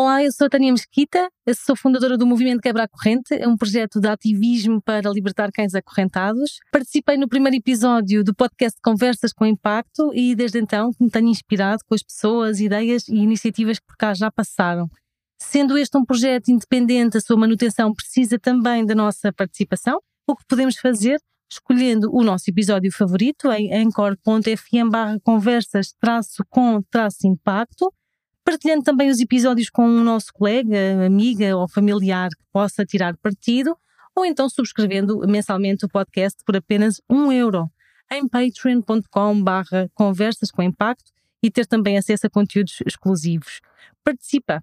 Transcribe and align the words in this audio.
Olá, 0.00 0.22
eu 0.22 0.30
sou 0.30 0.46
a 0.46 0.48
Tânia 0.48 0.70
Mesquita, 0.70 1.28
sou 1.56 1.74
fundadora 1.74 2.16
do 2.16 2.24
Movimento 2.24 2.60
Quebra 2.60 2.84
a 2.84 2.88
Corrente, 2.88 3.34
é 3.34 3.48
um 3.48 3.56
projeto 3.56 3.98
de 3.98 4.06
ativismo 4.06 4.80
para 4.80 5.10
libertar 5.10 5.50
cães 5.50 5.74
acorrentados. 5.74 6.60
Participei 6.70 7.16
no 7.16 7.28
primeiro 7.28 7.56
episódio 7.56 8.22
do 8.22 8.32
podcast 8.32 8.78
Conversas 8.80 9.32
com 9.32 9.44
Impacto 9.44 10.12
e 10.14 10.36
desde 10.36 10.60
então 10.60 10.92
me 11.00 11.10
tenho 11.10 11.26
inspirado 11.26 11.82
com 11.84 11.96
as 11.96 12.02
pessoas, 12.04 12.60
ideias 12.60 13.08
e 13.08 13.16
iniciativas 13.16 13.80
que 13.80 13.86
por 13.86 13.96
cá 13.96 14.14
já 14.14 14.30
passaram. 14.30 14.88
Sendo 15.36 15.76
este 15.76 15.98
um 15.98 16.04
projeto 16.04 16.48
independente, 16.48 17.16
a 17.16 17.20
sua 17.20 17.36
manutenção 17.36 17.92
precisa 17.92 18.38
também 18.38 18.86
da 18.86 18.94
nossa 18.94 19.32
participação. 19.32 19.98
O 20.28 20.36
que 20.36 20.44
podemos 20.46 20.76
fazer? 20.76 21.18
Escolhendo 21.50 22.14
o 22.14 22.22
nosso 22.22 22.48
episódio 22.48 22.92
favorito 22.92 23.50
em 23.50 23.74
anchor.fm 23.74 25.18
conversas 25.24 25.92
com 26.48 26.84
impacto 27.24 27.92
partilhando 28.48 28.82
também 28.82 29.10
os 29.10 29.20
episódios 29.20 29.68
com 29.68 29.86
um 29.86 30.02
nosso 30.02 30.32
colega, 30.32 31.04
amiga 31.04 31.54
ou 31.54 31.68
familiar 31.68 32.30
que 32.30 32.42
possa 32.50 32.82
tirar 32.82 33.14
partido, 33.18 33.76
ou 34.16 34.24
então 34.24 34.48
subscrevendo 34.48 35.18
mensalmente 35.28 35.84
o 35.84 35.88
podcast 35.88 36.42
por 36.46 36.56
apenas 36.56 36.98
um 37.10 37.30
euro 37.30 37.68
em 38.10 38.26
patreon.com 38.26 39.44
conversas 39.92 40.50
com 40.50 40.62
impacto 40.62 41.12
e 41.42 41.50
ter 41.50 41.66
também 41.66 41.98
acesso 41.98 42.26
a 42.26 42.30
conteúdos 42.30 42.78
exclusivos. 42.86 43.60
Participa! 44.02 44.62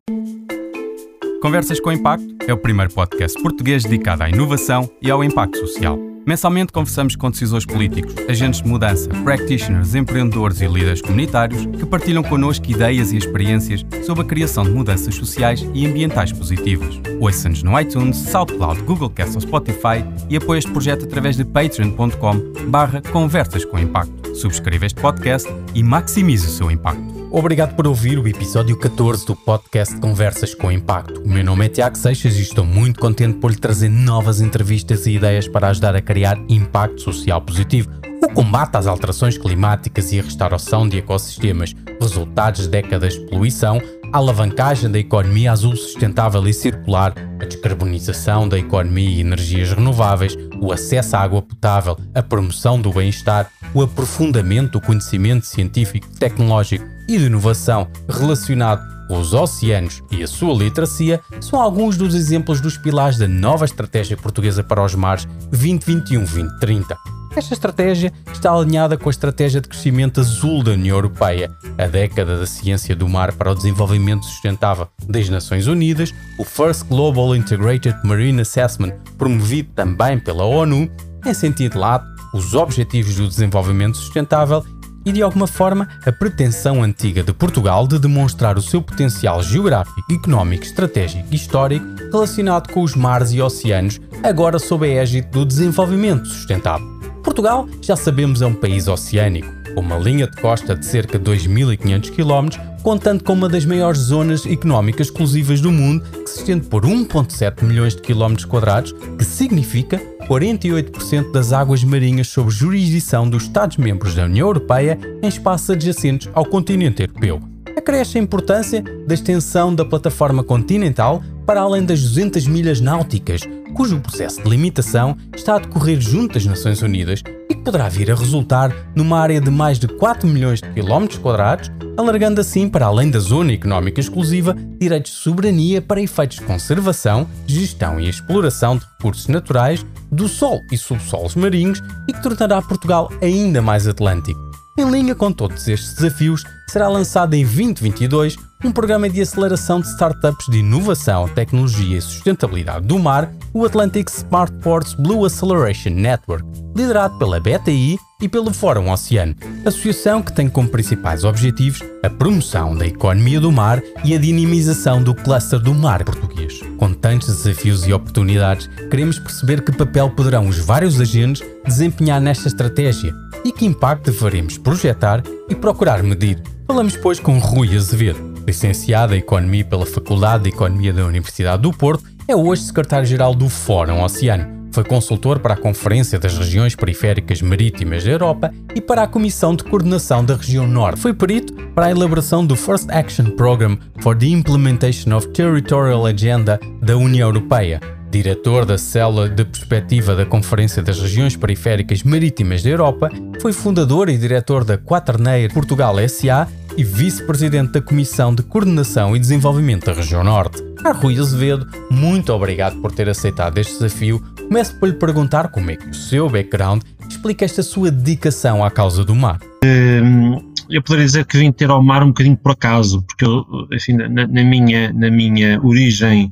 Conversas 1.39 1.79
com 1.79 1.91
Impacto 1.91 2.25
é 2.47 2.53
o 2.53 2.57
primeiro 2.57 2.91
podcast 2.91 3.39
português 3.39 3.83
dedicado 3.83 4.23
à 4.23 4.29
inovação 4.29 4.89
e 4.99 5.11
ao 5.11 5.23
impacto 5.23 5.59
social. 5.59 6.14
Mensalmente 6.25 6.73
conversamos 6.73 7.15
com 7.15 7.29
decisores 7.29 7.65
políticos, 7.65 8.15
agentes 8.27 8.61
de 8.61 8.67
mudança, 8.67 9.07
practitioners, 9.23 9.93
empreendedores 9.93 10.59
e 10.59 10.67
líderes 10.67 11.01
comunitários 11.01 11.65
que 11.65 11.85
partilham 11.85 12.23
connosco 12.23 12.69
ideias 12.69 13.11
e 13.11 13.17
experiências 13.17 13.85
sobre 14.03 14.23
a 14.23 14.25
criação 14.25 14.63
de 14.63 14.71
mudanças 14.71 15.13
sociais 15.13 15.63
e 15.73 15.85
ambientais 15.85 16.31
positivas. 16.31 16.99
Ouça-nos 17.19 17.61
no 17.61 17.79
iTunes, 17.79 18.17
SoundCloud, 18.17 18.81
Google 18.83 19.11
Cast 19.11 19.35
ou 19.35 19.41
Spotify 19.41 20.03
e 20.27 20.35
apoie 20.35 20.57
este 20.57 20.71
projeto 20.71 21.05
através 21.05 21.37
de 21.37 21.45
patreon.com 21.45 22.69
barra 22.69 23.01
conversas 23.11 23.63
com 23.63 23.77
impacto. 23.77 24.35
Subscreva 24.35 24.87
este 24.87 24.99
podcast 24.99 25.47
e 25.75 25.83
maximize 25.83 26.47
o 26.47 26.49
seu 26.49 26.71
impacto. 26.71 27.24
Obrigado 27.37 27.75
por 27.75 27.85
ouvir 27.85 28.17
o 28.17 28.25
episódio 28.25 28.79
14 28.79 29.25
do 29.25 29.35
podcast 29.35 29.99
Conversas 29.99 30.55
com 30.55 30.71
Impacto. 30.71 31.21
O 31.21 31.27
meu 31.27 31.43
nome 31.43 31.65
é 31.65 31.69
Tiago 31.69 31.97
Seixas 31.97 32.37
e 32.37 32.41
estou 32.41 32.63
muito 32.63 32.97
contente 32.97 33.39
por 33.39 33.51
lhe 33.51 33.57
trazer 33.57 33.89
novas 33.89 34.39
entrevistas 34.39 35.05
e 35.05 35.17
ideias 35.17 35.45
para 35.45 35.67
ajudar 35.67 35.97
a 35.97 36.01
criar 36.01 36.37
impacto 36.47 37.01
social 37.01 37.41
positivo. 37.41 37.91
O 38.23 38.29
combate 38.29 38.77
às 38.77 38.87
alterações 38.87 39.37
climáticas 39.37 40.13
e 40.13 40.19
a 40.21 40.23
restauração 40.23 40.87
de 40.87 40.99
ecossistemas, 40.99 41.75
resultados 41.99 42.61
de 42.61 42.69
décadas 42.69 43.15
de 43.15 43.25
poluição, 43.25 43.81
a 44.15 44.17
alavancagem 44.17 44.89
da 44.89 44.97
economia 44.97 45.51
azul 45.51 45.75
sustentável 45.75 46.47
e 46.47 46.53
circular, 46.53 47.13
a 47.37 47.43
descarbonização 47.43 48.47
da 48.47 48.57
economia 48.57 49.09
e 49.09 49.19
energias 49.19 49.73
renováveis, 49.73 50.37
o 50.61 50.71
acesso 50.71 51.17
à 51.17 51.19
água 51.19 51.41
potável, 51.41 51.97
a 52.13 52.23
promoção 52.23 52.79
do 52.79 52.93
bem-estar, 52.93 53.51
o 53.73 53.81
aprofundamento 53.81 54.71
do 54.71 54.81
conhecimento 54.81 55.45
científico, 55.45 56.07
tecnológico 56.17 56.85
e 57.09 57.17
de 57.17 57.25
inovação 57.25 57.89
relacionado 58.07 58.95
os 59.09 59.33
oceanos 59.33 60.01
e 60.09 60.23
a 60.23 60.27
sua 60.27 60.53
literacia 60.53 61.19
são 61.41 61.61
alguns 61.61 61.97
dos 61.97 62.15
exemplos 62.15 62.61
dos 62.61 62.77
pilares 62.77 63.17
da 63.17 63.27
nova 63.27 63.65
estratégia 63.65 64.15
portuguesa 64.15 64.63
para 64.63 64.83
os 64.83 64.95
mares 64.95 65.27
2021-2030. 65.51 66.95
Esta 67.35 67.53
estratégia 67.53 68.13
está 68.31 68.53
alinhada 68.53 68.97
com 68.97 69.09
a 69.09 69.11
Estratégia 69.11 69.59
de 69.59 69.67
Crescimento 69.67 70.21
Azul 70.21 70.63
da 70.63 70.71
União 70.71 70.95
Europeia, 70.95 71.51
a 71.77 71.85
década 71.85 72.39
da 72.39 72.45
ciência 72.45 72.95
do 72.95 73.09
mar 73.09 73.33
para 73.33 73.51
o 73.51 73.55
desenvolvimento 73.55 74.25
sustentável 74.25 74.87
das 75.05 75.27
Nações 75.27 75.67
Unidas, 75.67 76.13
o 76.39 76.45
First 76.45 76.87
Global 76.87 77.35
Integrated 77.35 77.93
Marine 78.05 78.39
Assessment, 78.39 78.93
promovido 79.17 79.69
também 79.75 80.17
pela 80.17 80.45
ONU, 80.45 80.89
em 81.25 81.33
sentido 81.33 81.77
lato, 81.77 82.05
os 82.33 82.53
Objetivos 82.53 83.15
do 83.15 83.27
Desenvolvimento 83.27 83.97
Sustentável 83.97 84.63
e, 85.05 85.11
de 85.11 85.21
alguma 85.21 85.45
forma, 85.45 85.89
a 86.05 86.11
pretensão 86.13 86.81
antiga 86.81 87.21
de 87.21 87.33
Portugal 87.33 87.85
de 87.85 87.99
demonstrar 87.99 88.57
o 88.57 88.61
seu 88.61 88.81
potencial 88.81 89.43
geográfico, 89.43 90.01
económico, 90.09 90.63
estratégico 90.63 91.27
e 91.29 91.35
histórico 91.35 91.85
relacionado 92.11 92.71
com 92.71 92.81
os 92.81 92.95
mares 92.95 93.33
e 93.33 93.41
oceanos, 93.41 93.99
agora 94.23 94.57
sob 94.57 94.85
a 94.85 95.01
égide 95.01 95.27
do 95.27 95.45
desenvolvimento 95.45 96.27
sustentável. 96.27 96.94
Portugal, 97.25 97.67
já 97.81 97.95
sabemos, 97.95 98.43
é 98.43 98.45
um 98.45 98.53
país 98.53 98.87
oceânico, 98.87 99.51
com 99.73 99.81
uma 99.81 99.97
linha 99.97 100.27
de 100.27 100.39
costa 100.39 100.75
de 100.75 100.85
cerca 100.85 101.17
de 101.17 101.25
2.500 101.25 102.11
km, 102.11 102.55
contando 102.83 103.23
com 103.23 103.33
uma 103.33 103.49
das 103.49 103.65
maiores 103.65 103.99
zonas 103.99 104.45
económicas 104.45 105.07
exclusivas 105.07 105.59
do 105.59 105.71
mundo, 105.71 106.03
que 106.23 106.29
se 106.29 106.37
estende 106.37 106.67
por 106.67 106.85
1,7 106.85 107.63
milhões 107.63 107.95
de 107.95 108.03
km 108.03 108.35
quadrados, 108.47 108.93
que 109.17 109.25
significa 109.25 109.99
48% 110.29 111.31
das 111.31 111.51
águas 111.51 111.83
marinhas 111.83 112.27
sob 112.27 112.51
jurisdição 112.51 113.27
dos 113.27 113.43
Estados-membros 113.43 114.13
da 114.13 114.25
União 114.25 114.47
Europeia 114.47 114.97
em 115.23 115.27
espaços 115.27 115.71
adjacentes 115.71 116.29
ao 116.31 116.45
continente 116.45 117.01
europeu. 117.01 117.41
Acresce 117.75 118.19
a 118.19 118.21
importância 118.21 118.83
da 119.07 119.15
extensão 119.15 119.73
da 119.73 119.83
plataforma 119.83 120.43
continental 120.43 121.23
para 121.43 121.61
além 121.61 121.83
das 121.83 122.01
200 122.01 122.45
milhas 122.45 122.79
náuticas, 122.79 123.41
cujo 123.75 123.99
processo 123.99 124.41
de 124.41 124.49
limitação 124.49 125.17
está 125.35 125.55
a 125.55 125.59
decorrer 125.59 125.99
junto 125.99 126.35
das 126.35 126.45
Nações 126.45 126.81
Unidas 126.81 127.21
e 127.49 127.53
que 127.53 127.61
poderá 127.61 127.89
vir 127.89 128.09
a 128.09 128.15
resultar 128.15 128.73
numa 128.95 129.19
área 129.19 129.41
de 129.41 129.51
mais 129.51 129.77
de 129.77 129.87
4 129.87 130.27
milhões 130.27 130.61
de 130.61 130.69
quilómetros 130.69 131.19
quadrados, 131.19 131.69
alargando 131.97 132.39
assim 132.39 132.69
para 132.69 132.85
além 132.85 133.11
da 133.11 133.19
zona 133.19 133.51
económica 133.51 133.99
exclusiva 133.99 134.55
direitos 134.79 135.11
de 135.11 135.17
soberania 135.17 135.81
para 135.81 136.01
efeitos 136.01 136.37
de 136.37 136.43
conservação, 136.43 137.27
gestão 137.45 137.99
e 137.99 138.07
exploração 138.07 138.77
de 138.77 138.85
recursos 138.85 139.27
naturais, 139.27 139.85
do 140.09 140.29
sol 140.29 140.61
e 140.71 140.77
subsolos 140.77 141.35
marinhos 141.35 141.81
e 142.07 142.13
que 142.13 142.23
tornará 142.23 142.61
Portugal 142.61 143.11
ainda 143.21 143.61
mais 143.61 143.87
atlântico. 143.87 144.44
Em 144.77 144.91
linha 144.91 145.15
com 145.15 145.31
todos 145.31 145.69
estes 145.69 145.93
desafios, 145.93 146.43
será 146.67 146.89
lançado 146.89 147.33
em 147.33 147.45
2022 147.45 148.35
um 148.61 148.73
programa 148.73 149.09
de 149.09 149.21
aceleração 149.21 149.79
de 149.79 149.87
startups 149.87 150.47
de 150.49 150.57
inovação, 150.57 151.29
tecnologia 151.29 151.97
e 151.97 152.01
sustentabilidade 152.01 152.85
do 152.85 152.99
mar, 152.99 153.31
o 153.53 153.63
Atlantic 153.63 154.09
Smart 154.09 154.51
Ports 154.61 154.93
Blue 154.93 155.23
Acceleration 155.23 155.91
Network, 155.91 156.45
liderado 156.75 157.17
pela 157.17 157.39
BTI 157.39 157.97
e 158.21 158.29
pelo 158.29 158.53
Fórum 158.53 158.91
Oceano, 158.91 159.35
associação 159.65 160.21
que 160.21 160.33
tem 160.33 160.47
como 160.47 160.69
principais 160.69 161.23
objetivos 161.23 161.83
a 162.01 162.09
promoção 162.09 162.75
da 162.75 162.87
economia 162.87 163.39
do 163.39 163.51
mar 163.51 163.81
e 164.03 164.15
a 164.15 164.17
dinamização 164.17 165.03
do 165.03 165.13
cluster 165.13 165.59
do 165.59 165.73
mar 165.73 166.03
português. 166.03 166.61
Com 166.77 166.93
tantos 166.93 167.27
desafios 167.27 167.85
e 167.85 167.93
oportunidades, 167.93 168.67
queremos 168.89 169.19
perceber 169.19 169.61
que 169.61 169.71
papel 169.71 170.09
poderão 170.09 170.47
os 170.47 170.57
vários 170.57 170.99
agentes 171.01 171.45
desempenhar 171.65 172.21
nesta 172.21 172.47
estratégia 172.47 173.13
e 173.43 173.51
que 173.51 173.65
impacto 173.65 174.11
deveremos 174.11 174.57
projetar 174.57 175.21
e 175.49 175.55
procurar 175.55 176.01
medir. 176.01 176.41
Falamos, 176.65 176.95
pois, 176.95 177.19
com 177.19 177.37
Rui 177.37 177.75
Azevedo, 177.75 178.33
licenciado 178.47 179.13
em 179.13 179.19
Economia 179.19 179.65
pela 179.65 179.85
Faculdade 179.85 180.43
de 180.43 180.49
Economia 180.49 180.93
da 180.93 181.05
Universidade 181.05 181.61
do 181.61 181.71
Porto, 181.71 182.03
é 182.27 182.35
hoje 182.35 182.63
secretário-geral 182.63 183.35
do 183.35 183.49
Fórum 183.49 184.01
Oceano. 184.03 184.54
Foi 184.75 184.83
consultor 184.83 185.39
para 185.39 185.53
a 185.53 185.57
Conferência 185.57 186.19
das 186.19 186.37
Regiões 186.37 186.75
Periféricas 186.75 187.41
Marítimas 187.41 188.03
da 188.03 188.11
Europa 188.11 188.53
e 188.75 188.81
para 188.81 189.03
a 189.03 189.07
Comissão 189.07 189.55
de 189.55 189.63
Coordenação 189.63 190.25
da 190.25 190.35
Região 190.35 190.67
Norte. 190.67 190.99
Foi 190.99 191.13
perito 191.13 191.53
para 191.73 191.85
a 191.85 191.91
elaboração 191.91 192.45
do 192.45 192.57
First 192.57 192.89
Action 192.89 193.37
Program 193.37 193.77
for 194.01 194.17
the 194.17 194.25
Implementation 194.25 195.15
of 195.15 195.29
Territorial 195.29 196.05
Agenda 196.05 196.59
da 196.81 196.97
União 196.97 197.29
Europeia, 197.29 197.79
diretor 198.11 198.65
da 198.65 198.77
Célula 198.77 199.29
de 199.29 199.45
Perspectiva 199.45 200.13
da 200.13 200.25
Conferência 200.25 200.83
das 200.83 200.99
Regiões 200.99 201.37
Periféricas 201.37 202.03
Marítimas 202.03 202.61
da 202.61 202.69
Europa, 202.69 203.09
foi 203.41 203.53
fundador 203.53 204.09
e 204.09 204.17
diretor 204.17 204.65
da 204.65 204.77
Quaternaire 204.77 205.53
Portugal 205.53 205.95
SA 206.09 206.49
e 206.75 206.83
vice-presidente 206.83 207.71
da 207.71 207.81
Comissão 207.81 208.35
de 208.35 208.43
Coordenação 208.43 209.15
e 209.15 209.19
Desenvolvimento 209.19 209.85
da 209.85 209.93
Região 209.93 210.21
Norte. 210.21 210.61
A 210.83 210.91
Rui 210.91 211.19
Azevedo, 211.19 211.65
muito 211.89 212.31
obrigado 212.31 212.79
por 212.79 212.91
ter 212.91 213.09
aceitado 213.09 213.57
este 213.57 213.73
desafio. 213.73 214.21
Começo 214.47 214.79
por 214.79 214.87
lhe 214.87 214.95
perguntar 214.95 215.49
como 215.49 215.71
é 215.71 215.75
que 215.75 215.89
o 215.89 215.93
seu 215.93 216.29
background 216.29 216.83
explica 217.09 217.43
esta 217.43 217.63
sua 217.63 217.89
dedicação 217.89 218.63
à 218.63 218.69
causa 218.69 219.03
do 219.03 219.15
mar. 219.15 219.39
Hum, 219.63 220.53
eu 220.69 220.81
poderia 220.83 221.05
dizer 221.05 221.25
que 221.25 221.37
vim 221.37 221.51
ter 221.51 221.69
ao 221.69 221.83
mar 221.83 222.03
um 222.03 222.09
bocadinho 222.09 222.37
por 222.37 222.51
acaso, 222.51 223.01
porque 223.03 223.25
eu, 223.25 223.43
enfim, 223.71 223.93
na, 223.93 224.27
na 224.27 224.43
minha, 224.43 224.93
na 224.93 225.09
minha 225.09 225.59
origem 225.61 226.31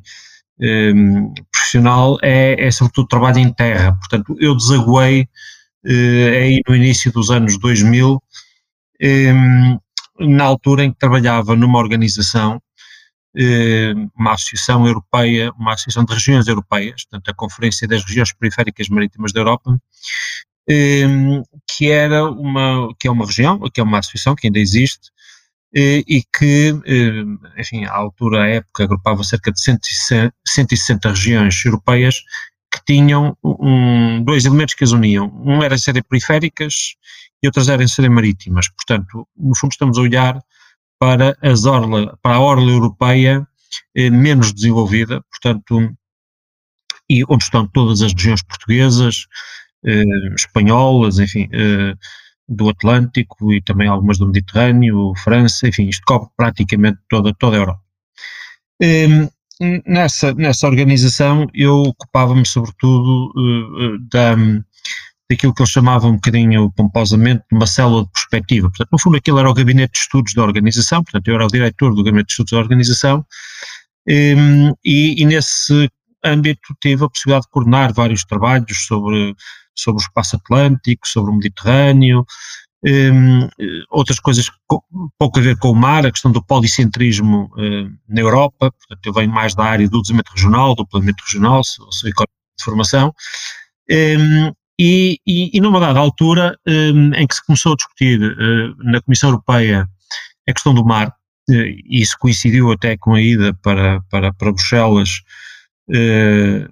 um, 0.59 1.33
profissional 1.51 2.17
é, 2.21 2.67
é 2.67 2.71
sobretudo 2.71 3.07
trabalho 3.07 3.39
em 3.39 3.51
terra. 3.51 3.93
Portanto, 3.93 4.37
eu 4.39 4.55
desaguei 4.55 5.23
uh, 5.23 6.29
aí 6.33 6.61
no 6.67 6.75
início 6.75 7.11
dos 7.11 7.31
anos 7.31 7.57
2000 7.57 8.21
um, 9.01 9.79
na 10.19 10.43
altura 10.43 10.85
em 10.85 10.91
que 10.91 10.99
trabalhava 10.99 11.55
numa 11.55 11.79
organização, 11.79 12.61
uma 14.15 14.33
associação 14.33 14.85
europeia, 14.85 15.51
uma 15.57 15.73
associação 15.73 16.05
de 16.05 16.13
regiões 16.13 16.47
europeias, 16.47 17.03
portanto 17.05 17.29
a 17.29 17.33
Conferência 17.33 17.87
das 17.87 18.03
Regiões 18.03 18.31
Periféricas 18.31 18.89
Marítimas 18.89 19.33
da 19.33 19.39
Europa, 19.39 19.77
eh, 20.69 21.07
que 21.69 21.89
era 21.89 22.25
uma, 22.25 22.89
que 22.99 23.07
é 23.07 23.11
uma 23.11 23.25
região, 23.25 23.59
que 23.73 23.81
é 23.81 23.83
uma 23.83 23.99
associação 23.99 24.35
que 24.35 24.47
ainda 24.47 24.59
existe, 24.59 25.11
e 25.75 26.23
que, 26.37 26.71
enfim, 27.57 27.83
à 27.85 27.95
altura, 27.95 28.43
à 28.43 28.47
época, 28.47 28.83
agrupava 28.83 29.23
cerca 29.23 29.51
de 29.51 29.59
160 29.59 31.09
regiões 31.09 31.65
europeias 31.65 32.21
que 32.73 32.83
tinham 32.85 33.37
um, 33.43 34.23
dois 34.23 34.45
elementos 34.45 34.73
que 34.73 34.83
as 34.83 34.91
uniam. 34.91 35.31
Um 35.45 35.61
era 35.61 35.77
serem 35.77 36.01
periféricas 36.01 36.95
e 37.41 37.47
outras 37.47 37.69
eram 37.69 37.87
serem 37.87 38.09
marítimas. 38.09 38.67
Portanto, 38.69 39.27
no 39.37 39.55
fundo 39.55 39.71
estamos 39.71 39.97
a 39.97 40.01
olhar 40.01 40.39
para, 41.03 41.37
as 41.41 41.65
orla, 41.65 42.17
para 42.21 42.35
a 42.35 42.39
orla 42.39 42.71
europeia 42.71 43.45
eh, 43.93 44.09
menos 44.09 44.53
desenvolvida, 44.53 45.21
portanto, 45.29 45.93
e 47.09 47.25
onde 47.27 47.43
estão 47.43 47.67
todas 47.67 48.01
as 48.01 48.13
regiões 48.13 48.41
portuguesas, 48.41 49.25
eh, 49.85 50.33
espanholas, 50.33 51.19
enfim, 51.19 51.49
eh, 51.51 51.93
do 52.47 52.69
Atlântico 52.69 53.51
e 53.51 53.61
também 53.61 53.89
algumas 53.89 54.17
do 54.17 54.27
Mediterrâneo, 54.27 55.13
França, 55.17 55.67
enfim, 55.67 55.89
isto 55.89 56.03
cobre 56.05 56.29
praticamente 56.37 56.99
toda, 57.09 57.33
toda 57.37 57.57
a 57.57 57.59
Europa. 57.59 57.81
Ehm, 58.81 59.27
nessa, 59.85 60.33
nessa 60.33 60.67
organização 60.67 61.47
eu 61.53 61.81
ocupava-me 61.81 62.45
sobretudo 62.45 63.29
uh, 63.35 63.99
da, 64.09 64.37
daquilo 65.33 65.53
que 65.53 65.61
eles 65.61 65.71
chamavam 65.71 66.11
um 66.11 66.15
bocadinho 66.15 66.71
pomposamente 66.71 67.43
de 67.51 67.57
uma 67.57 67.67
célula 67.67 68.03
de 68.03 68.11
perspectiva. 68.11 68.69
Portanto, 68.69 68.89
no 68.91 68.99
fundo 68.99 69.17
aquilo 69.17 69.39
era 69.39 69.49
o 69.49 69.53
gabinete 69.53 69.93
de 69.93 69.99
estudos 69.99 70.33
da 70.33 70.43
organização, 70.43 71.03
portanto 71.03 71.27
eu 71.27 71.35
era 71.35 71.45
o 71.45 71.49
diretor 71.49 71.93
do 71.93 72.03
gabinete 72.03 72.27
de 72.27 72.31
estudos 72.33 72.51
da 72.51 72.59
organização 72.59 73.25
um, 74.07 74.11
ehm, 74.11 74.73
e, 74.83 75.21
e, 75.21 75.25
nesse 75.25 75.89
âmbito 76.23 76.75
tive 76.81 77.03
a 77.03 77.09
possibilidade 77.09 77.45
de 77.45 77.51
coordenar 77.51 77.93
vários 77.93 78.23
trabalhos 78.23 78.85
sobre, 78.85 79.35
sobre 79.75 80.01
o 80.01 80.05
espaço 80.05 80.35
atlântico, 80.35 81.07
sobre 81.07 81.31
o 81.31 81.35
Mediterrâneo, 81.35 82.25
um, 82.85 83.47
outras 83.89 84.19
coisas 84.19 84.51
pouco 85.17 85.39
a 85.39 85.41
ver 85.41 85.57
com 85.57 85.71
o 85.71 85.75
mar, 85.75 86.05
a 86.05 86.11
questão 86.11 86.31
do 86.31 86.43
policentrismo 86.43 87.49
uh, 87.53 87.89
na 88.09 88.21
Europa, 88.21 88.71
portanto 88.71 89.05
eu 89.05 89.13
venho 89.13 89.31
mais 89.31 89.55
da 89.55 89.63
área 89.63 89.87
do 89.87 90.01
desenvolvimento 90.01 90.33
regional, 90.35 90.75
do 90.75 90.85
planeamento 90.85 91.23
regional, 91.23 91.63
sou, 91.63 91.89
sou 91.91 92.09
economista 92.09 92.33
de 92.57 92.63
formação, 92.63 93.13
e, 94.79 95.19
e, 95.25 95.57
e, 95.57 95.61
numa 95.61 95.79
dada 95.79 95.99
altura 95.99 96.57
um, 96.67 97.13
em 97.13 97.27
que 97.27 97.35
se 97.35 97.45
começou 97.45 97.73
a 97.73 97.75
discutir 97.75 98.19
uh, 98.21 98.75
na 98.83 99.01
Comissão 99.01 99.29
Europeia 99.29 99.87
a 100.47 100.53
questão 100.53 100.73
do 100.73 100.83
mar, 100.83 101.09
uh, 101.09 101.53
e 101.53 102.01
isso 102.01 102.17
coincidiu 102.19 102.71
até 102.71 102.97
com 102.97 103.13
a 103.13 103.21
ida 103.21 103.53
para, 103.61 104.01
para, 104.09 104.33
para 104.33 104.51
Bruxelas 104.51 105.21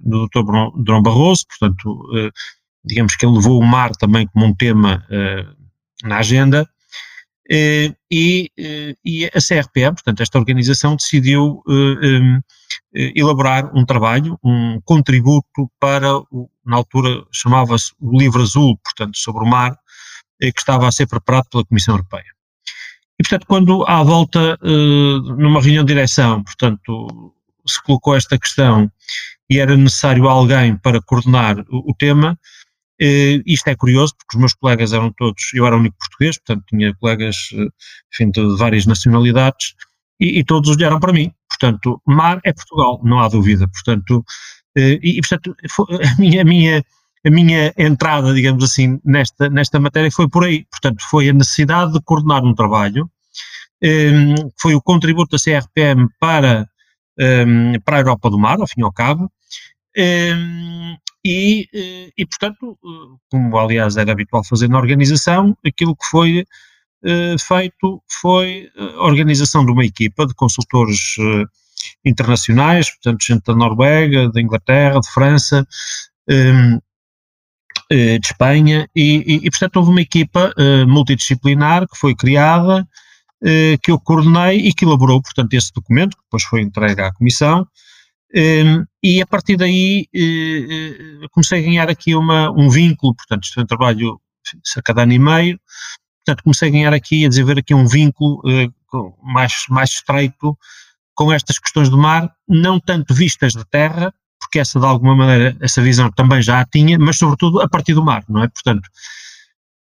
do 0.02 0.26
Dr. 0.26 0.42
Dom 0.82 1.02
Barroso, 1.02 1.44
portanto, 1.46 2.02
digamos 2.82 3.14
que 3.14 3.26
ele 3.26 3.34
levou 3.34 3.60
o 3.60 3.64
mar 3.64 3.90
também 3.90 4.26
como 4.26 4.46
um 4.46 4.54
tema 4.54 5.06
na 6.02 6.16
agenda, 6.16 6.66
e, 7.50 8.50
eh, 8.58 8.94
e, 9.04 9.24
a 9.26 9.40
CRPM, 9.40 9.94
portanto, 9.94 10.22
esta 10.22 10.38
organização 10.38 10.96
decidiu 10.96 11.62
eh, 11.68 13.12
elaborar 13.16 13.70
um 13.74 13.84
trabalho, 13.84 14.38
um 14.44 14.80
contributo 14.84 15.70
para, 15.80 16.16
o, 16.30 16.48
na 16.64 16.76
altura 16.76 17.24
chamava-se 17.32 17.92
o 18.00 18.16
Livro 18.16 18.42
Azul, 18.42 18.78
portanto, 18.82 19.18
sobre 19.18 19.44
o 19.44 19.46
mar, 19.46 19.76
que 20.40 20.58
estava 20.58 20.88
a 20.88 20.92
ser 20.92 21.06
preparado 21.06 21.48
pela 21.50 21.64
Comissão 21.64 21.94
Europeia. 21.94 22.24
E, 23.18 23.22
portanto, 23.22 23.46
quando 23.46 23.84
à 23.86 24.02
volta, 24.02 24.58
numa 25.38 25.60
reunião 25.60 25.84
de 25.84 25.94
direção, 25.94 26.42
portanto, 26.42 27.32
se 27.64 27.80
colocou 27.84 28.16
esta 28.16 28.36
questão 28.36 28.90
e 29.48 29.60
era 29.60 29.76
necessário 29.76 30.28
alguém 30.28 30.76
para 30.76 31.00
coordenar 31.00 31.64
o 31.70 31.94
tema, 31.96 32.36
Uh, 33.02 33.42
isto 33.44 33.66
é 33.66 33.74
curioso, 33.74 34.14
porque 34.16 34.36
os 34.36 34.40
meus 34.40 34.54
colegas 34.54 34.92
eram 34.92 35.12
todos, 35.12 35.42
eu 35.54 35.66
era 35.66 35.74
o 35.74 35.80
único 35.80 35.96
português, 35.98 36.38
portanto 36.38 36.64
tinha 36.68 36.94
colegas, 36.94 37.36
eh, 37.52 37.66
enfim, 38.12 38.30
de 38.30 38.56
várias 38.56 38.86
nacionalidades, 38.86 39.74
e, 40.20 40.38
e, 40.38 40.44
todos 40.44 40.70
olharam 40.70 41.00
para 41.00 41.12
mim. 41.12 41.32
Portanto, 41.48 42.00
mar 42.06 42.40
é 42.44 42.52
Portugal, 42.52 43.00
não 43.02 43.18
há 43.18 43.28
dúvida. 43.28 43.66
Portanto, 43.66 44.18
uh, 44.78 44.98
e, 45.02 45.20
portanto, 45.20 45.56
a 46.16 46.20
minha, 46.20 46.42
a 46.42 46.44
minha, 46.44 46.84
a 47.26 47.30
minha 47.30 47.74
entrada, 47.76 48.32
digamos 48.32 48.62
assim, 48.62 49.00
nesta, 49.04 49.48
nesta 49.48 49.80
matéria 49.80 50.10
foi 50.12 50.28
por 50.28 50.44
aí. 50.44 50.64
Portanto, 50.70 51.02
foi 51.10 51.28
a 51.28 51.32
necessidade 51.32 51.92
de 51.94 52.00
coordenar 52.02 52.44
um 52.44 52.54
trabalho, 52.54 53.10
um, 53.82 54.34
foi 54.60 54.76
o 54.76 54.82
contributo 54.82 55.36
da 55.36 55.42
CRPM 55.42 56.08
para, 56.20 56.68
um, 57.18 57.80
para 57.84 57.96
a 57.96 58.00
Europa 58.00 58.30
do 58.30 58.38
Mar, 58.38 58.60
ao 58.60 58.66
fim 58.68 58.80
e 58.80 58.84
ao 58.84 58.92
cabo, 58.92 59.28
um, 59.98 60.96
e, 61.24 61.68
eh, 61.72 62.10
e, 62.18 62.26
portanto, 62.26 62.78
eh, 62.84 63.16
como 63.30 63.56
aliás 63.58 63.96
era 63.96 64.12
habitual 64.12 64.44
fazer 64.44 64.68
na 64.68 64.78
organização, 64.78 65.56
aquilo 65.64 65.94
que 65.96 66.06
foi 66.06 66.40
uh, 66.40 67.38
feito 67.38 68.02
foi 68.20 68.68
a 68.76 69.04
organização 69.04 69.64
de 69.64 69.70
uma 69.70 69.84
equipa 69.84 70.26
de 70.26 70.34
consultores 70.34 71.16
internacionais, 72.04 72.90
portanto, 72.90 73.24
gente 73.24 73.44
da 73.44 73.54
Noruega, 73.54 74.30
da 74.30 74.40
Inglaterra, 74.40 75.00
de 75.00 75.10
França, 75.10 75.66
de 77.90 78.20
Espanha, 78.24 78.88
e, 78.94 79.16
e, 79.16 79.46
e, 79.46 79.50
portanto 79.50 79.76
houve 79.76 79.90
uma 79.90 80.00
equipa 80.00 80.52
multidisciplinar 80.86 81.88
que 81.88 81.98
foi 81.98 82.14
criada, 82.14 82.86
que 83.82 83.90
eu 83.90 83.98
coordenei 83.98 84.58
e 84.58 84.72
que 84.72 84.84
elaborou, 84.84 85.20
portanto, 85.20 85.52
esse 85.54 85.72
documento, 85.72 86.16
que 86.16 86.22
depois 86.22 86.44
foi 86.44 86.62
entregue 86.62 87.02
à 87.02 87.12
Comissão, 87.12 87.66
e 88.34 89.20
a 89.20 89.26
partir 89.26 89.56
daí 89.56 90.06
uh, 90.14 91.24
uh, 91.24 91.28
comecei 91.30 91.60
a 91.60 91.62
ganhar 91.62 91.90
aqui 91.90 92.14
uma, 92.14 92.50
um 92.50 92.70
vínculo, 92.70 93.14
portanto, 93.14 93.44
isto 93.44 93.60
é 93.60 93.62
um 93.62 93.66
trabalho 93.66 94.20
cerca 94.64 94.94
de 94.94 95.02
ano 95.02 95.12
e 95.12 95.18
meio, 95.18 95.60
portanto, 96.24 96.42
comecei 96.42 96.68
a 96.68 96.72
ganhar 96.72 96.94
aqui, 96.94 97.24
a 97.24 97.28
desenvolver 97.28 97.60
aqui 97.60 97.74
um 97.74 97.86
vínculo 97.86 98.40
uh, 98.40 99.14
mais, 99.22 99.64
mais 99.68 99.90
estreito 99.90 100.56
com 101.14 101.32
estas 101.32 101.58
questões 101.58 101.88
do 101.88 101.98
mar, 101.98 102.32
não 102.48 102.80
tanto 102.80 103.12
vistas 103.14 103.52
da 103.52 103.64
terra, 103.64 104.14
porque 104.40 104.58
essa 104.58 104.80
de 104.80 104.86
alguma 104.86 105.14
maneira, 105.14 105.56
essa 105.60 105.82
visão 105.82 106.10
também 106.10 106.40
já 106.42 106.60
a 106.60 106.64
tinha, 106.64 106.98
mas 106.98 107.18
sobretudo 107.18 107.60
a 107.60 107.68
partir 107.68 107.94
do 107.94 108.04
mar, 108.04 108.24
não 108.28 108.42
é? 108.42 108.48
Portanto, 108.48 108.88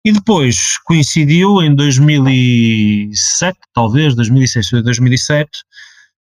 e 0.05 0.13
depois 0.13 0.79
coincidiu 0.85 1.63
em 1.63 1.75
2007, 1.75 3.59
talvez, 3.75 4.15
2006 4.15 4.73
ou 4.73 4.83
2007, 4.83 5.51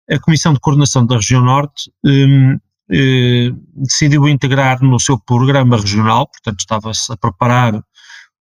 a 0.10 0.20
Comissão 0.20 0.54
de 0.54 0.60
Coordenação 0.60 1.06
da 1.06 1.16
Região 1.16 1.42
Norte 1.42 1.92
um, 2.04 2.58
um, 2.92 3.64
decidiu 3.76 4.28
integrar 4.28 4.82
no 4.84 5.00
seu 5.00 5.20
programa 5.20 5.78
regional, 5.78 6.28
portanto 6.28 6.60
estava-se 6.60 7.12
a 7.12 7.18
preparar 7.18 7.82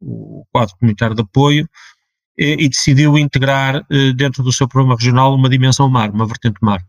o 0.01 0.45
quadro 0.51 0.77
comunitário 0.77 1.15
de 1.15 1.23
apoio, 1.23 1.69
e, 2.37 2.65
e 2.65 2.69
decidiu 2.69 3.17
integrar 3.17 3.77
uh, 3.77 4.13
dentro 4.15 4.43
do 4.43 4.53
seu 4.53 4.67
programa 4.67 4.97
regional 4.97 5.35
uma 5.35 5.49
dimensão 5.49 5.89
mar, 5.89 6.11
uma 6.11 6.27
vertente 6.27 6.59
mar. 6.61 6.81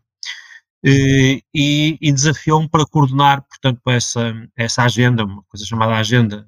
Uh, 0.85 1.39
e, 1.53 1.97
e 2.01 2.11
desafiou-me 2.11 2.67
para 2.67 2.85
coordenar, 2.85 3.41
portanto, 3.43 3.79
essa, 3.87 4.33
essa 4.57 4.83
agenda, 4.83 5.23
uma 5.23 5.43
coisa 5.43 5.65
chamada 5.65 5.95
Agenda, 5.95 6.47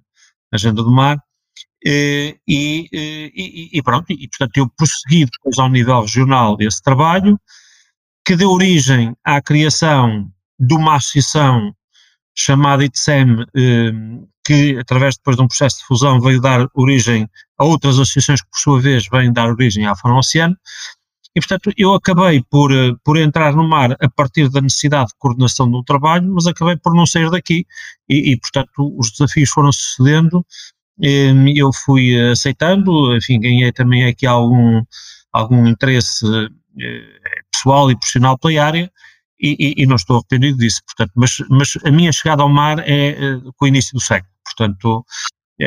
agenda 0.52 0.84
do 0.84 0.92
Mar, 0.92 1.22
e, 1.86 2.40
e, 2.48 3.70
e, 3.74 3.84
pronto, 3.84 4.06
e 4.10 4.28
portanto 4.28 4.58
eu 4.58 4.68
prossegui 4.70 5.26
depois 5.26 5.60
ao 5.60 5.70
nível 5.70 6.02
regional 6.02 6.58
esse 6.60 6.82
trabalho, 6.82 7.40
que 8.26 8.36
deu 8.36 8.50
origem 8.50 9.16
à 9.24 9.40
criação 9.40 10.28
de 10.60 10.74
uma 10.74 10.96
associação 10.96 11.74
chamada 12.36 12.84
ITSEM, 12.84 13.46
ehm, 13.56 14.26
que 14.44 14.78
através 14.80 15.16
depois 15.16 15.38
de 15.38 15.44
um 15.44 15.48
processo 15.48 15.80
de 15.80 15.86
fusão 15.86 16.20
veio 16.20 16.42
dar 16.42 16.68
origem 16.74 17.30
a 17.58 17.66
outras 17.66 17.96
associações 18.00 18.42
que 18.42 18.50
por 18.50 18.60
sua 18.60 18.82
vez 18.82 19.08
vêm 19.12 19.32
dar 19.32 19.50
origem 19.50 19.86
à 19.86 19.96
Fórum 19.96 20.18
Oceano, 20.18 20.56
e 21.36 21.40
portanto 21.40 21.72
eu 21.78 21.94
acabei 21.94 22.44
por, 22.50 22.72
eh, 22.72 22.94
por 23.04 23.18
entrar 23.18 23.56
no 23.56 23.68
mar 23.68 23.96
a 24.00 24.10
partir 24.10 24.50
da 24.50 24.62
necessidade 24.62 25.10
de 25.10 25.16
coordenação 25.20 25.70
do 25.70 25.84
trabalho, 25.84 26.32
mas 26.34 26.48
acabei 26.48 26.78
por 26.78 26.94
não 26.94 27.06
sair 27.06 27.30
daqui, 27.30 27.66
e, 28.10 28.32
e 28.32 28.40
portanto 28.40 28.96
os 28.98 29.12
desafios 29.12 29.50
foram 29.50 29.72
sucedendo, 29.72 30.46
ehm, 31.02 31.54
eu 31.56 31.72
fui 31.74 32.18
aceitando, 32.32 33.16
enfim, 33.16 33.40
ganhei 33.40 33.72
também 33.72 34.06
aqui 34.06 34.26
algum, 34.26 34.82
algum 35.34 35.68
interesse 35.68 36.26
eh, 36.82 37.00
pessoal 37.66 37.90
e 37.90 37.98
profissional 37.98 38.38
pela 38.38 38.64
área 38.64 38.92
e, 39.40 39.56
e, 39.60 39.84
e, 39.84 39.86
não 39.88 39.96
estou 39.96 40.18
arrependido 40.18 40.58
disso, 40.58 40.82
portanto, 40.86 41.12
mas, 41.16 41.38
mas 41.50 41.74
a 41.84 41.92
minha 41.92 42.12
chegada 42.12 42.42
ao 42.42 42.50
mar 42.50 42.80
é, 42.80 43.10
é 43.10 43.16
com 43.58 43.66
o 43.66 43.68
início 43.68 43.94
do 43.94 44.02
século, 44.02 44.32
portanto, 44.46 45.06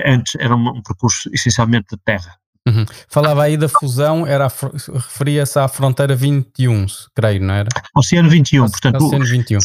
antes 0.06 0.34
era 0.36 0.54
um, 0.56 0.68
um 0.68 0.82
percurso 0.82 1.28
essencialmente 1.34 1.88
de 1.90 1.98
terra. 2.02 2.34
Uhum. 2.66 2.84
Falava 3.08 3.42
aí 3.42 3.56
da 3.56 3.68
fusão, 3.68 4.26
era 4.26 4.48
referia-se 4.94 5.58
à 5.58 5.68
fronteira 5.68 6.14
21, 6.14 6.86
creio, 7.14 7.42
não 7.42 7.54
era? 7.54 7.68
Oceano 7.94 8.28
21, 8.28 8.68
portanto. 8.70 9.04
Oceano 9.04 9.24
21. 9.24 9.58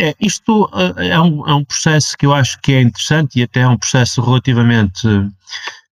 É, 0.00 0.14
isto 0.20 0.68
eh, 0.98 1.08
é 1.08 1.20
um, 1.20 1.48
é 1.48 1.54
um 1.54 1.64
processo 1.64 2.16
que 2.16 2.26
eu 2.26 2.34
acho 2.34 2.60
que 2.60 2.72
é 2.72 2.82
interessante 2.82 3.38
e 3.38 3.42
até 3.42 3.60
é 3.60 3.68
um 3.68 3.78
processo 3.78 4.20
relativamente. 4.20 5.06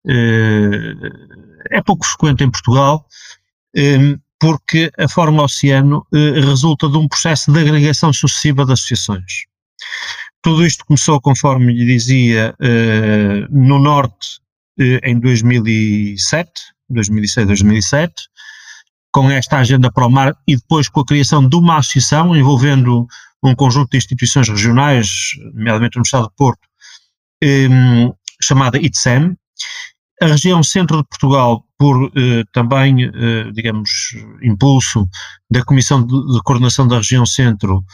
É, 0.06 1.76
é 1.78 1.82
pouco 1.82 2.04
frequente 2.04 2.42
em 2.42 2.50
Portugal 2.50 3.06
porque 4.40 4.90
a 4.98 5.08
Fórmula 5.08 5.44
Oceano 5.44 6.06
eh, 6.12 6.40
resulta 6.40 6.88
de 6.88 6.96
um 6.96 7.08
processo 7.08 7.52
de 7.52 7.60
agregação 7.60 8.12
sucessiva 8.12 8.64
de 8.64 8.72
associações. 8.72 9.44
Tudo 10.42 10.64
isto 10.64 10.84
começou, 10.84 11.20
conforme 11.20 11.72
lhe 11.72 11.84
dizia, 11.84 12.54
eh, 12.60 13.46
no 13.50 13.78
Norte 13.78 14.40
eh, 14.78 15.00
em 15.02 15.18
2007, 15.18 16.50
2006, 16.88 17.46
2007, 17.46 18.14
com 19.12 19.30
esta 19.30 19.58
agenda 19.58 19.90
para 19.90 20.06
o 20.06 20.10
mar 20.10 20.36
e 20.46 20.56
depois 20.56 20.88
com 20.88 21.00
a 21.00 21.06
criação 21.06 21.46
de 21.48 21.56
uma 21.56 21.78
associação 21.78 22.36
envolvendo 22.36 23.06
um 23.42 23.54
conjunto 23.54 23.90
de 23.90 23.98
instituições 23.98 24.48
regionais, 24.48 25.30
nomeadamente 25.54 25.96
no 25.96 26.02
Estado 26.02 26.28
de 26.28 26.34
Porto, 26.36 26.60
um, 27.42 28.12
chamada 28.40 28.78
ITSEM. 28.78 29.36
A 30.20 30.26
região 30.26 30.62
centro 30.62 30.98
de 30.98 31.08
Portugal, 31.08 31.64
por 31.78 32.10
eh, 32.16 32.42
também, 32.52 33.04
eh, 33.04 33.50
digamos, 33.52 33.90
impulso 34.42 35.08
da 35.48 35.64
Comissão 35.64 36.04
de, 36.04 36.12
de 36.12 36.42
Coordenação 36.42 36.88
da 36.88 36.96
Região 36.96 37.24
Centro, 37.24 37.84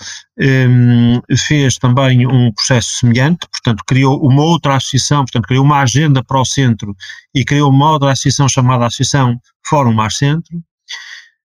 um, 0.41 1.21
fez 1.37 1.76
também 1.76 2.26
um 2.26 2.50
processo 2.53 2.99
semelhante, 3.00 3.47
portanto, 3.53 3.85
criou 3.87 4.19
uma 4.26 4.43
outra 4.43 4.76
associação, 4.76 5.19
portanto, 5.25 5.47
criou 5.47 5.64
uma 5.64 5.81
agenda 5.83 6.25
para 6.25 6.41
o 6.41 6.47
centro 6.47 6.97
e 7.35 7.45
criou 7.45 7.71
uma 7.71 7.91
outra 7.91 8.12
associação 8.12 8.49
chamada 8.49 8.87
Associação 8.87 9.38
Fórum 9.67 9.93
Mar 9.93 10.11
Centro. 10.11 10.59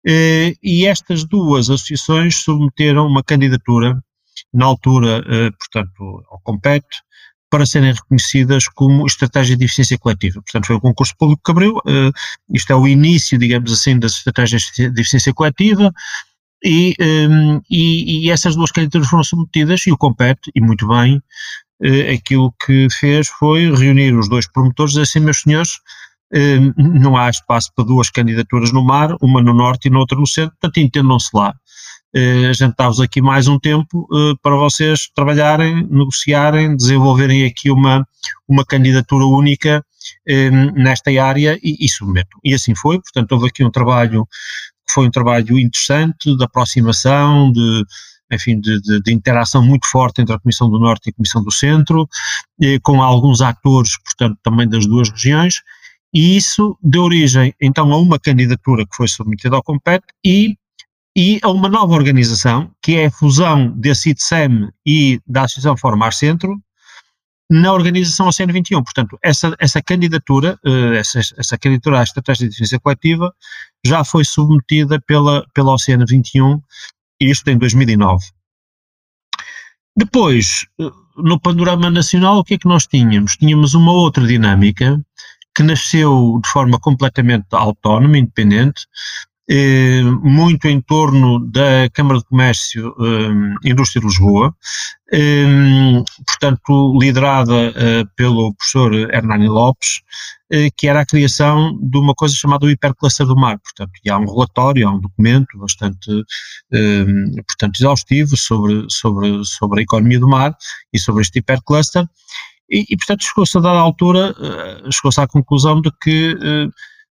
Eh, 0.05 0.53
e 0.61 0.85
estas 0.85 1.23
duas 1.23 1.69
associações 1.69 2.35
submeteram 2.35 3.07
uma 3.07 3.23
candidatura, 3.23 3.97
na 4.53 4.65
altura, 4.65 5.23
eh, 5.27 5.51
portanto, 5.51 6.23
ao 6.29 6.39
Compete, 6.41 7.01
para 7.55 7.65
serem 7.65 7.93
reconhecidas 7.93 8.67
como 8.67 9.05
estratégia 9.05 9.55
de 9.55 9.63
eficiência 9.63 9.97
coletiva. 9.97 10.41
Portanto, 10.41 10.67
foi 10.67 10.75
um 10.75 10.79
concurso 10.81 11.15
público 11.17 11.41
que 11.41 11.51
abriu, 11.51 11.77
uh, 11.77 12.11
isto 12.53 12.69
é 12.73 12.75
o 12.75 12.85
início, 12.85 13.37
digamos 13.37 13.71
assim, 13.71 13.97
das 13.97 14.17
estratégias 14.17 14.63
de 14.75 14.87
eficiência 14.87 15.33
coletiva, 15.33 15.93
e, 16.61 16.93
um, 16.99 17.61
e, 17.69 18.25
e, 18.27 18.29
essas 18.29 18.57
duas 18.57 18.71
candidaturas 18.71 19.07
foram 19.07 19.23
submetidas 19.23 19.87
e 19.87 19.91
o 19.93 19.97
Compete, 19.97 20.51
e 20.53 20.59
muito 20.59 20.85
bem, 20.85 21.15
uh, 21.15 22.13
aquilo 22.13 22.53
que 22.65 22.89
fez 22.91 23.29
foi 23.29 23.73
reunir 23.73 24.13
os 24.13 24.27
dois 24.27 24.51
promotores 24.51 24.91
e 24.91 24.95
dizer 24.95 25.03
assim, 25.03 25.19
meus 25.21 25.39
senhores, 25.39 25.75
uh, 26.33 26.73
não 26.77 27.15
há 27.15 27.29
espaço 27.29 27.71
para 27.73 27.85
duas 27.85 28.09
candidaturas 28.09 28.73
no 28.73 28.83
mar, 28.83 29.15
uma 29.21 29.41
no 29.41 29.53
norte 29.53 29.87
e 29.87 29.95
outra 29.95 30.19
no 30.19 30.27
centro, 30.27 30.51
portanto 30.59 30.77
entendam-se 30.77 31.29
lá. 31.33 31.55
Uh, 32.15 32.47
a 32.49 32.53
gente 32.53 32.73
dá-vos 32.77 33.01
aqui 33.01 33.21
mais 33.21 33.45
um 33.45 33.59
tempo 33.59 34.07
uh, 34.09 34.37
para 34.41 34.55
vocês 34.55 35.09
trabalharem, 35.13 35.85
negociarem, 35.91 36.73
desenvolverem 36.73 37.43
aqui 37.43 37.69
uma, 37.69 38.07
uma 38.47 38.63
candidatura 38.63 39.25
única 39.25 39.83
uh, 40.29 40.81
nesta 40.81 41.11
área 41.21 41.59
e, 41.61 41.75
e 41.77 41.89
submetam. 41.89 42.39
E 42.41 42.53
assim 42.53 42.73
foi, 42.73 43.01
portanto 43.01 43.33
houve 43.33 43.47
aqui 43.47 43.65
um 43.65 43.69
trabalho 43.69 44.25
que 44.87 44.93
foi 44.93 45.07
um 45.07 45.11
trabalho 45.11 45.59
interessante 45.59 46.33
de 46.37 46.41
aproximação, 46.41 47.51
de 47.51 47.83
enfim, 48.31 48.61
de, 48.61 48.79
de, 48.81 49.01
de, 49.01 49.13
interação 49.13 49.61
muito 49.61 49.85
forte 49.85 50.21
entre 50.21 50.33
a 50.33 50.39
Comissão 50.39 50.69
do 50.69 50.79
Norte 50.79 51.07
e 51.07 51.09
a 51.09 51.13
Comissão 51.13 51.43
do 51.43 51.51
Centro, 51.51 52.07
com 52.81 53.01
alguns 53.03 53.39
atores, 53.39 53.99
portanto, 54.03 54.39
também 54.41 54.67
das 54.67 54.87
duas 54.87 55.09
regiões, 55.11 55.61
e 56.11 56.35
isso 56.35 56.75
deu 56.81 57.03
origem, 57.03 57.53
então, 57.61 57.91
a 57.93 57.97
uma 57.97 58.17
candidatura 58.17 58.83
que 58.83 58.95
foi 58.95 59.07
submetida 59.07 59.55
ao 59.55 59.63
Compet 59.63 60.03
e 60.25 60.57
e 61.15 61.39
a 61.41 61.49
uma 61.49 61.69
nova 61.69 61.93
organização, 61.93 62.71
que 62.81 62.95
é 62.95 63.05
a 63.05 63.11
fusão 63.11 63.71
da 63.79 63.95
CITSEM 63.95 64.69
e 64.85 65.21
da 65.25 65.43
Associação 65.43 65.77
Formar 65.77 66.11
Centro, 66.11 66.59
na 67.49 67.71
organização 67.71 68.27
OCN 68.27 68.51
21. 68.51 68.83
Portanto, 68.83 69.17
essa, 69.23 69.55
essa 69.59 69.81
candidatura, 69.81 70.59
eh, 70.65 70.97
essa, 70.97 71.19
essa 71.37 71.57
candidatura 71.57 71.99
à 71.99 72.03
Estratégia 72.03 72.49
de 72.49 72.53
Defesa 72.53 72.79
Coletiva, 72.79 73.33
já 73.85 74.03
foi 74.03 74.25
submetida 74.25 74.99
pela, 75.01 75.45
pela 75.53 75.73
OCN 75.73 76.05
21, 76.07 76.59
isto 77.19 77.47
em 77.49 77.57
2009. 77.57 78.25
Depois, 79.95 80.65
eh, 80.81 80.89
no 81.17 81.39
panorama 81.39 81.89
nacional, 81.89 82.39
o 82.39 82.43
que 82.43 82.55
é 82.55 82.57
que 82.57 82.67
nós 82.67 82.87
tínhamos? 82.87 83.37
Tínhamos 83.37 83.73
uma 83.73 83.93
outra 83.93 84.25
dinâmica 84.25 84.99
que 85.55 85.63
nasceu 85.63 86.39
de 86.43 86.49
forma 86.49 86.77
completamente 86.79 87.47
autónoma, 87.51 88.17
independente, 88.17 88.85
eh, 89.47 90.01
muito 90.23 90.67
em 90.67 90.81
torno 90.81 91.39
da 91.51 91.87
Câmara 91.93 92.17
de 92.17 92.25
Comércio 92.25 92.95
eh, 92.99 93.69
Indústria 93.69 94.01
de 94.01 94.07
Lisboa, 94.07 94.55
eh, 95.13 96.03
portanto 96.25 96.97
liderada 96.99 97.71
pelo 98.15 98.55
professor 98.55 98.93
Hernani 98.93 99.47
Lopes, 99.47 100.01
que 100.75 100.87
era 100.87 101.01
a 101.01 101.05
criação 101.05 101.77
de 101.79 101.97
uma 101.97 102.15
coisa 102.15 102.35
chamada 102.35 102.65
o 102.65 102.69
hipercluster 102.69 103.27
do 103.27 103.35
mar, 103.35 103.59
portanto, 103.59 103.91
e 104.03 104.09
há 104.09 104.17
um 104.17 104.25
relatório, 104.25 104.87
há 104.87 104.91
um 104.91 104.99
documento 104.99 105.57
bastante, 105.57 106.09
portanto, 107.47 107.77
exaustivo 107.79 108.37
sobre, 108.37 108.85
sobre, 108.89 109.43
sobre 109.43 109.79
a 109.81 109.83
economia 109.83 110.19
do 110.19 110.27
mar 110.27 110.55
e 110.93 110.99
sobre 110.99 111.21
este 111.21 111.39
hipercluster, 111.39 112.05
e, 112.69 112.85
e 112.89 112.97
portanto, 112.97 113.23
chegou-se 113.23 113.57
a 113.57 113.61
dada 113.61 113.79
altura, 113.79 114.35
chegou-se 114.91 115.21
à 115.21 115.27
conclusão 115.27 115.81
de 115.81 115.91
que 116.01 116.35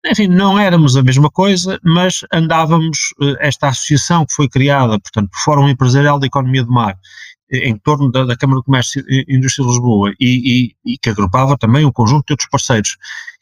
enfim, 0.06 0.28
não 0.28 0.58
éramos 0.58 0.96
a 0.96 1.04
mesma 1.04 1.30
coisa, 1.30 1.80
mas 1.84 2.22
andávamos, 2.34 2.98
eh, 3.22 3.48
esta 3.48 3.68
associação 3.68 4.26
que 4.26 4.34
foi 4.34 4.48
criada, 4.48 5.00
portanto, 5.00 5.30
Fórum 5.44 5.68
Empresarial 5.68 6.20
da 6.20 6.28
Economia 6.28 6.64
do 6.64 6.72
Mar, 6.72 6.98
eh, 7.52 7.68
em 7.68 7.78
torno 7.78 8.12
da, 8.12 8.24
da 8.24 8.38
Câmara 8.38 8.60
de 8.60 8.66
Comércio 8.66 9.04
e 9.08 9.26
Indústria 9.28 9.66
de 9.66 9.72
Lisboa, 9.72 10.14
e, 10.20 10.72
e, 10.86 10.94
e, 10.94 10.98
que 10.98 11.10
agrupava 11.10 11.58
também 11.58 11.86
um 11.86 11.92
conjunto 11.92 12.28
de 12.28 12.34
outros 12.34 12.50
parceiros, 12.50 12.98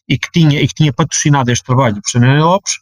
e 0.10 0.18
que 0.18 0.32
tinha, 0.32 0.62
e 0.62 0.68
que 0.68 0.74
tinha 0.74 0.92
patrocinado 0.94 1.52
este 1.52 1.64
trabalho 1.64 1.96
do 1.96 2.02
professor 2.02 2.24
Ana 2.24 2.44
Lopes, 2.44 2.74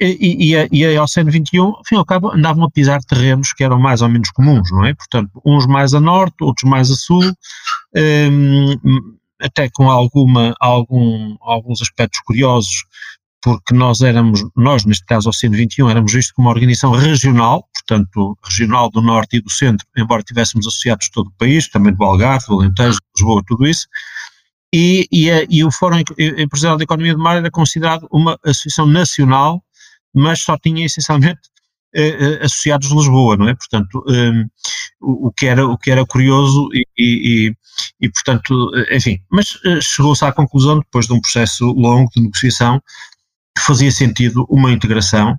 e, 0.00 0.50
e, 0.50 0.56
a, 0.56 0.68
e 0.72 0.98
OCN 0.98 1.30
21, 1.30 1.64
ao 1.64 1.82
fim 1.84 1.96
ao 1.96 2.04
cabo, 2.04 2.32
andavam 2.32 2.64
a 2.64 2.70
pisar 2.70 3.00
terrenos 3.04 3.52
que 3.52 3.62
eram 3.62 3.78
mais 3.78 4.02
ou 4.02 4.08
menos 4.08 4.30
comuns, 4.30 4.70
não 4.72 4.84
é? 4.84 4.94
Portanto, 4.94 5.30
uns 5.44 5.66
mais 5.66 5.94
a 5.94 6.00
norte, 6.00 6.36
outros 6.40 6.68
mais 6.68 6.90
a 6.90 6.96
sul, 6.96 7.22
um, 7.22 9.18
até 9.42 9.68
com 9.70 9.90
alguma, 9.90 10.54
algum, 10.60 11.36
alguns 11.40 11.82
aspectos 11.82 12.20
curiosos, 12.20 12.84
porque 13.42 13.74
nós 13.74 14.00
éramos, 14.00 14.40
nós 14.56 14.84
neste 14.84 15.04
caso 15.04 15.28
ao 15.28 15.32
CN21, 15.32 15.90
éramos 15.90 16.12
visto 16.12 16.32
como 16.34 16.48
uma 16.48 16.54
organização 16.54 16.92
regional, 16.92 17.68
portanto 17.74 18.38
regional 18.44 18.88
do 18.88 19.02
Norte 19.02 19.36
e 19.36 19.40
do 19.40 19.50
Centro, 19.50 19.86
embora 19.96 20.22
tivéssemos 20.22 20.66
associados 20.66 21.10
todo 21.10 21.26
o 21.26 21.34
país, 21.38 21.68
também 21.68 21.92
do 21.92 22.04
Algarve, 22.04 22.46
do 22.46 22.60
Alentejo, 22.60 22.98
Lisboa, 23.16 23.42
tudo 23.46 23.66
isso, 23.66 23.86
e, 24.72 25.06
e, 25.12 25.30
a, 25.30 25.44
e, 25.50 25.62
o 25.64 25.70
Fórum 25.70 25.98
Empresarial 26.38 26.78
da 26.78 26.84
Economia 26.84 27.12
do 27.12 27.22
Mar 27.22 27.36
era 27.36 27.50
considerado 27.50 28.08
uma 28.10 28.38
associação 28.44 28.86
nacional, 28.86 29.62
mas 30.14 30.40
só 30.40 30.56
tinha 30.56 30.86
essencialmente 30.86 31.40
associados 32.42 32.88
de 32.88 32.94
Lisboa, 32.94 33.36
não 33.36 33.48
é? 33.48 33.54
Portanto, 33.54 34.02
um, 34.06 34.48
o, 35.00 35.32
que 35.32 35.46
era, 35.46 35.66
o 35.66 35.76
que 35.76 35.90
era 35.90 36.06
curioso 36.06 36.68
e, 36.72 36.86
e, 36.98 37.54
e 38.00 38.10
portanto, 38.10 38.70
eh, 38.74 38.96
enfim, 38.96 39.20
mas 39.30 39.58
eh, 39.64 39.80
chegou-se 39.80 40.24
à 40.24 40.32
conclusão, 40.32 40.78
depois 40.78 41.06
de 41.06 41.12
um 41.12 41.20
processo 41.20 41.66
longo 41.66 42.10
de 42.14 42.22
negociação, 42.22 42.80
que 43.56 43.62
fazia 43.62 43.90
sentido 43.90 44.46
uma 44.48 44.72
integração 44.72 45.36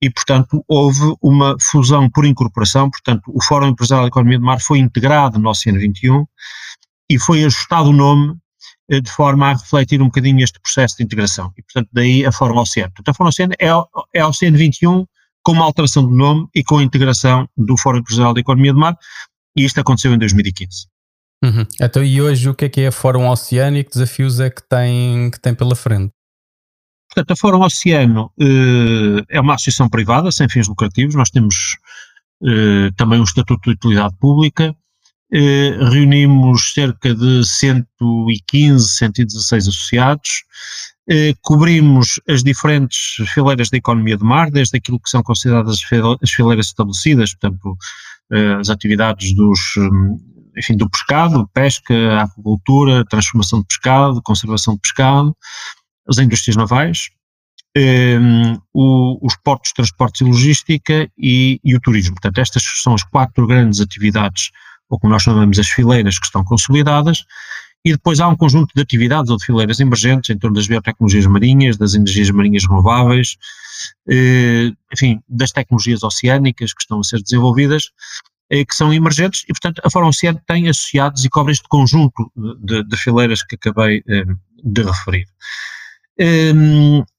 e, 0.00 0.10
portanto, 0.10 0.64
houve 0.66 1.14
uma 1.22 1.56
fusão 1.60 2.08
por 2.10 2.24
incorporação, 2.24 2.90
portanto, 2.90 3.22
o 3.28 3.42
Fórum 3.42 3.68
Empresarial 3.68 4.04
da 4.04 4.08
Economia 4.08 4.38
do 4.38 4.44
Mar 4.44 4.60
foi 4.60 4.78
integrado 4.78 5.38
no 5.38 5.50
Oceano 5.50 5.78
21 5.78 6.24
e 7.10 7.18
foi 7.18 7.44
ajustado 7.44 7.90
o 7.90 7.92
nome 7.92 8.34
eh, 8.90 9.00
de 9.00 9.10
forma 9.10 9.50
a 9.50 9.52
refletir 9.52 10.00
um 10.00 10.06
bocadinho 10.06 10.42
este 10.42 10.58
processo 10.60 10.96
de 10.96 11.04
integração. 11.04 11.52
E, 11.56 11.62
portanto, 11.62 11.88
daí 11.92 12.24
a 12.24 12.32
Fórum 12.32 12.58
Oceano. 12.58 12.92
Portanto, 12.92 13.08
a 13.10 13.14
Fórum 13.14 13.28
Oceano 13.28 13.52
é, 13.58 13.68
é 14.14 14.20
a 14.20 14.28
Oceano 14.28 14.56
21 14.56 15.06
com 15.42 15.52
uma 15.52 15.64
alteração 15.64 16.06
de 16.06 16.14
nome 16.14 16.46
e 16.54 16.62
com 16.62 16.78
a 16.78 16.82
integração 16.82 17.48
do 17.56 17.76
Fórum 17.76 17.98
Empresarial 17.98 18.34
da 18.34 18.40
Economia 18.40 18.72
do 18.72 18.78
Mar, 18.78 18.96
e 19.56 19.64
isto 19.64 19.80
aconteceu 19.80 20.12
em 20.12 20.18
2015. 20.18 20.86
Uhum. 21.44 21.66
Então, 21.80 22.04
e 22.04 22.22
hoje 22.22 22.48
o 22.48 22.54
que 22.54 22.66
é 22.66 22.68
que 22.68 22.80
é 22.82 22.86
a 22.86 22.92
Fórum 22.92 23.28
Oceano 23.28 23.76
e 23.76 23.84
que 23.84 23.90
desafios 23.90 24.38
é 24.38 24.48
que 24.48 24.62
tem, 24.68 25.30
que 25.30 25.40
tem 25.40 25.54
pela 25.54 25.74
frente? 25.74 26.12
Portanto, 27.08 27.32
a 27.32 27.36
Fórum 27.36 27.62
Oceano 27.62 28.32
eh, 28.40 29.24
é 29.28 29.40
uma 29.40 29.54
associação 29.54 29.88
privada, 29.88 30.30
sem 30.32 30.48
fins 30.48 30.68
lucrativos, 30.68 31.14
nós 31.14 31.30
temos 31.30 31.76
eh, 32.44 32.90
também 32.96 33.20
um 33.20 33.24
Estatuto 33.24 33.60
de 33.64 33.70
Utilidade 33.70 34.16
Pública, 34.18 34.74
eh, 35.32 35.76
reunimos 35.90 36.72
cerca 36.72 37.14
de 37.14 37.44
115, 37.44 38.88
116 38.88 39.68
associados, 39.68 40.44
cobrimos 41.40 42.20
as 42.28 42.42
diferentes 42.42 43.16
fileiras 43.34 43.70
da 43.70 43.76
economia 43.76 44.16
do 44.16 44.24
mar, 44.24 44.50
desde 44.50 44.76
aquilo 44.76 45.00
que 45.00 45.10
são 45.10 45.22
consideradas 45.22 45.78
as 46.22 46.30
fileiras 46.30 46.66
estabelecidas, 46.66 47.34
portanto, 47.34 47.76
eh, 48.32 48.54
as 48.54 48.70
atividades 48.70 49.34
dos, 49.34 49.60
hum, 49.76 50.16
enfim, 50.56 50.76
do 50.76 50.88
pescado, 50.88 51.48
pesca, 51.52 52.22
aquacultura, 52.22 53.04
transformação 53.04 53.60
de 53.60 53.66
pescado, 53.66 54.22
conservação 54.22 54.74
de 54.74 54.80
pescado, 54.80 55.36
as 56.08 56.18
indústrias 56.18 56.56
navais, 56.56 57.10
um, 57.76 58.58
os 59.22 59.36
portos, 59.36 59.72
transportes 59.72 60.20
e 60.20 60.24
logística 60.24 61.10
e, 61.18 61.60
e, 61.64 61.74
o 61.74 61.80
turismo. 61.80 62.14
Portanto, 62.14 62.38
estas 62.38 62.62
são 62.82 62.94
as 62.94 63.02
quatro 63.02 63.46
grandes 63.46 63.80
atividades, 63.80 64.50
ou 64.88 64.98
como 64.98 65.12
nós 65.12 65.22
chamamos 65.22 65.58
as 65.58 65.68
fileiras, 65.68 66.18
que 66.18 66.26
estão 66.26 66.44
consolidadas, 66.44 67.24
e 67.84 67.92
depois 67.92 68.20
há 68.20 68.28
um 68.28 68.36
conjunto 68.36 68.72
de 68.74 68.80
atividades 68.80 69.30
ou 69.30 69.36
de 69.36 69.44
fileiras 69.44 69.80
emergentes 69.80 70.30
em 70.30 70.38
torno 70.38 70.54
das 70.56 70.66
biotecnologias 70.66 71.26
marinhas, 71.26 71.76
das 71.76 71.94
energias 71.94 72.30
marinhas 72.30 72.64
renováveis, 72.64 73.36
eh, 74.08 74.70
enfim, 74.92 75.20
das 75.28 75.50
tecnologias 75.50 76.02
oceânicas 76.04 76.72
que 76.72 76.82
estão 76.82 77.00
a 77.00 77.04
ser 77.04 77.20
desenvolvidas, 77.20 77.90
eh, 78.50 78.64
que 78.64 78.74
são 78.74 78.92
emergentes, 78.92 79.42
e 79.44 79.48
portanto 79.48 79.82
a 79.84 79.90
Fórum 79.90 80.08
Oceano 80.08 80.40
tem 80.46 80.68
associados 80.68 81.24
e 81.24 81.28
cobre 81.28 81.52
este 81.52 81.68
conjunto 81.68 82.30
de, 82.36 82.84
de 82.84 82.96
fileiras 82.96 83.42
que 83.42 83.56
acabei 83.56 84.02
eh, 84.08 84.24
de 84.62 84.82
referir. 84.82 85.26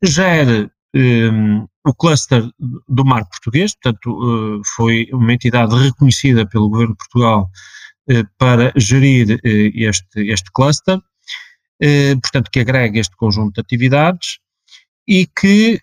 Gere 0.02 0.70
um, 0.96 1.68
o 1.86 1.94
cluster 1.94 2.48
do 2.88 3.04
mar 3.04 3.26
português, 3.26 3.76
portanto, 3.76 4.62
foi 4.76 5.10
uma 5.12 5.34
entidade 5.34 5.76
reconhecida 5.76 6.48
pelo 6.48 6.70
governo 6.70 6.94
de 6.94 6.98
Portugal 7.00 7.50
para 8.38 8.74
gerir 8.76 9.40
este, 9.44 10.32
este 10.32 10.52
cluster, 10.52 11.00
portanto, 12.22 12.52
que 12.52 12.60
agrega 12.60 13.00
este 13.00 13.16
conjunto 13.16 13.56
de 13.56 13.62
atividades 13.62 14.40
e 15.08 15.26
que, 15.28 15.80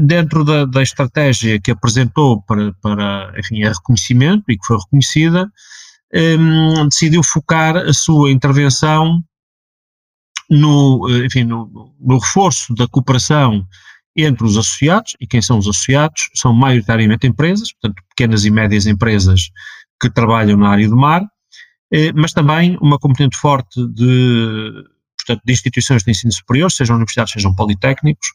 dentro 0.00 0.44
da, 0.44 0.64
da 0.64 0.82
estratégia 0.82 1.60
que 1.60 1.72
apresentou 1.72 2.42
para, 2.42 2.72
para 2.80 3.32
enfim, 3.38 3.64
a 3.64 3.72
reconhecimento 3.72 4.44
e 4.48 4.56
que 4.56 4.66
foi 4.66 4.78
reconhecida, 4.78 5.50
decidiu 6.88 7.22
focar 7.22 7.76
a 7.76 7.92
sua 7.92 8.30
intervenção 8.30 9.22
no, 10.50 11.06
eh, 11.08 11.26
enfim, 11.26 11.44
no, 11.44 11.94
no, 12.00 12.18
reforço 12.18 12.74
da 12.74 12.88
cooperação 12.88 13.66
entre 14.16 14.44
os 14.44 14.56
associados, 14.56 15.14
e 15.20 15.26
quem 15.26 15.40
são 15.40 15.58
os 15.58 15.68
associados? 15.68 16.28
São 16.34 16.52
maioritariamente 16.52 17.26
empresas, 17.26 17.72
portanto, 17.72 18.02
pequenas 18.08 18.44
e 18.44 18.50
médias 18.50 18.86
empresas 18.86 19.50
que 20.00 20.10
trabalham 20.10 20.58
na 20.58 20.70
área 20.70 20.88
do 20.88 20.96
mar, 20.96 21.22
eh, 21.22 21.28
mas 22.14 22.32
também 22.32 22.76
uma 22.80 22.98
componente 22.98 23.36
forte 23.36 23.86
de, 23.88 24.84
portanto, 25.16 25.42
de 25.44 25.52
instituições 25.52 26.02
de 26.02 26.10
ensino 26.10 26.32
superior, 26.32 26.70
sejam 26.70 26.96
universidades, 26.96 27.32
sejam 27.32 27.54
politécnicos, 27.54 28.28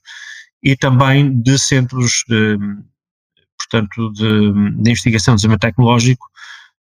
e 0.64 0.76
também 0.76 1.42
de 1.42 1.60
centros, 1.60 2.24
de, 2.28 2.58
portanto, 3.58 4.12
de, 4.14 4.52
de 4.82 4.92
investigação 4.92 5.36
de 5.36 5.42
desenvolvimento 5.42 5.62
tecnológico 5.62 6.26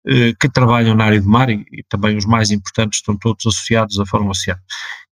eh, 0.05 0.33
que 0.41 0.49
trabalham 0.49 0.97
na 0.97 1.05
área 1.05 1.21
do 1.21 1.29
mar 1.29 1.49
e, 1.49 1.65
e, 1.71 1.83
também 1.89 2.17
os 2.17 2.25
mais 2.25 2.51
importantes 2.51 2.99
estão 2.99 3.17
todos 3.17 3.47
associados 3.47 4.01
à 4.01 4.07
Fórum 4.07 4.31
Oceano. 4.31 4.61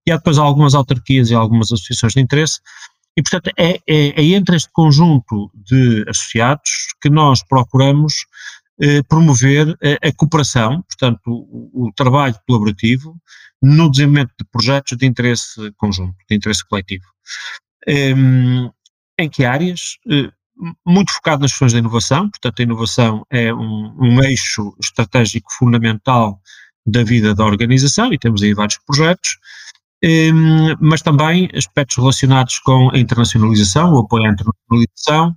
E 0.04 0.10
há 0.10 0.16
depois 0.16 0.36
algumas 0.36 0.74
autarquias 0.74 1.30
e 1.30 1.34
algumas 1.34 1.70
associações 1.70 2.12
de 2.14 2.20
interesse 2.20 2.60
e, 3.16 3.22
portanto, 3.22 3.52
é, 3.56 3.80
é, 3.88 4.20
é 4.20 4.24
entre 4.34 4.56
este 4.56 4.68
conjunto 4.72 5.50
de 5.54 6.04
associados 6.08 6.88
que 7.00 7.08
nós 7.08 7.40
procuramos 7.42 8.14
eh, 8.80 9.02
promover 9.02 9.76
a, 10.02 10.12
cooperação, 10.12 10.82
portanto, 10.82 11.20
o, 11.26 11.88
o, 11.88 11.92
trabalho 11.92 12.34
colaborativo 12.46 13.16
no 13.62 13.90
desenvolvimento 13.90 14.32
de 14.38 14.46
projetos 14.50 14.96
de 14.96 15.06
interesse 15.06 15.70
conjunto, 15.76 16.16
de 16.28 16.36
interesse 16.36 16.66
coletivo. 16.66 17.04
Um, 17.86 17.92
ehm, 17.92 18.70
em 19.18 19.28
que 19.28 19.44
áreas? 19.44 19.98
Uh, 20.06 20.32
muito 20.86 21.12
focado 21.12 21.42
nas 21.42 21.52
questões 21.52 21.72
da 21.72 21.78
inovação, 21.78 22.30
portanto, 22.30 22.60
a 22.60 22.62
inovação 22.62 23.26
é 23.30 23.52
um, 23.52 23.94
um, 23.98 24.22
eixo 24.22 24.74
estratégico 24.82 25.50
fundamental 25.52 26.40
da 26.86 27.02
vida 27.02 27.34
da 27.34 27.44
organização 27.44 28.12
e 28.12 28.18
temos 28.18 28.42
aí 28.42 28.52
vários 28.52 28.78
projetos, 28.86 29.38
um, 30.04 30.74
mas 30.80 31.02
também 31.02 31.48
aspectos 31.54 31.96
relacionados 31.96 32.58
com 32.58 32.90
a 32.92 32.98
internacionalização, 32.98 33.92
o 33.92 33.98
apoio 34.00 34.26
à 34.26 34.32
internacionalização, 34.32 35.36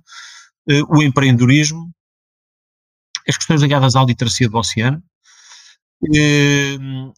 uh, 0.70 0.96
o 0.96 1.02
empreendedorismo, 1.02 1.90
as 3.28 3.36
questões 3.36 3.62
ligadas 3.62 3.96
à 3.96 4.04
literacia 4.04 4.48
do 4.48 4.58
oceano, 4.58 5.02
uh, 6.02 7.12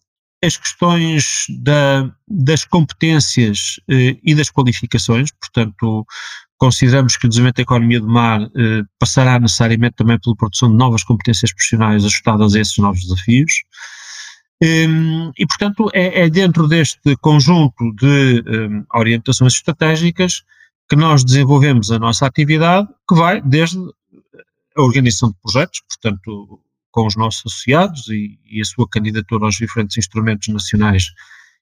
as 0.45 0.57
questões 0.57 1.47
da, 1.61 2.11
das 2.29 2.65
competências 2.65 3.81
uh, 3.89 4.19
e 4.23 4.35
das 4.35 4.51
qualificações, 4.51 5.31
portanto, 5.33 6.07
consideramos 6.59 7.17
que 7.17 7.27
o 7.27 7.29
desenvolvimento 7.29 7.57
da 7.57 7.63
economia 7.63 8.01
do 8.01 8.09
mar 8.09 8.41
eh, 8.41 8.83
passará 8.99 9.39
necessariamente 9.39 9.97
também 9.97 10.19
pela 10.19 10.35
produção 10.35 10.71
de 10.71 10.77
novas 10.77 11.05
competências 11.05 11.53
profissionais 11.53 12.03
ajustadas 12.03 12.55
a 12.55 12.61
esses 12.61 12.79
novos 12.79 13.03
desafios. 13.03 13.53
E, 14.63 15.47
portanto, 15.47 15.91
é, 15.93 16.23
é, 16.23 16.31
dentro 16.31 16.67
deste 16.67 17.15
conjunto 17.19 17.95
de 17.97 18.43
orientações 18.95 19.53
estratégicas 19.53 20.45
que 20.89 20.97
nós 20.97 21.25
desenvolvemos 21.25 21.91
a 21.91 21.99
nossa 21.99 22.27
atividade, 22.27 22.89
que 23.07 23.15
vai 23.15 23.43
desde 23.43 23.79
a 24.77 24.83
organização 24.83 25.31
de 25.31 25.37
projetos, 25.43 25.81
portanto, 25.89 26.61
com 26.91 27.07
os 27.07 27.17
nossos 27.17 27.43
associados 27.47 28.09
e, 28.09 28.39
e 28.45 28.61
a 28.61 28.65
sua 28.65 28.89
candidatura 28.89 29.45
aos 29.45 29.57
diferentes 29.57 29.97
instrumentos 29.97 30.49
nacionais 30.49 31.05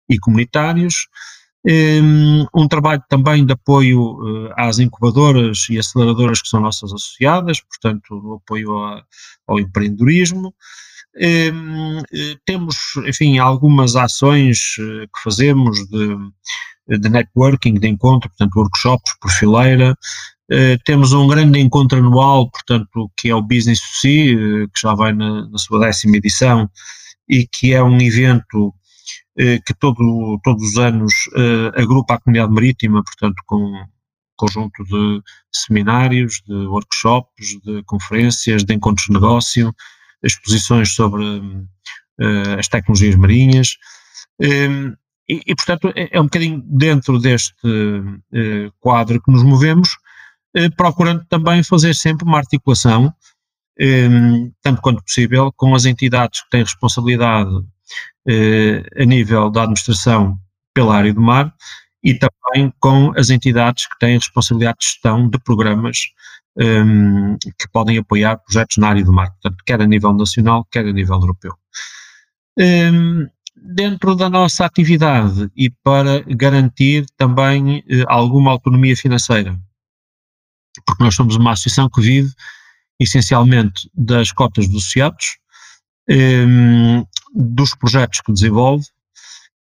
e 0.09 0.19
comunitários, 0.19 1.09
um 2.55 2.69
trabalho 2.69 3.03
também 3.09 3.45
de 3.45 3.53
apoio 3.53 4.01
uh, 4.01 4.53
às 4.57 4.79
incubadoras 4.79 5.67
e 5.71 5.79
aceleradoras 5.79 6.43
que 6.43 6.49
são 6.49 6.61
nossas 6.61 6.93
associadas, 6.93 7.61
portanto, 7.61 8.15
no 8.23 8.35
apoio 8.35 8.79
a, 8.79 9.03
ao 9.47 9.59
empreendedorismo. 9.59 10.55
Um, 11.17 12.01
eh, 12.13 12.37
temos, 12.45 12.77
enfim, 13.07 13.39
algumas 13.39 13.95
ações 13.95 14.77
uh, 14.79 15.07
que 15.07 15.23
fazemos 15.23 15.79
de, 15.89 16.99
de 16.99 17.09
networking, 17.09 17.75
de 17.75 17.89
encontro, 17.89 18.29
portanto, 18.29 18.57
workshops 18.57 19.13
por 19.21 19.31
fileira. 19.31 19.97
Uh, 20.51 20.79
temos 20.85 21.13
um 21.13 21.27
grande 21.27 21.59
encontro 21.59 21.99
anual, 21.99 22.51
portanto, 22.51 23.11
que 23.17 23.31
é 23.31 23.35
o 23.35 23.43
Business 23.43 23.81
to 23.81 23.87
See, 24.01 24.37
que 24.75 24.81
já 24.81 24.95
vai 24.95 25.13
na, 25.13 25.49
na 25.49 25.59
sua 25.59 25.81
décima 25.81 26.17
edição 26.17 26.69
e 27.29 27.47
que 27.47 27.73
é 27.73 27.83
um 27.83 28.01
evento 28.01 28.75
eh, 29.37 29.59
que 29.67 29.75
todo, 29.75 30.41
todos 30.45 30.63
os 30.63 30.79
anos 30.79 31.13
eh, 31.37 31.83
agrupa 31.83 32.15
a 32.15 32.21
comunidade 32.21 32.53
marítima, 32.53 33.03
portanto, 33.03 33.43
com 33.47 33.57
um 33.57 33.85
conjunto 34.37 34.85
de 34.85 35.21
seminários, 35.53 36.41
de 36.47 36.55
workshops, 36.67 37.61
de 37.65 37.83
conferências, 37.85 38.65
de 38.65 38.75
encontros 38.75 39.07
de 39.07 39.13
negócio, 39.13 39.75
exposições 40.23 40.95
sobre 40.95 41.25
eh, 42.21 42.57
as 42.59 42.69
tecnologias 42.69 43.17
marinhas. 43.17 43.77
Ehm, 44.41 44.95
e, 45.29 45.41
e, 45.47 45.55
portanto, 45.57 45.93
é, 45.97 46.17
é, 46.17 46.21
um 46.21 46.25
bocadinho 46.25 46.63
dentro 46.67 47.19
deste 47.19 47.55
quadro 48.79 49.21
que 49.23 49.33
nos 49.33 49.43
movemos, 49.43 49.97
procurando 50.77 51.25
também 51.29 51.63
fazer 51.63 51.95
sempre 51.95 52.25
uma 52.25 52.39
articulação, 52.39 53.13
ehm, 53.79 54.51
tanto 54.63 54.81
quanto 54.81 55.03
possível, 55.03 55.53
com 55.57 55.75
as 55.75 55.85
entidades 55.85 56.43
que 56.43 56.51
têm 56.51 56.63
responsabilidade 56.63 57.51
eh, 58.29 58.83
a 58.97 59.05
nível 59.05 59.51
da 59.51 59.63
administração 59.63 60.39
pela 60.75 60.97
área 60.97 61.13
do 61.13 61.21
mar 61.21 61.53
e 62.03 62.15
também 62.15 62.73
com 62.81 63.13
as 63.17 63.31
entidades 63.31 63.87
que 63.87 63.99
têm 63.99 64.17
responsabilidade 64.17 64.79
de 64.81 64.87
gestão 64.87 65.29
de 65.29 65.39
programas 65.39 65.99
que 66.57 67.69
podem 67.73 67.99
apoiar 67.99 68.37
projetos 68.39 68.77
na 68.77 68.89
área 68.91 69.05
do 69.05 69.13
mar, 69.13 69.31
portanto, 69.33 69.63
quer 69.67 69.81
a 69.83 69.87
nível 69.87 70.13
nacional, 70.13 70.65
quer 70.71 70.87
a 70.87 70.93
nível 70.93 71.17
europeu. 71.17 71.53
Dentro 73.57 74.15
da 74.15 74.31
nossa 74.31 74.65
atividade 74.65 75.51
e 75.57 75.71
para 75.83 76.21
garantir 76.29 77.07
também 77.17 77.83
alguma 78.07 78.53
autonomia 78.53 78.97
financeira, 78.97 79.59
porque 80.87 81.03
nós 81.03 81.15
somos 81.15 81.37
uma 81.37 81.53
associação 81.53 81.89
que 81.89 82.01
vive 82.01 82.33
essencialmente 82.99 83.91
das 83.95 84.33
cotas 84.33 84.69
dos 84.69 84.83
associados, 84.83 85.39
um, 86.09 87.05
dos 87.35 87.75
projetos 87.75 88.21
que 88.21 88.33
desenvolve 88.33 88.85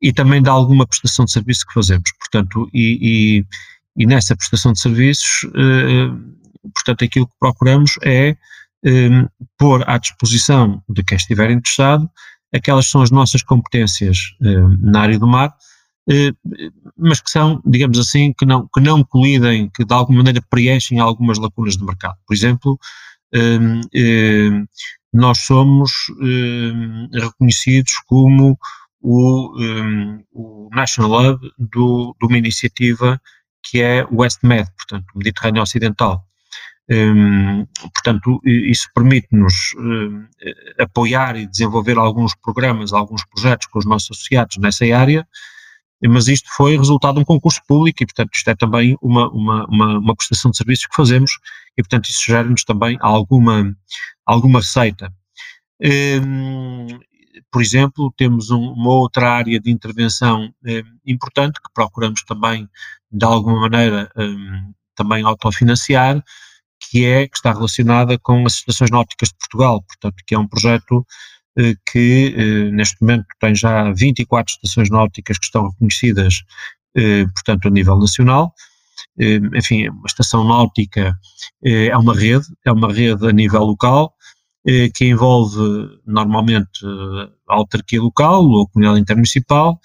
e 0.00 0.12
também 0.12 0.42
de 0.42 0.48
alguma 0.48 0.86
prestação 0.86 1.24
de 1.24 1.32
serviço 1.32 1.66
que 1.66 1.74
fazemos. 1.74 2.10
Portanto, 2.18 2.68
e, 2.74 2.98
e, 3.96 4.02
e 4.02 4.06
nessa 4.06 4.36
prestação 4.36 4.72
de 4.72 4.80
serviços, 4.80 5.44
uh, 5.44 6.70
portanto, 6.74 7.04
aquilo 7.04 7.26
que 7.26 7.34
procuramos 7.38 7.98
é 8.02 8.36
um, 8.84 9.28
pôr 9.56 9.88
à 9.88 9.96
disposição 9.98 10.82
de 10.88 11.02
quem 11.04 11.16
estiver 11.16 11.50
interessado 11.50 12.10
aquelas 12.52 12.88
são 12.88 13.02
as 13.02 13.10
nossas 13.10 13.42
competências 13.42 14.18
uh, 14.40 14.68
na 14.80 15.00
área 15.00 15.18
do 15.18 15.26
mar, 15.26 15.54
mas 16.96 17.20
que 17.20 17.30
são, 17.30 17.62
digamos 17.64 17.98
assim, 17.98 18.32
que 18.36 18.44
não, 18.44 18.68
que 18.72 18.80
não 18.80 19.04
colidem, 19.04 19.70
que 19.74 19.84
de 19.84 19.94
alguma 19.94 20.18
maneira 20.18 20.42
preenchem 20.50 20.98
algumas 20.98 21.38
lacunas 21.38 21.76
de 21.76 21.84
mercado. 21.84 22.16
Por 22.26 22.34
exemplo, 22.34 22.78
um, 23.34 23.80
um, 23.94 24.66
nós 25.12 25.38
somos 25.40 25.92
um, 26.20 27.08
reconhecidos 27.12 27.92
como 28.06 28.58
o, 29.00 29.52
o 30.32 30.68
National 30.72 31.32
Hub 31.32 31.50
do, 31.58 32.16
de 32.20 32.26
uma 32.26 32.38
iniciativa 32.38 33.20
que 33.62 33.80
é 33.80 34.04
o 34.04 34.20
WestMed, 34.20 34.68
portanto, 34.76 35.06
o 35.14 35.18
Mediterrâneo 35.18 35.62
Ocidental. 35.62 36.26
Um, 36.90 37.64
portanto, 37.94 38.40
isso 38.44 38.88
permite-nos 38.94 39.54
um, 39.78 40.26
apoiar 40.78 41.36
e 41.36 41.46
desenvolver 41.46 41.96
alguns 41.96 42.34
programas, 42.34 42.92
alguns 42.92 43.24
projetos 43.24 43.68
com 43.68 43.78
os 43.78 43.86
nossos 43.86 44.10
associados 44.10 44.56
nessa 44.58 44.84
área, 44.94 45.26
mas 46.08 46.28
isto 46.28 46.48
foi 46.56 46.76
resultado 46.76 47.14
de 47.14 47.20
um 47.20 47.24
concurso 47.24 47.60
público 47.66 48.02
e, 48.02 48.06
portanto, 48.06 48.30
isto 48.34 48.50
é 48.50 48.54
também 48.54 48.96
uma, 49.00 49.28
uma, 49.30 49.66
uma, 49.66 49.98
uma 49.98 50.16
prestação 50.16 50.50
de 50.50 50.56
serviços 50.56 50.86
que 50.86 50.96
fazemos 50.96 51.32
e, 51.76 51.82
portanto, 51.82 52.06
isso 52.06 52.24
gera-nos 52.26 52.64
também 52.64 52.96
alguma, 53.00 53.74
alguma 54.26 54.58
receita. 54.58 55.12
Um, 55.80 56.86
por 57.50 57.62
exemplo, 57.62 58.12
temos 58.16 58.50
um, 58.50 58.60
uma 58.60 58.92
outra 58.92 59.30
área 59.30 59.60
de 59.60 59.70
intervenção 59.70 60.52
um, 60.64 60.82
importante 61.06 61.60
que 61.60 61.72
procuramos 61.72 62.22
também, 62.24 62.68
de 63.10 63.24
alguma 63.24 63.60
maneira, 63.60 64.10
um, 64.16 64.72
também 64.94 65.24
autofinanciar, 65.24 66.22
que 66.80 67.04
é, 67.04 67.28
que 67.28 67.36
está 67.36 67.52
relacionada 67.52 68.18
com 68.18 68.44
as 68.44 68.54
estações 68.54 68.90
náuticas 68.90 69.28
de 69.28 69.36
Portugal, 69.36 69.82
portanto, 69.82 70.16
que 70.26 70.34
é 70.34 70.38
um 70.38 70.48
projeto 70.48 71.06
que 71.90 72.34
eh, 72.36 72.70
neste 72.70 73.00
momento 73.00 73.26
tem 73.40 73.54
já 73.54 73.92
24 73.92 74.52
estações 74.52 74.90
náuticas 74.90 75.38
que 75.38 75.44
estão 75.44 75.68
reconhecidas, 75.70 76.42
eh, 76.96 77.24
portanto, 77.26 77.68
a 77.68 77.70
nível 77.70 77.98
nacional, 77.98 78.54
enfim, 79.54 79.88
uma 79.88 80.06
estação 80.06 80.42
náutica 80.44 81.14
é 81.62 81.96
uma 81.96 82.14
rede, 82.14 82.46
é 82.64 82.72
uma 82.72 82.90
rede 82.90 83.28
a 83.28 83.32
nível 83.32 83.62
local, 83.62 84.14
que 84.94 85.04
envolve 85.04 85.60
normalmente 86.06 86.86
a 87.48 87.54
autarquia 87.54 88.00
local 88.00 88.42
ou 88.44 88.62
a 88.62 88.68
comunidade 88.68 89.00
intermunicipal 89.00 89.78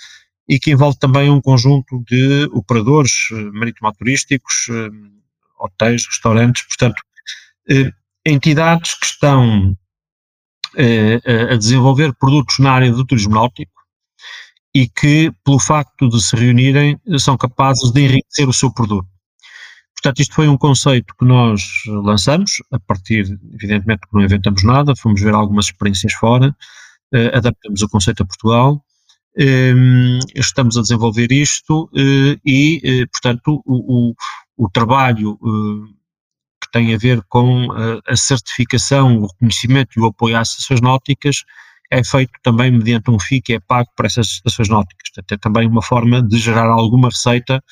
e 0.47 0.57
que 0.59 0.71
envolve 0.71 0.97
também 0.97 1.29
um 1.29 1.41
conjunto 1.41 2.01
de 2.07 2.47
operadores 2.53 3.11
marítimo-turísticos, 3.53 4.67
hotéis, 5.59 6.05
restaurantes, 6.05 6.63
portanto, 6.63 7.01
entidades 8.25 8.93
que 8.93 9.07
estão 9.07 9.75
a 11.51 11.55
desenvolver 11.55 12.13
produtos 12.19 12.59
na 12.59 12.71
área 12.71 12.91
do 12.91 13.05
turismo 13.05 13.33
náutico 13.33 13.71
e 14.73 14.87
que, 14.87 15.31
pelo 15.43 15.59
facto 15.59 16.07
de 16.07 16.21
se 16.23 16.35
reunirem, 16.35 16.99
são 17.17 17.35
capazes 17.35 17.91
de 17.91 18.01
enriquecer 18.01 18.47
o 18.47 18.53
seu 18.53 18.71
produto. 18.71 19.07
Portanto, 19.95 20.19
isto 20.19 20.35
foi 20.35 20.47
um 20.47 20.57
conceito 20.57 21.15
que 21.17 21.25
nós 21.25 21.63
lançamos, 21.87 22.51
a 22.71 22.79
partir, 22.79 23.25
evidentemente, 23.55 24.01
que 24.01 24.13
não 24.13 24.21
inventamos 24.21 24.63
nada, 24.63 24.95
fomos 24.95 25.19
ver 25.19 25.33
algumas 25.33 25.65
experiências 25.65 26.13
fora, 26.13 26.55
uh, 27.13 27.35
adaptamos 27.37 27.81
o 27.81 27.89
conceito 27.89 28.21
a 28.21 28.25
Portugal, 28.25 28.85
um, 29.39 30.19
estamos 30.35 30.77
a 30.77 30.81
desenvolver 30.81 31.31
isto 31.31 31.89
e, 32.45 33.07
portanto, 33.11 33.61
o, 33.65 34.09
o, 34.09 34.15
o 34.57 34.69
trabalho 34.69 35.39
que 36.61 36.71
tem 36.71 36.93
a 36.93 36.97
ver 36.97 37.21
com 37.29 37.67
a 38.07 38.15
certificação, 38.15 39.17
o 39.17 39.27
reconhecimento 39.27 39.91
e 39.97 40.01
o 40.01 40.07
apoio 40.07 40.37
às 40.37 40.49
associações 40.49 40.81
náuticas 40.81 41.43
é 41.89 42.03
feito 42.03 42.31
também 42.43 42.71
mediante 42.71 43.09
um 43.09 43.19
FII 43.19 43.41
que 43.41 43.53
é 43.53 43.59
pago 43.59 43.89
por 43.95 44.05
essas 44.05 44.27
estações 44.27 44.69
náuticas. 44.69 45.09
Portanto, 45.09 45.31
é 45.31 45.37
também 45.37 45.67
uma 45.67 45.81
forma 45.81 46.21
de 46.21 46.37
gerar 46.37 46.67
alguma 46.69 47.09
receita, 47.09 47.63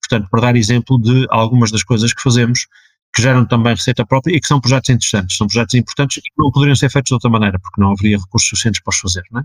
portanto, 0.00 0.28
para 0.30 0.40
dar 0.40 0.56
exemplo 0.56 1.00
de 1.00 1.26
algumas 1.30 1.70
das 1.70 1.82
coisas 1.82 2.12
que 2.12 2.22
fazemos, 2.22 2.66
que 3.14 3.22
geram 3.22 3.44
também 3.46 3.74
receita 3.74 4.06
própria 4.06 4.36
e 4.36 4.40
que 4.40 4.46
são 4.46 4.60
projetos 4.60 4.90
interessantes, 4.90 5.36
são 5.36 5.46
projetos 5.46 5.74
importantes 5.74 6.18
e 6.18 6.20
que 6.22 6.34
não 6.38 6.50
poderiam 6.50 6.76
ser 6.76 6.90
feitos 6.90 7.08
de 7.08 7.14
outra 7.14 7.30
maneira, 7.30 7.58
porque 7.58 7.80
não 7.80 7.92
haveria 7.92 8.18
recursos 8.18 8.48
suficientes 8.48 8.82
para 8.82 8.90
os 8.90 8.98
fazer, 8.98 9.22
não 9.30 9.40
é? 9.40 9.44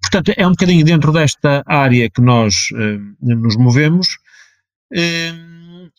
Portanto, 0.00 0.32
é 0.36 0.46
um 0.46 0.50
bocadinho 0.50 0.84
dentro 0.84 1.12
desta 1.12 1.62
área 1.66 2.08
que 2.08 2.20
nós 2.20 2.68
eh, 2.74 2.98
nos 3.20 3.56
movemos 3.56 4.08
eh, 4.94 5.32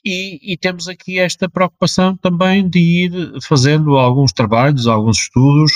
e, 0.03 0.53
e, 0.53 0.57
temos 0.57 0.88
aqui 0.88 1.19
esta 1.19 1.49
preocupação 1.49 2.15
também 2.17 2.67
de 2.67 2.79
ir 2.79 3.12
fazendo 3.43 3.97
alguns 3.97 4.31
trabalhos, 4.31 4.88
alguns 4.88 5.17
estudos, 5.17 5.71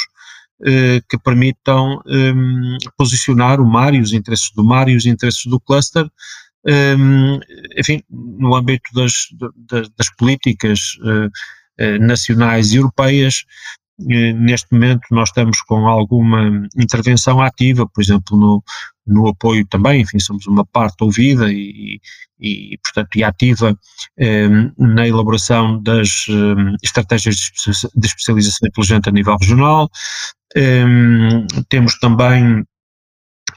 eh, 0.66 1.02
que 1.10 1.18
permitam 1.18 2.02
um, 2.06 2.78
posicionar 2.98 3.60
o 3.60 3.66
mar 3.66 3.94
e 3.94 4.00
os 4.00 4.14
interesses 4.14 4.50
do 4.56 4.64
mar 4.64 4.88
e 4.88 4.96
os 4.96 5.06
interesses 5.06 5.46
do 5.46 5.60
cluster, 5.60 6.10
um, 6.66 7.38
enfim, 7.78 8.02
no 8.10 8.56
âmbito 8.56 8.90
das, 8.94 9.28
das, 9.58 9.90
das 9.90 10.16
políticas 10.16 10.98
uh, 11.02 12.00
nacionais 12.00 12.72
e 12.72 12.78
europeias. 12.78 13.44
Neste 14.00 14.72
momento 14.72 15.02
nós 15.12 15.30
estamos 15.30 15.62
com 15.62 15.86
alguma 15.86 16.66
intervenção 16.78 17.42
ativa, 17.42 17.86
por 17.86 18.02
exemplo, 18.02 18.38
no, 18.38 18.64
no 19.06 19.28
apoio 19.28 19.66
também, 19.68 20.02
enfim, 20.02 20.20
somos 20.20 20.48
uma 20.48 20.66
parte 20.66 21.04
ouvida 21.04 21.52
e, 21.52 22.00
e 22.40 22.78
portanto, 22.84 23.16
e 23.16 23.24
ativa 23.24 23.78
na 24.78 25.08
elaboração 25.08 25.82
das 25.82 26.26
estratégias 26.82 27.36
de 27.96 28.08
especialização 28.08 28.68
inteligente 28.68 29.10
a 29.10 29.12
nível 29.12 29.36
regional, 29.40 29.90
um, 30.56 31.48
temos 31.68 31.98
também 32.00 32.64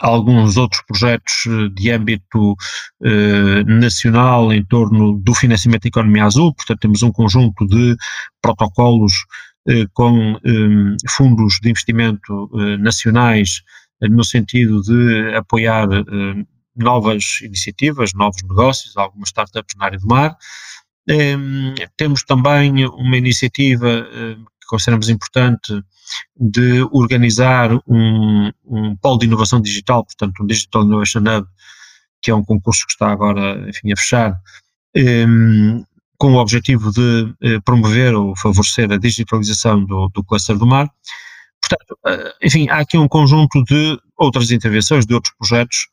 alguns 0.00 0.56
outros 0.56 0.82
projetos 0.87 1.32
eh, 1.46 1.68
de 1.74 1.90
âmbito 1.90 2.52
uh, 2.52 3.64
nacional 3.66 4.52
em 4.52 4.64
torno 4.64 5.18
do 5.18 5.35
financiamento 5.35 5.82
da 5.82 5.88
economia 5.88 6.24
azul, 6.24 6.54
portanto 6.54 6.80
temos 6.80 7.02
um 7.02 7.12
conjunto 7.12 7.66
de 7.66 7.96
protocolos 8.42 9.12
uh, 9.68 9.88
com 9.94 10.38
um, 10.44 10.96
fundos 11.09 11.59
de 11.62 11.70
investimento 11.70 12.50
uh, 12.52 12.78
nacionais 12.78 13.62
no 14.00 14.24
sentido 14.24 14.82
de 14.82 15.35
apoiar 15.35 15.88
novas 16.76 17.40
iniciativas, 17.42 18.12
novos 18.14 18.42
negócios, 18.42 18.96
algumas 18.96 19.28
startups 19.28 19.74
na 19.76 19.87
área 19.87 19.98
do 19.98 20.06
mar. 20.06 20.37
Temos 21.96 22.22
também 22.24 22.87
uma 22.87 23.16
iniciativa 23.16 24.06
que 24.61 24.66
consideramos 24.68 25.09
importante 25.09 25.82
de 26.38 26.82
organizar 26.92 27.72
um, 27.87 28.50
um 28.64 28.96
polo 28.96 29.18
de 29.18 29.26
inovação 29.26 29.61
digital, 29.61 30.04
portanto 30.04 30.42
um 30.42 30.46
Digital 30.46 30.82
Innovation 30.82 31.20
Hub, 31.20 31.46
que 32.20 32.30
é 32.30 32.35
um 32.35 32.44
concurso 32.44 32.85
que 32.87 32.92
está 32.92 33.11
agora, 33.11 33.68
enfim, 33.68 33.92
a 33.92 33.96
fechar, 33.96 34.40
com 36.18 36.32
o 36.32 36.37
objetivo 36.37 36.90
de 36.90 37.35
uh, 37.42 37.62
promover 37.62 38.14
ou 38.14 38.35
favorecer 38.37 38.90
a 38.90 38.96
digitalização 38.96 39.85
do, 39.85 40.09
do 40.09 40.24
cluster 40.24 40.56
do 40.56 40.66
mar. 40.66 40.90
Portanto, 41.68 41.98
uh, 42.07 42.33
enfim, 42.42 42.68
há 42.68 42.79
aqui 42.79 42.96
um 42.96 43.09
conjunto 43.09 43.62
de 43.64 43.98
outras 44.16 44.50
intervenções, 44.50 45.07
de 45.07 45.14
outros 45.14 45.35
projetos 45.38 45.88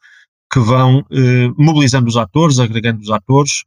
que 0.51 0.59
vão 0.59 0.99
uh, 0.99 1.55
mobilizando 1.57 2.07
os 2.07 2.17
atores, 2.17 2.59
agregando 2.59 3.01
os 3.01 3.09
atores, 3.09 3.63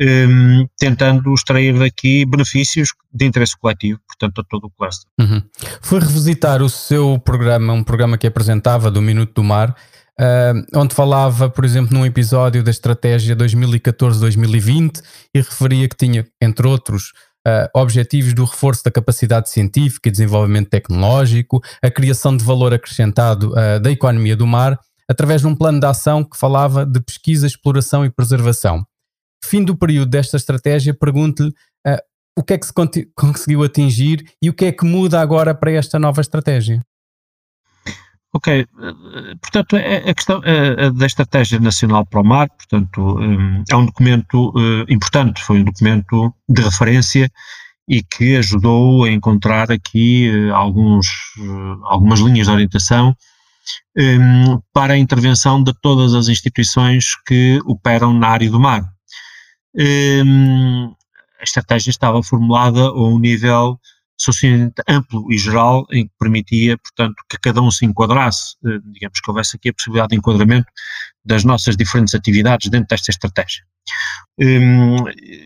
um, 0.00 0.66
tentando 0.78 1.34
extrair 1.34 1.78
daqui 1.78 2.24
benefícios 2.24 2.90
de 3.12 3.26
interesse 3.26 3.56
coletivo, 3.58 4.00
portanto, 4.08 4.40
a 4.40 4.44
todo 4.44 4.64
o 4.64 4.70
cluster. 4.70 5.10
Uhum. 5.20 5.42
Foi 5.82 6.00
revisitar 6.00 6.62
o 6.62 6.68
seu 6.68 7.18
programa, 7.18 7.72
um 7.72 7.84
programa 7.84 8.16
que 8.16 8.26
apresentava 8.26 8.90
do 8.90 9.02
Minuto 9.02 9.34
do 9.34 9.44
Mar, 9.44 9.76
uh, 10.18 10.78
onde 10.78 10.94
falava, 10.94 11.50
por 11.50 11.64
exemplo, 11.64 11.96
num 11.96 12.06
episódio 12.06 12.62
da 12.62 12.70
estratégia 12.70 13.36
2014-2020 13.36 15.02
e 15.34 15.40
referia 15.40 15.88
que 15.88 15.96
tinha, 15.96 16.26
entre 16.40 16.66
outros, 16.66 17.12
Uh, 17.44 17.66
objetivos 17.74 18.34
do 18.34 18.44
reforço 18.44 18.84
da 18.84 18.90
capacidade 18.90 19.50
científica 19.50 20.08
e 20.08 20.12
desenvolvimento 20.12 20.70
tecnológico, 20.70 21.60
a 21.82 21.90
criação 21.90 22.36
de 22.36 22.44
valor 22.44 22.72
acrescentado 22.72 23.50
uh, 23.50 23.80
da 23.80 23.90
economia 23.90 24.36
do 24.36 24.46
mar, 24.46 24.78
através 25.10 25.40
de 25.40 25.48
um 25.48 25.56
plano 25.56 25.80
de 25.80 25.86
ação 25.86 26.22
que 26.22 26.38
falava 26.38 26.86
de 26.86 27.00
pesquisa, 27.00 27.44
exploração 27.44 28.04
e 28.04 28.10
preservação 28.10 28.86
fim 29.44 29.64
do 29.64 29.76
período 29.76 30.10
desta 30.10 30.36
estratégia, 30.36 30.94
pergunto-lhe 30.94 31.50
uh, 31.50 32.00
o 32.38 32.42
que 32.42 32.54
é 32.54 32.58
que 32.58 32.66
se 32.66 32.72
conseguiu 33.14 33.62
atingir 33.62 34.24
e 34.40 34.48
o 34.48 34.54
que 34.54 34.66
é 34.66 34.72
que 34.72 34.84
muda 34.84 35.20
agora 35.20 35.54
para 35.54 35.72
esta 35.72 35.98
nova 35.98 36.20
estratégia. 36.20 36.80
Ok, 38.34 38.66
portanto, 39.42 39.76
é, 39.76 40.08
a 40.08 40.14
questão 40.14 40.40
da 40.94 41.04
Estratégia 41.04 41.60
Nacional 41.60 42.06
para 42.06 42.22
o 42.22 42.24
Mar, 42.24 42.48
portanto, 42.48 43.18
hum, 43.18 43.62
é 43.70 43.76
um 43.76 43.84
documento 43.84 44.48
uh, 44.56 44.86
importante, 44.88 45.42
foi 45.42 45.60
um 45.60 45.64
documento 45.64 46.34
de 46.48 46.62
referência 46.62 47.30
e 47.86 48.02
que 48.02 48.36
ajudou 48.36 49.04
a 49.04 49.10
encontrar 49.10 49.70
aqui 49.70 50.30
uh, 50.30 50.54
alguns, 50.54 51.06
algumas 51.84 52.20
linhas 52.20 52.46
de 52.46 52.52
orientação 52.54 53.14
um, 53.96 54.60
para 54.72 54.94
a 54.94 54.98
intervenção 54.98 55.62
de 55.62 55.72
todas 55.80 56.14
as 56.14 56.28
instituições 56.28 57.14
que 57.26 57.60
operam 57.66 58.12
na 58.12 58.28
área 58.28 58.50
do 58.50 58.60
mar. 58.60 58.82
Um, 59.74 60.94
a 61.40 61.44
estratégia 61.44 61.90
estava 61.90 62.22
formulada 62.22 62.80
a 62.80 63.02
um 63.02 63.18
nível 63.18 63.78
suficientemente 64.22 64.82
amplo 64.88 65.26
e 65.32 65.36
geral 65.36 65.84
em 65.90 66.06
que 66.06 66.12
permitia, 66.18 66.78
portanto, 66.78 67.16
que 67.28 67.38
cada 67.38 67.60
um 67.60 67.70
se 67.70 67.84
enquadrasse, 67.84 68.56
eh, 68.64 68.78
digamos 68.92 69.20
que 69.20 69.30
houvesse 69.30 69.56
aqui 69.56 69.68
a 69.70 69.72
possibilidade 69.72 70.10
de 70.10 70.16
enquadramento 70.16 70.66
das 71.24 71.44
nossas 71.44 71.76
diferentes 71.76 72.14
atividades 72.14 72.70
dentro 72.70 72.88
desta 72.88 73.10
estratégia. 73.10 73.64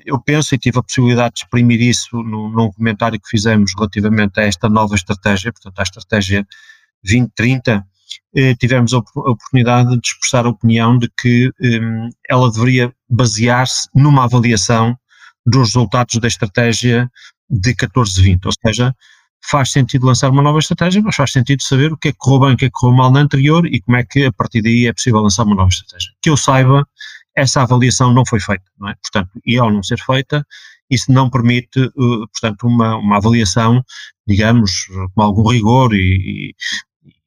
eu 0.04 0.20
penso 0.22 0.54
e 0.54 0.58
tive 0.58 0.78
a 0.78 0.82
possibilidade 0.82 1.34
de 1.34 1.40
exprimir 1.40 1.80
isso 1.80 2.16
num 2.22 2.70
comentário 2.72 3.18
que 3.18 3.28
fizemos 3.28 3.72
relativamente 3.76 4.38
a 4.38 4.44
esta 4.44 4.68
nova 4.68 4.94
estratégia, 4.94 5.52
portanto, 5.52 5.78
a 5.78 5.82
estratégia 5.82 6.46
2030, 7.02 7.84
eh, 8.34 8.54
tivemos 8.56 8.92
a 8.92 8.98
oportunidade 8.98 9.90
de 9.90 10.06
expressar 10.06 10.46
a 10.46 10.50
opinião 10.50 10.98
de 10.98 11.10
que 11.18 11.50
um, 11.60 12.10
ela 12.28 12.50
deveria 12.50 12.92
basear-se 13.08 13.88
numa 13.94 14.24
avaliação 14.24 14.96
dos 15.44 15.68
resultados 15.68 16.18
da 16.18 16.28
estratégia 16.28 17.10
de 17.48 17.74
14-20, 17.74 18.46
ou 18.46 18.52
seja, 18.64 18.94
faz 19.42 19.70
sentido 19.70 20.06
lançar 20.06 20.30
uma 20.30 20.42
nova 20.42 20.58
estratégia, 20.58 21.00
mas 21.02 21.14
faz 21.14 21.32
sentido 21.32 21.62
saber 21.62 21.92
o 21.92 21.96
que 21.96 22.08
é 22.08 22.12
que 22.12 22.18
correu 22.18 22.40
bem, 22.40 22.54
o 22.54 22.56
que 22.56 22.64
é 22.64 22.68
que 22.68 22.72
correu 22.72 22.96
mal 22.96 23.10
na 23.10 23.20
anterior 23.20 23.66
e 23.66 23.80
como 23.80 23.96
é 23.96 24.04
que 24.04 24.24
a 24.24 24.32
partir 24.32 24.62
daí 24.62 24.86
é 24.86 24.92
possível 24.92 25.20
lançar 25.20 25.44
uma 25.44 25.54
nova 25.54 25.68
estratégia. 25.68 26.10
Que 26.20 26.30
eu 26.30 26.36
saiba, 26.36 26.86
essa 27.34 27.62
avaliação 27.62 28.12
não 28.12 28.24
foi 28.26 28.40
feita, 28.40 28.64
não 28.78 28.88
é? 28.88 28.94
Portanto, 29.02 29.30
e 29.44 29.56
ao 29.56 29.70
não 29.70 29.82
ser 29.82 29.98
feita, 29.98 30.44
isso 30.90 31.12
não 31.12 31.30
permite, 31.30 31.80
uh, 31.80 32.28
portanto, 32.28 32.66
uma, 32.66 32.96
uma 32.96 33.16
avaliação, 33.18 33.84
digamos, 34.26 34.86
com 35.14 35.22
algum 35.22 35.48
rigor 35.50 35.94
e, 35.94 36.54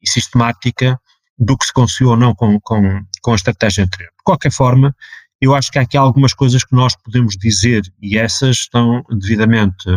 e 0.02 0.08
sistemática 0.08 1.00
do 1.38 1.56
que 1.56 1.66
se 1.66 1.72
conseguiu 1.72 2.10
ou 2.10 2.16
não 2.16 2.34
com, 2.34 2.60
com, 2.60 3.02
com 3.22 3.32
a 3.32 3.34
estratégia 3.34 3.84
anterior. 3.84 4.10
De 4.10 4.24
qualquer 4.24 4.52
forma, 4.52 4.94
eu 5.40 5.54
acho 5.54 5.70
que 5.72 5.78
há 5.78 5.82
aqui 5.82 5.96
algumas 5.96 6.34
coisas 6.34 6.62
que 6.62 6.74
nós 6.74 6.94
podemos 6.94 7.36
dizer 7.36 7.82
e 8.00 8.18
essas 8.18 8.58
estão 8.58 9.02
devidamente 9.10 9.88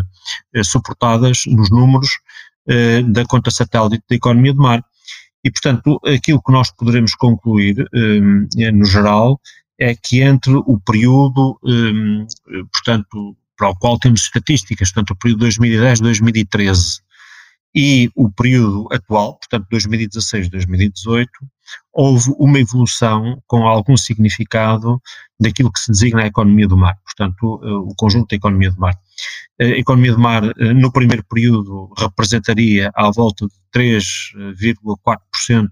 eh, 0.53 0.63
suportadas 0.63 1.43
nos 1.47 1.69
números 1.69 2.09
eh, 2.67 3.01
da 3.03 3.25
conta 3.25 3.51
satélite 3.51 4.03
da 4.09 4.15
economia 4.15 4.53
do 4.53 4.61
mar. 4.61 4.83
E, 5.43 5.51
portanto, 5.51 5.99
aquilo 6.05 6.41
que 6.41 6.51
nós 6.51 6.71
poderemos 6.71 7.13
concluir, 7.15 7.85
eh, 7.93 8.71
no 8.71 8.85
geral, 8.85 9.39
é 9.77 9.93
que 9.93 10.21
entre 10.21 10.53
o 10.53 10.79
período, 10.79 11.59
um, 11.63 12.25
portanto, 12.71 13.35
para 13.57 13.69
o 13.69 13.75
qual 13.75 13.99
temos 13.99 14.21
estatísticas, 14.21 14.91
portanto, 14.93 15.11
o 15.11 15.15
período 15.17 15.45
2010-2013 15.45 17.01
e 17.75 18.09
o 18.15 18.29
período 18.29 18.87
atual, 18.91 19.37
portanto, 19.39 19.67
2016-2018, 19.71 21.27
houve 21.91 22.31
uma 22.37 22.59
evolução 22.59 23.41
com 23.47 23.67
algum 23.67 23.97
significado 23.97 25.01
daquilo 25.39 25.71
que 25.71 25.79
se 25.79 25.91
designa 25.91 26.23
a 26.23 26.27
economia 26.27 26.67
do 26.67 26.77
mar, 26.77 26.95
portanto, 27.03 27.61
eh, 27.63 27.71
o 27.71 27.93
conjunto 27.95 28.29
da 28.29 28.35
economia 28.35 28.71
do 28.71 28.79
mar. 28.79 28.95
A 29.59 29.63
economia 29.63 30.13
do 30.13 30.19
mar, 30.19 30.43
eh, 30.43 30.73
no 30.73 30.91
primeiro 30.91 31.23
período, 31.25 31.91
representaria 31.97 32.91
à 32.95 33.09
volta 33.09 33.47
de 33.47 33.53
3,4% 33.71 35.69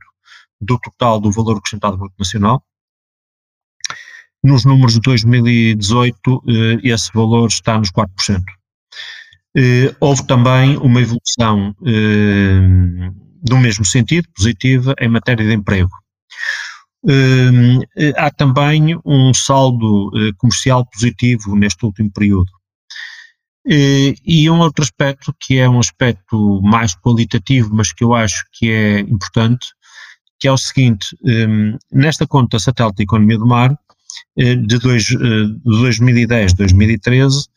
do 0.60 0.80
total 0.80 1.20
do 1.20 1.32
valor 1.32 1.58
acrescentado 1.58 1.98
bruto 1.98 2.16
nacional. 2.18 2.64
Nos 4.44 4.66
números 4.66 4.96
de 4.96 5.02
2018, 5.02 6.44
eh, 6.48 6.80
esse 6.84 7.12
valor 7.14 7.48
está 7.48 7.78
nos 7.78 7.92
4%. 7.92 8.44
Houve 10.00 10.26
também 10.26 10.78
uma 10.78 11.02
evolução 11.02 11.76
no 13.50 13.58
mesmo 13.58 13.84
sentido, 13.84 14.28
positiva, 14.36 14.94
em 15.00 15.08
matéria 15.08 15.46
de 15.46 15.54
emprego. 15.54 15.90
há 18.18 18.32
também 18.32 18.98
um 19.06 19.34
saldo 19.34 20.12
comercial 20.38 20.86
positivo 20.86 21.56
neste 21.56 21.86
último 21.86 22.12
período. 22.12 22.52
E 23.66 24.50
um 24.50 24.60
outro 24.60 24.84
aspecto 24.84 25.36
que 25.40 25.58
é 25.58 25.68
um 25.70 25.80
aspecto 25.80 26.62
mais 26.62 26.96
qualitativo, 26.96 27.70
mas 27.74 27.92
que 27.92 28.04
eu 28.04 28.14
acho 28.14 28.44
que 28.54 28.70
é 28.70 29.00
importante, 29.00 29.68
que 30.42 30.48
é 30.48 30.52
o 30.52 30.58
seguinte: 30.58 31.16
um, 31.24 31.78
nesta 31.92 32.28
conta 32.28 32.60
satélite 32.60 32.98
de 32.98 33.04
economia 33.04 33.38
do 33.38 33.46
mar, 33.46 33.78
eh, 34.38 34.56
de, 34.56 34.80
dois, 34.80 35.12
eh, 35.12 35.16
de 35.16 35.62
2010 35.64 36.54
2013, 36.54 37.38
eh, 37.38 37.52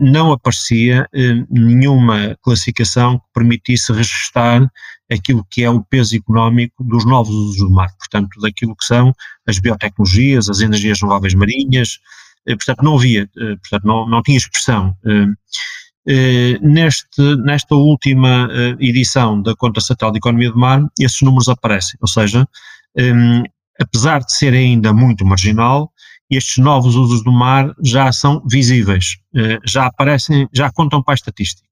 não 0.00 0.32
aparecia 0.32 1.06
nenhuma 1.50 2.36
classificação 2.42 3.18
que 3.18 3.24
permitisse 3.34 3.92
registrar 3.92 4.70
aquilo 5.10 5.46
que 5.50 5.62
é 5.62 5.70
o 5.70 5.82
peso 5.82 6.16
económico 6.16 6.82
dos 6.82 7.04
novos 7.04 7.34
usos 7.34 7.58
do 7.58 7.70
mar, 7.70 7.88
portanto, 7.98 8.40
daquilo 8.40 8.74
que 8.74 8.84
são 8.84 9.12
as 9.46 9.58
biotecnologias, 9.58 10.48
as 10.48 10.60
energias 10.60 11.00
renováveis 11.00 11.34
marinhas, 11.34 11.98
eh, 12.46 12.56
portanto 12.56 12.82
não 12.82 12.96
havia, 12.96 13.22
eh, 13.22 13.56
portanto 13.56 13.84
não, 13.84 14.08
não 14.08 14.22
tinha 14.22 14.36
expressão. 14.36 14.96
Eh, 16.08 16.58
neste, 16.60 17.36
nesta 17.44 17.74
última 17.74 18.48
edição 18.78 19.42
da 19.42 19.56
conta 19.56 19.80
satélite 19.80 20.12
de 20.14 20.18
economia 20.18 20.52
do 20.52 20.58
mar, 20.58 20.80
esses 21.00 21.20
números 21.20 21.48
aparecem, 21.48 21.98
ou 22.00 22.06
seja, 22.06 22.46
apesar 23.80 24.20
de 24.20 24.32
ser 24.32 24.54
ainda 24.54 24.92
muito 24.92 25.26
marginal, 25.26 25.90
estes 26.30 26.58
novos 26.58 26.94
usos 26.94 27.22
do 27.22 27.32
mar 27.32 27.72
já 27.82 28.10
são 28.12 28.42
visíveis, 28.50 29.16
já 29.64 29.86
aparecem, 29.86 30.48
já 30.52 30.70
contam 30.72 31.02
para 31.02 31.14
a 31.14 31.16
estatística. 31.16 31.66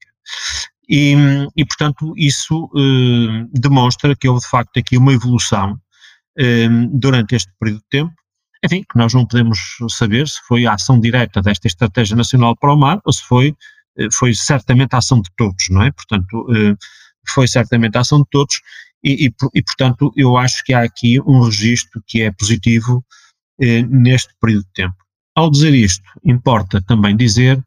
E, 0.88 1.17
e 1.57 1.64
portanto, 1.64 2.14
isso 2.17 2.71
demonstra 3.53 4.14
que 4.14 4.29
houve 4.29 4.43
de 4.43 4.49
facto 4.49 4.79
aqui 4.79 4.97
uma 4.97 5.12
evolução 5.12 5.77
durante 6.93 7.35
este 7.35 7.51
período 7.59 7.81
de 7.81 7.88
tempo 7.90 8.14
enfim, 8.64 8.83
que 8.83 8.97
nós 8.97 9.12
não 9.12 9.27
podemos 9.27 9.59
saber 9.90 10.27
se 10.27 10.40
foi 10.49 10.64
a 10.64 10.73
ação 10.73 10.99
direta 10.99 11.43
desta 11.43 11.67
Estratégia 11.67 12.17
Nacional 12.17 12.57
para 12.57 12.73
o 12.73 12.77
Mar 12.77 12.99
ou 13.05 13.12
se 13.12 13.23
foi, 13.23 13.55
eh, 13.99 14.09
foi 14.11 14.33
certamente 14.35 14.95
a 14.95 14.99
ação 14.99 15.21
de 15.21 15.31
todos, 15.37 15.69
não 15.69 15.83
é? 15.83 15.93
Portanto, 15.93 16.47
eh, 16.51 16.75
foi 17.29 17.47
certamente 17.47 17.97
a 17.99 18.01
ação 18.01 18.21
de 18.21 18.27
todos 18.31 18.61
e, 19.03 19.27
e, 19.27 19.35
e 19.55 19.62
portanto, 19.62 20.11
eu 20.17 20.37
acho 20.38 20.64
que 20.64 20.73
há 20.73 20.83
aqui 20.83 21.21
um 21.21 21.43
registro 21.43 22.03
que 22.07 22.23
é 22.23 22.31
positivo 22.31 23.05
eh, 23.61 23.83
neste 23.83 24.35
período 24.40 24.64
de 24.64 24.73
tempo. 24.73 24.97
Ao 25.35 25.51
dizer 25.51 25.75
isto, 25.75 26.05
importa 26.25 26.81
também 26.83 27.17
dizer 27.17 27.62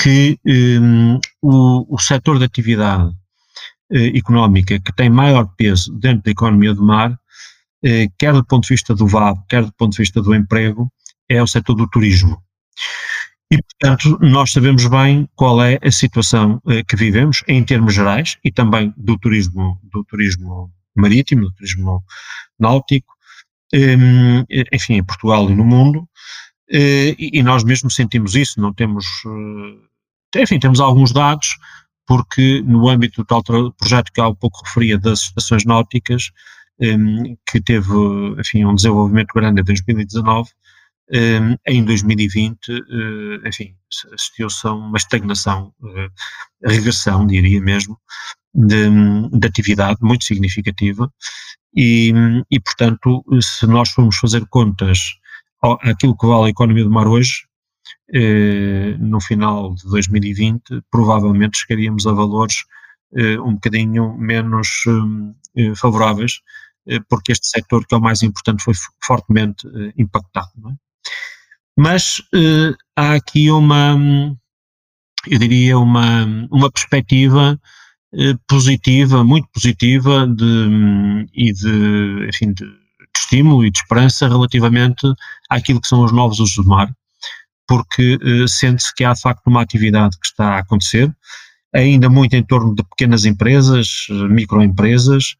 que 0.00 0.38
um, 0.46 1.20
o, 1.42 1.94
o 1.94 1.98
setor 1.98 2.38
de 2.38 2.44
atividade 2.44 3.12
económica 4.14 4.78
que 4.78 4.92
tem 4.92 5.10
maior 5.10 5.46
peso 5.56 5.92
dentro 5.98 6.22
da 6.22 6.30
economia 6.30 6.72
do 6.72 6.82
mar 6.82 7.18
eh, 7.82 8.08
quer 8.18 8.34
do 8.34 8.44
ponto 8.44 8.64
de 8.64 8.74
vista 8.74 8.94
do 8.94 9.06
VAB, 9.06 9.38
quer 9.48 9.64
do 9.64 9.72
ponto 9.72 9.92
de 9.92 9.98
vista 9.98 10.20
do 10.20 10.34
emprego, 10.34 10.92
é 11.28 11.42
o 11.42 11.46
setor 11.46 11.74
do 11.74 11.88
turismo. 11.88 12.42
E, 13.50 13.58
portanto, 13.62 14.18
nós 14.20 14.52
sabemos 14.52 14.86
bem 14.86 15.28
qual 15.34 15.62
é 15.62 15.78
a 15.82 15.90
situação 15.90 16.60
eh, 16.68 16.82
que 16.84 16.94
vivemos 16.94 17.42
em 17.48 17.64
termos 17.64 17.94
gerais 17.94 18.38
e 18.44 18.52
também 18.52 18.92
do 18.96 19.18
turismo, 19.18 19.80
do 19.82 20.04
turismo 20.04 20.70
marítimo, 20.94 21.42
do 21.42 21.52
turismo 21.52 22.04
náutico, 22.58 23.14
enfim, 24.72 24.94
em 24.94 25.04
Portugal 25.04 25.50
e 25.50 25.54
no 25.54 25.64
mundo, 25.64 26.08
eh, 26.70 27.14
e 27.18 27.42
nós 27.42 27.64
mesmos 27.64 27.94
sentimos 27.94 28.34
isso, 28.34 28.60
não 28.60 28.72
temos, 28.72 29.06
enfim, 30.36 30.58
temos 30.58 30.80
alguns 30.80 31.12
dados, 31.12 31.56
porque 32.06 32.62
no 32.62 32.88
âmbito 32.88 33.22
do 33.22 33.26
tal 33.26 33.42
projeto 33.42 34.12
que 34.12 34.20
há 34.20 34.34
pouco 34.34 34.64
referia 34.64 34.98
das 34.98 35.22
estações 35.22 35.64
náuticas, 35.64 36.30
um, 36.80 37.36
que 37.48 37.60
teve 37.60 37.88
enfim, 38.38 38.64
um 38.64 38.74
desenvolvimento 38.74 39.32
grande 39.34 39.60
em 39.60 39.64
2019, 39.64 40.50
um, 41.12 41.56
em 41.66 41.84
2020, 41.84 42.68
uh, 42.68 42.74
eh, 43.44 43.48
enfim, 43.48 43.74
assistiu-se 44.12 44.66
a 44.66 44.72
uma 44.72 44.96
estagnação, 44.96 45.72
regressão, 46.64 47.26
diria 47.26 47.60
mesmo, 47.60 47.98
de, 48.54 48.90
de, 49.30 49.46
atividade 49.46 49.98
muito 50.02 50.24
significativa 50.24 51.12
e, 51.74 52.12
e, 52.50 52.60
portanto, 52.60 53.24
se 53.40 53.66
nós 53.66 53.90
formos 53.90 54.16
fazer 54.16 54.44
contas 54.46 54.98
aquilo 55.82 56.16
que 56.16 56.26
vale 56.26 56.46
a 56.46 56.50
economia 56.50 56.84
do 56.84 56.90
mar 56.90 57.06
hoje, 57.06 57.46
eh, 58.12 58.96
no 58.98 59.20
final 59.20 59.74
de 59.74 59.84
2020, 59.84 60.82
provavelmente 60.90 61.58
chegaríamos 61.58 62.06
a 62.06 62.12
valores 62.12 62.64
eh, 63.16 63.38
um 63.40 63.54
bocadinho 63.54 64.16
menos 64.18 64.68
eh, 65.56 65.74
favoráveis 65.76 66.40
eh, 66.86 67.00
porque 67.08 67.32
este 67.32 67.48
setor, 67.48 67.86
que 67.86 67.94
é 67.94 67.98
o 67.98 68.00
mais 68.00 68.22
importante, 68.22 68.62
foi 68.62 68.74
fortemente 69.02 69.66
eh, 69.68 69.92
impactado. 69.96 70.50
É? 70.70 70.74
Mas 71.76 72.22
eh, 72.34 72.74
há 72.96 73.14
aqui 73.14 73.50
uma, 73.50 73.96
eu 75.26 75.38
diria, 75.38 75.78
uma, 75.78 76.24
uma 76.50 76.70
perspectiva 76.70 77.60
positiva, 78.48 79.22
muito 79.24 79.48
positiva, 79.52 80.26
de, 80.26 81.26
e 81.34 81.52
de, 81.52 82.28
enfim, 82.28 82.52
de, 82.52 82.64
de 82.64 83.18
estímulo 83.18 83.64
e 83.64 83.70
de 83.70 83.78
esperança 83.78 84.28
relativamente 84.28 85.06
àquilo 85.48 85.80
que 85.80 85.88
são 85.88 86.04
os 86.04 86.12
novos 86.12 86.40
usos 86.40 86.56
do 86.56 86.64
mar, 86.64 86.92
porque 87.68 88.18
sente-se 88.48 88.94
que 88.94 89.04
há 89.04 89.12
de 89.12 89.20
facto 89.20 89.46
uma 89.46 89.62
atividade 89.62 90.18
que 90.18 90.26
está 90.26 90.54
a 90.54 90.58
acontecer, 90.58 91.14
ainda 91.72 92.08
muito 92.08 92.34
em 92.34 92.42
torno 92.42 92.74
de 92.74 92.82
pequenas 92.82 93.24
empresas, 93.24 94.06
microempresas, 94.28 95.36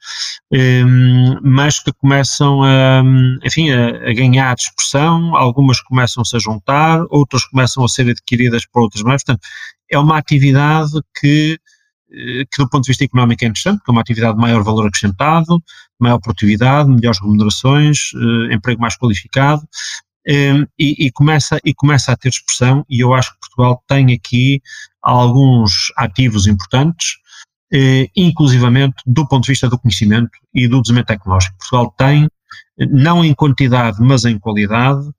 ehm, 0.52 1.38
mas 1.42 1.80
que 1.80 1.92
começam 1.92 2.62
a, 2.62 3.02
enfim, 3.44 3.70
a, 3.70 4.12
ganhar 4.14 4.54
expressão, 4.54 5.36
algumas 5.36 5.80
começam-se 5.80 6.36
a 6.36 6.38
juntar, 6.38 7.04
outras 7.10 7.44
começam 7.46 7.84
a 7.84 7.88
ser 7.88 8.08
adquiridas 8.08 8.64
por 8.66 8.82
outras 8.82 9.02
mais, 9.02 9.24
portanto, 9.24 9.46
é 9.90 9.98
uma 9.98 10.18
atividade 10.18 10.92
que, 11.20 11.54
eh, 11.54 11.58
que 12.10 12.62
do 12.62 12.68
ponto 12.68 12.84
de 12.84 12.90
vista 12.90 13.04
económico 13.04 13.44
é 13.44 13.48
interessante, 13.48 13.82
que 13.84 13.90
é 13.90 13.92
uma 13.92 14.00
atividade 14.00 14.34
de 14.34 14.40
maior 14.40 14.62
valor 14.62 14.86
acrescentado, 14.86 15.62
maior 15.98 16.18
produtividade, 16.18 16.90
melhores 16.90 17.20
remunerações, 17.20 18.10
eh, 18.14 18.54
emprego 18.54 18.80
mais 18.80 18.96
qualificado, 18.96 19.62
um, 20.28 20.66
e, 20.78 21.06
e, 21.06 21.12
começa, 21.12 21.58
e 21.64 21.72
começa 21.72 22.12
a 22.12 22.16
ter 22.16 22.28
expressão, 22.28 22.84
e 22.88 23.00
eu 23.00 23.14
acho 23.14 23.32
que 23.32 23.40
Portugal 23.40 23.82
tem 23.86 24.12
aqui 24.12 24.60
alguns 25.02 25.92
ativos 25.96 26.46
importantes, 26.46 27.16
eh, 27.72 28.08
inclusivamente 28.16 28.96
do 29.06 29.26
ponto 29.26 29.44
de 29.44 29.52
vista 29.52 29.68
do 29.68 29.78
conhecimento 29.78 30.30
e 30.54 30.66
do 30.66 30.82
desenvolvimento 30.82 31.06
tecnológico. 31.06 31.56
Portugal 31.58 31.94
tem, 31.96 32.28
não 32.78 33.24
em 33.24 33.32
quantidade, 33.34 33.98
mas 34.00 34.24
em 34.24 34.38
qualidade, 34.38 35.06
eh, 35.08 35.12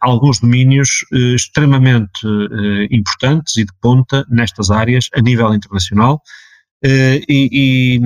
alguns 0.00 0.40
domínios 0.40 1.04
eh, 1.12 1.34
extremamente 1.34 2.26
eh, 2.26 2.88
importantes 2.90 3.56
e 3.56 3.64
de 3.64 3.72
ponta 3.80 4.24
nestas 4.28 4.70
áreas 4.70 5.08
a 5.14 5.20
nível 5.20 5.54
internacional. 5.54 6.20
E, 6.82 7.20
e, 7.28 8.00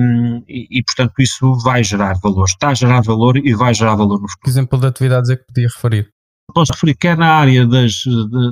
e, 0.49 0.83
portanto, 0.83 1.13
isso 1.19 1.53
vai 1.63 1.81
gerar 1.81 2.19
valor, 2.21 2.43
está 2.43 2.71
a 2.71 2.73
gerar 2.73 3.01
valor 3.01 3.37
e 3.37 3.53
vai 3.55 3.73
gerar 3.73 3.95
valor 3.95 4.19
no 4.19 4.27
futuro. 4.27 4.43
Que 4.43 4.49
exemplo 4.49 4.77
de 4.77 4.87
atividades 4.87 5.29
é 5.29 5.37
que 5.37 5.45
podia 5.45 5.69
referir? 5.69 6.09
posso 6.53 6.71
referir 6.73 6.95
quer 6.95 7.17
na 7.17 7.33
área 7.35 7.65
das, 7.67 8.03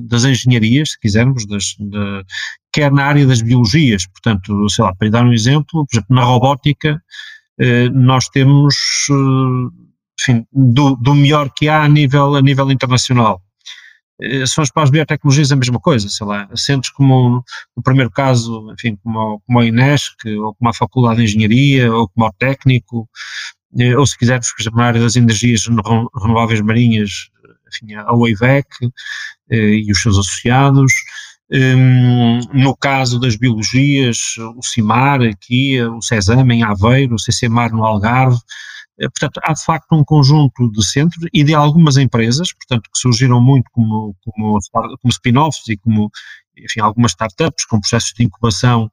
das 0.04 0.26
engenharias, 0.26 0.92
se 0.92 1.00
quisermos, 1.00 1.46
das, 1.46 1.76
de, 1.80 2.24
quer 2.72 2.92
na 2.92 3.06
área 3.06 3.26
das 3.26 3.42
biologias, 3.42 4.06
portanto, 4.08 4.70
sei 4.70 4.84
lá, 4.84 4.94
para 4.94 5.10
dar 5.10 5.26
um 5.26 5.32
exemplo, 5.32 5.86
por 5.86 5.96
exemplo, 5.96 6.16
na 6.16 6.24
robótica, 6.24 7.02
eh, 7.60 7.90
nós 7.90 8.28
temos, 8.30 8.76
eh, 9.10 9.93
enfim, 10.20 10.46
do, 10.52 10.96
do, 10.96 11.16
melhor 11.16 11.50
que 11.56 11.68
há 11.68 11.84
a 11.84 11.88
nível, 11.88 12.36
a 12.36 12.42
nível 12.42 12.72
internacional. 12.72 13.42
Eh, 14.22 14.46
se 14.46 14.54
formos 14.54 14.72
para 14.72 14.84
as 14.84 14.90
biotecnologias 14.90 15.52
a 15.52 15.56
mesma 15.56 15.80
coisa, 15.80 16.08
sei 16.10 16.28
lá, 16.28 16.48
centros 16.56 16.92
como, 16.92 17.44
no 17.76 17.84
primeiro 17.84 18.12
caso, 18.12 18.72
enfim, 18.74 18.98
como, 19.04 19.42
como 19.46 19.60
a 19.60 19.66
Inesc, 19.66 20.26
ou 20.26 20.54
como 20.56 20.70
a 20.70 20.74
Faculdade 20.74 21.18
de 21.18 21.24
Engenharia, 21.24 21.94
ou 21.94 22.08
como 22.10 22.28
o 22.28 22.34
Técnico, 22.34 23.10
ou 23.98 24.06
se 24.06 24.18
quisermos, 24.18 24.52
por 24.52 24.62
exemplo, 24.62 24.80
na 24.80 24.86
área 24.86 25.02
das 25.02 25.16
energias 25.16 25.66
renováveis 25.66 26.62
marinhas, 26.62 27.30
enfim, 27.68 27.96
a 27.96 28.14
OIVEC 28.14 28.68
e 29.50 29.92
os 29.92 30.00
seus 30.00 30.18
associados, 30.18 30.94
um, 31.52 32.40
no 32.52 32.76
caso 32.76 33.20
das 33.20 33.36
biologias, 33.36 34.36
o 34.58 34.64
CIMAR 34.64 35.22
aqui, 35.22 35.80
o 35.84 36.02
CESAM 36.02 36.52
em 36.52 36.64
Aveiro, 36.64 37.16
o 37.16 37.20
CCMAR 37.20 37.72
no 37.72 37.84
Algarve, 37.84 38.38
eh, 38.38 38.40
portanto, 38.98 39.40
há 39.44 39.54
de 39.54 39.64
facto 39.64 39.94
um 39.94 40.04
conjunto 40.04 40.72
de 40.72 40.86
centros 40.86 41.26
e 41.34 41.44
de 41.44 41.54
algumas 41.54 41.98
empresas, 41.98 42.54
portanto, 42.54 42.90
que 42.94 43.00
surgiram 43.00 43.42
muito 43.42 43.70
como, 43.72 44.16
como, 44.24 44.60
como 44.72 45.12
spin-offs 45.12 45.68
e 45.68 45.78
como, 45.78 46.12
enfim, 46.58 46.80
algumas 46.80 47.12
startups 47.12 47.66
com 47.66 47.80
processos 47.80 48.14
de 48.14 48.24
incubação. 48.24 48.92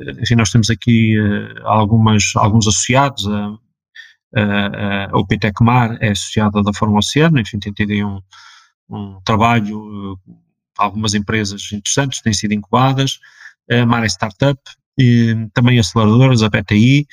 Eh, 0.00 0.22
enfim, 0.22 0.34
nós 0.34 0.50
temos 0.50 0.70
aqui 0.70 1.16
uh, 1.18 1.66
algumas, 1.66 2.32
alguns 2.36 2.66
associados, 2.66 3.26
a, 3.28 3.56
a, 4.36 5.06
a 5.06 5.96
é 6.00 6.10
associada 6.10 6.62
da 6.62 6.72
Fórum 6.72 6.96
Oceano, 6.96 7.40
enfim, 7.40 7.58
tem 7.58 7.72
tido 7.72 7.92
um, 8.06 8.20
um 8.88 9.20
trabalho 9.24 10.18
algumas 10.80 11.14
empresas 11.14 11.70
interessantes 11.72 12.22
têm 12.22 12.32
sido 12.32 12.54
incubadas, 12.54 13.18
a 13.70 13.84
Mare 13.86 14.06
Startup, 14.06 14.60
e, 14.98 15.34
também 15.54 15.78
aceleradoras, 15.78 16.42
a 16.42 16.48
BTI, 16.48 17.06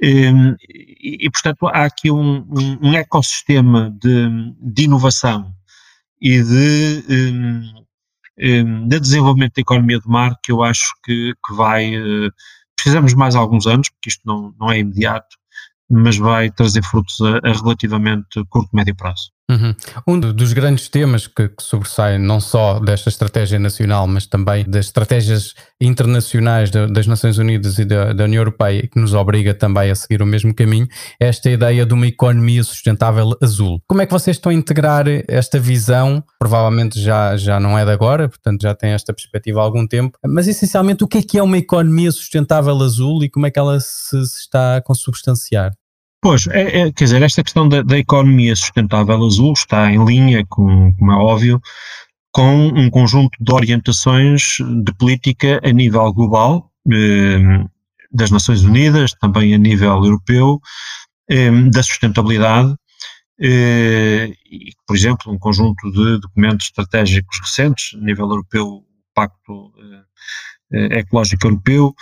e, 0.00 1.26
e, 1.26 1.30
portanto 1.30 1.66
há 1.68 1.84
aqui 1.84 2.10
um, 2.10 2.46
um, 2.82 2.94
ecossistema 2.94 3.90
de, 4.00 4.54
de, 4.60 4.84
inovação 4.84 5.54
e 6.20 6.42
de, 6.42 7.02
de, 8.38 9.00
desenvolvimento 9.00 9.54
da 9.54 9.62
economia 9.62 9.98
do 9.98 10.08
mar 10.08 10.34
que 10.42 10.52
eu 10.52 10.62
acho 10.62 10.92
que, 11.02 11.32
que 11.46 11.54
vai, 11.54 11.94
eh, 11.94 12.30
precisamos 12.74 13.14
mais 13.14 13.34
alguns 13.34 13.66
anos, 13.66 13.88
porque 13.88 14.10
isto 14.10 14.22
não, 14.26 14.54
não 14.60 14.70
é 14.70 14.78
imediato, 14.78 15.36
mas 15.88 16.16
vai 16.18 16.50
trazer 16.50 16.82
frutos 16.82 17.18
a, 17.20 17.38
a 17.48 17.52
relativamente 17.52 18.44
curto 18.50 18.68
médio 18.74 18.94
prazo. 18.94 19.30
Uhum. 19.48 19.74
Um 20.08 20.18
dos 20.18 20.52
grandes 20.52 20.88
temas 20.88 21.28
que, 21.28 21.48
que 21.48 21.62
sobressai 21.62 22.18
não 22.18 22.40
só 22.40 22.80
desta 22.80 23.08
estratégia 23.08 23.60
nacional, 23.60 24.06
mas 24.06 24.26
também 24.26 24.64
das 24.64 24.86
estratégias 24.86 25.54
internacionais 25.80 26.70
das 26.70 27.06
Nações 27.06 27.38
Unidas 27.38 27.78
e 27.78 27.84
da, 27.84 28.12
da, 28.12 28.24
União 28.24 28.40
Europeia, 28.40 28.88
que 28.88 28.98
nos 28.98 29.14
obriga 29.14 29.54
também 29.54 29.90
a 29.90 29.94
seguir 29.94 30.20
o 30.20 30.26
mesmo 30.26 30.52
caminho, 30.52 30.88
é 31.20 31.28
esta 31.28 31.48
ideia 31.48 31.86
de 31.86 31.94
uma 31.94 32.08
economia 32.08 32.64
sustentável 32.64 33.36
azul. 33.40 33.80
Como 33.86 34.02
é 34.02 34.06
que 34.06 34.12
vocês 34.12 34.36
estão 34.36 34.50
a 34.50 34.54
integrar 34.54 35.04
esta 35.28 35.60
visão? 35.60 36.24
Provavelmente 36.40 37.00
já, 37.00 37.36
já 37.36 37.60
não 37.60 37.78
é 37.78 37.84
de 37.84 37.92
agora, 37.92 38.28
portanto 38.28 38.62
já 38.62 38.74
tem 38.74 38.90
esta 38.90 39.12
perspectiva 39.12 39.60
há 39.60 39.62
algum 39.62 39.86
tempo, 39.86 40.18
mas 40.26 40.48
essencialmente 40.48 41.04
o 41.04 41.08
que 41.08 41.18
é 41.18 41.22
que 41.22 41.38
é 41.38 41.42
uma 41.42 41.58
economia 41.58 42.10
sustentável 42.10 42.76
azul 42.82 43.22
e 43.22 43.30
como 43.30 43.46
é 43.46 43.50
que 43.50 43.58
ela 43.58 43.78
se, 43.78 44.26
se 44.26 44.40
está 44.40 44.76
a 44.76 44.82
consubstanciar? 44.82 45.72
Pois, 46.28 46.48
é, 46.48 46.80
é, 46.80 46.92
quer 46.92 47.04
dizer, 47.04 47.22
esta 47.22 47.40
questão 47.40 47.68
da, 47.68 47.82
da, 47.82 47.96
economia 47.96 48.56
sustentável 48.56 49.24
azul 49.24 49.52
está 49.52 49.92
em 49.92 50.04
linha, 50.04 50.44
com, 50.48 50.92
como 50.98 51.12
é 51.12 51.14
óbvio, 51.14 51.60
com 52.32 52.66
um 52.66 52.90
conjunto 52.90 53.38
de 53.40 53.52
orientações 53.54 54.56
de 54.84 54.92
política 54.98 55.60
a 55.62 55.70
nível 55.70 56.12
global, 56.12 56.68
eh, 56.92 57.64
das 58.10 58.32
Nações 58.32 58.64
Unidas, 58.64 59.12
também 59.20 59.54
a 59.54 59.56
nível 59.56 60.04
europeu, 60.04 60.60
eh, 61.30 61.52
da 61.72 61.80
sustentabilidade, 61.84 62.74
eh, 63.40 64.32
e, 64.50 64.72
por 64.84 64.96
exemplo, 64.96 65.32
um 65.32 65.38
conjunto 65.38 65.92
de 65.92 66.18
documentos 66.18 66.66
estratégicos 66.66 67.38
recentes, 67.38 67.94
a 67.94 68.04
nível 68.04 68.28
europeu, 68.28 68.66
o 68.66 68.84
Pacto 69.14 69.72
eh, 69.78 70.96
eh, 70.96 70.98
Ecológico 70.98 71.46
Europeu, 71.46 71.94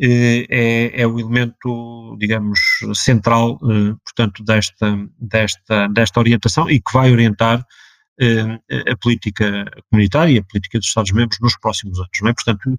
é, 0.00 1.02
é 1.02 1.06
o 1.06 1.18
elemento, 1.18 2.16
digamos, 2.18 2.60
central, 2.94 3.58
eh, 3.62 3.94
portanto, 4.04 4.44
desta, 4.44 5.08
desta, 5.18 5.88
desta 5.88 6.20
orientação 6.20 6.70
e 6.70 6.80
que 6.80 6.92
vai 6.92 7.10
orientar 7.10 7.64
eh, 8.20 8.60
a 8.92 8.96
política 8.96 9.64
comunitária 9.90 10.32
e 10.32 10.38
a 10.38 10.44
política 10.44 10.78
dos 10.78 10.88
Estados-membros 10.88 11.38
nos 11.40 11.56
próximos 11.58 11.98
anos. 11.98 12.10
Não 12.22 12.30
é? 12.30 12.34
Portanto, 12.34 12.78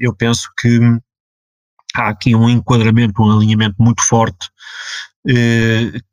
eu 0.00 0.14
penso 0.14 0.48
que 0.58 0.80
há 1.94 2.08
aqui 2.08 2.34
um 2.34 2.48
enquadramento, 2.48 3.22
um 3.22 3.30
alinhamento 3.30 3.76
muito 3.78 4.02
forte 4.02 4.48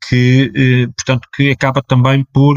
que, 0.08 0.86
portanto, 0.96 1.28
que 1.34 1.50
acaba 1.50 1.82
também 1.82 2.24
por 2.32 2.56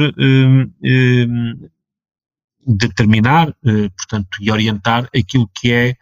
determinar, 2.65 3.53
portanto, 3.97 4.37
e 4.39 4.51
orientar 4.51 5.09
aquilo 5.15 5.49
que 5.55 5.71
é 5.71 5.89
eh, 5.89 5.95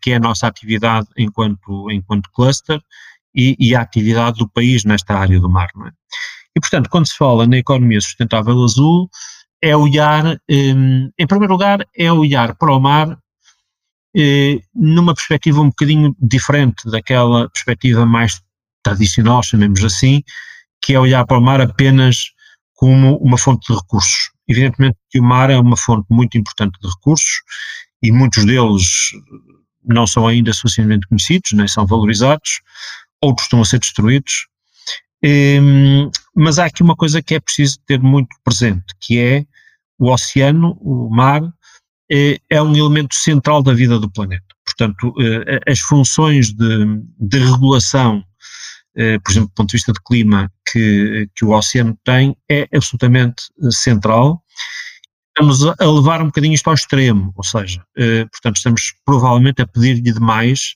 que 0.00 0.10
é 0.12 0.16
a 0.16 0.20
nossa 0.20 0.46
atividade 0.46 1.06
enquanto, 1.16 1.90
enquanto 1.90 2.30
cluster 2.32 2.80
e, 3.34 3.56
e, 3.58 3.74
a 3.74 3.80
atividade 3.80 4.38
do 4.38 4.48
país 4.48 4.84
nesta 4.84 5.14
área 5.16 5.38
do 5.40 5.48
mar. 5.48 5.68
É? 5.86 5.90
E, 6.56 6.60
portanto, 6.60 6.90
quando 6.90 7.06
se 7.06 7.16
fala 7.16 7.46
na 7.46 7.58
economia 7.58 8.00
sustentável 8.00 8.62
azul, 8.62 9.08
é 9.62 9.76
olhar, 9.76 10.40
um, 10.50 11.10
em 11.18 11.26
primeiro 11.26 11.52
lugar, 11.52 11.86
é 11.96 12.12
olhar 12.12 12.54
para 12.56 12.72
o 12.72 12.80
mar 12.80 13.18
eh, 14.16 14.60
numa 14.74 15.14
perspectiva 15.14 15.60
um 15.60 15.68
bocadinho 15.68 16.16
diferente 16.20 16.90
daquela 16.90 17.48
perspectiva 17.48 18.04
mais 18.04 18.40
tradicional, 18.82 19.42
chamemos 19.42 19.84
assim, 19.84 20.22
que 20.82 20.94
é 20.94 20.98
olhar 20.98 21.24
para 21.26 21.38
o 21.38 21.42
mar 21.42 21.60
apenas 21.60 22.30
como 22.74 23.16
uma 23.18 23.38
fonte 23.38 23.72
de 23.72 23.78
recursos. 23.78 24.30
Evidentemente 24.48 24.96
que 25.10 25.20
o 25.20 25.22
mar 25.22 25.50
é 25.50 25.58
uma 25.58 25.76
fonte 25.76 26.06
muito 26.10 26.36
importante 26.36 26.78
de 26.80 26.88
recursos 26.88 27.42
e 28.02 28.10
muitos 28.10 28.44
deles 28.44 29.12
não 29.84 30.06
são 30.06 30.26
ainda 30.26 30.52
suficientemente 30.52 31.06
conhecidos, 31.08 31.52
nem 31.52 31.66
são 31.66 31.86
valorizados, 31.86 32.60
outros 33.20 33.46
estão 33.46 33.60
a 33.60 33.64
ser 33.64 33.78
destruídos. 33.78 34.46
Um, 35.22 36.10
mas 36.34 36.58
há 36.58 36.66
aqui 36.66 36.82
uma 36.82 36.96
coisa 36.96 37.20
que 37.20 37.34
é 37.34 37.40
preciso 37.40 37.78
ter 37.86 38.00
muito 38.00 38.34
presente, 38.42 38.94
que 39.00 39.18
é 39.18 39.44
o 39.98 40.10
oceano, 40.10 40.78
o 40.80 41.10
mar, 41.10 41.42
é, 42.10 42.38
é 42.48 42.62
um 42.62 42.74
elemento 42.74 43.14
central 43.14 43.62
da 43.62 43.74
vida 43.74 43.98
do 43.98 44.10
planeta. 44.10 44.44
Portanto, 44.64 45.14
eh, 45.20 45.60
as 45.70 45.80
funções 45.80 46.52
de, 46.52 47.02
de 47.18 47.38
regulação, 47.38 48.24
eh, 48.96 49.18
por 49.18 49.30
exemplo, 49.30 49.48
do 49.48 49.54
ponto 49.54 49.68
de 49.68 49.76
vista 49.76 49.92
de 49.92 50.00
clima, 50.02 50.50
que, 50.70 51.28
que 51.36 51.44
o 51.44 51.50
oceano 51.50 51.96
tem, 52.04 52.36
é 52.50 52.66
absolutamente 52.74 53.44
eh, 53.62 53.70
central 53.70 54.42
estamos 55.40 55.62
a 55.78 55.86
levar 55.86 56.22
um 56.22 56.26
bocadinho 56.26 56.54
isto 56.54 56.68
ao 56.68 56.74
extremo, 56.74 57.32
ou 57.34 57.44
seja, 57.44 57.82
eh, 57.96 58.26
portanto 58.26 58.56
estamos 58.56 58.94
provavelmente 59.04 59.62
a 59.62 59.66
pedir-lhe 59.66 60.12
demais 60.12 60.74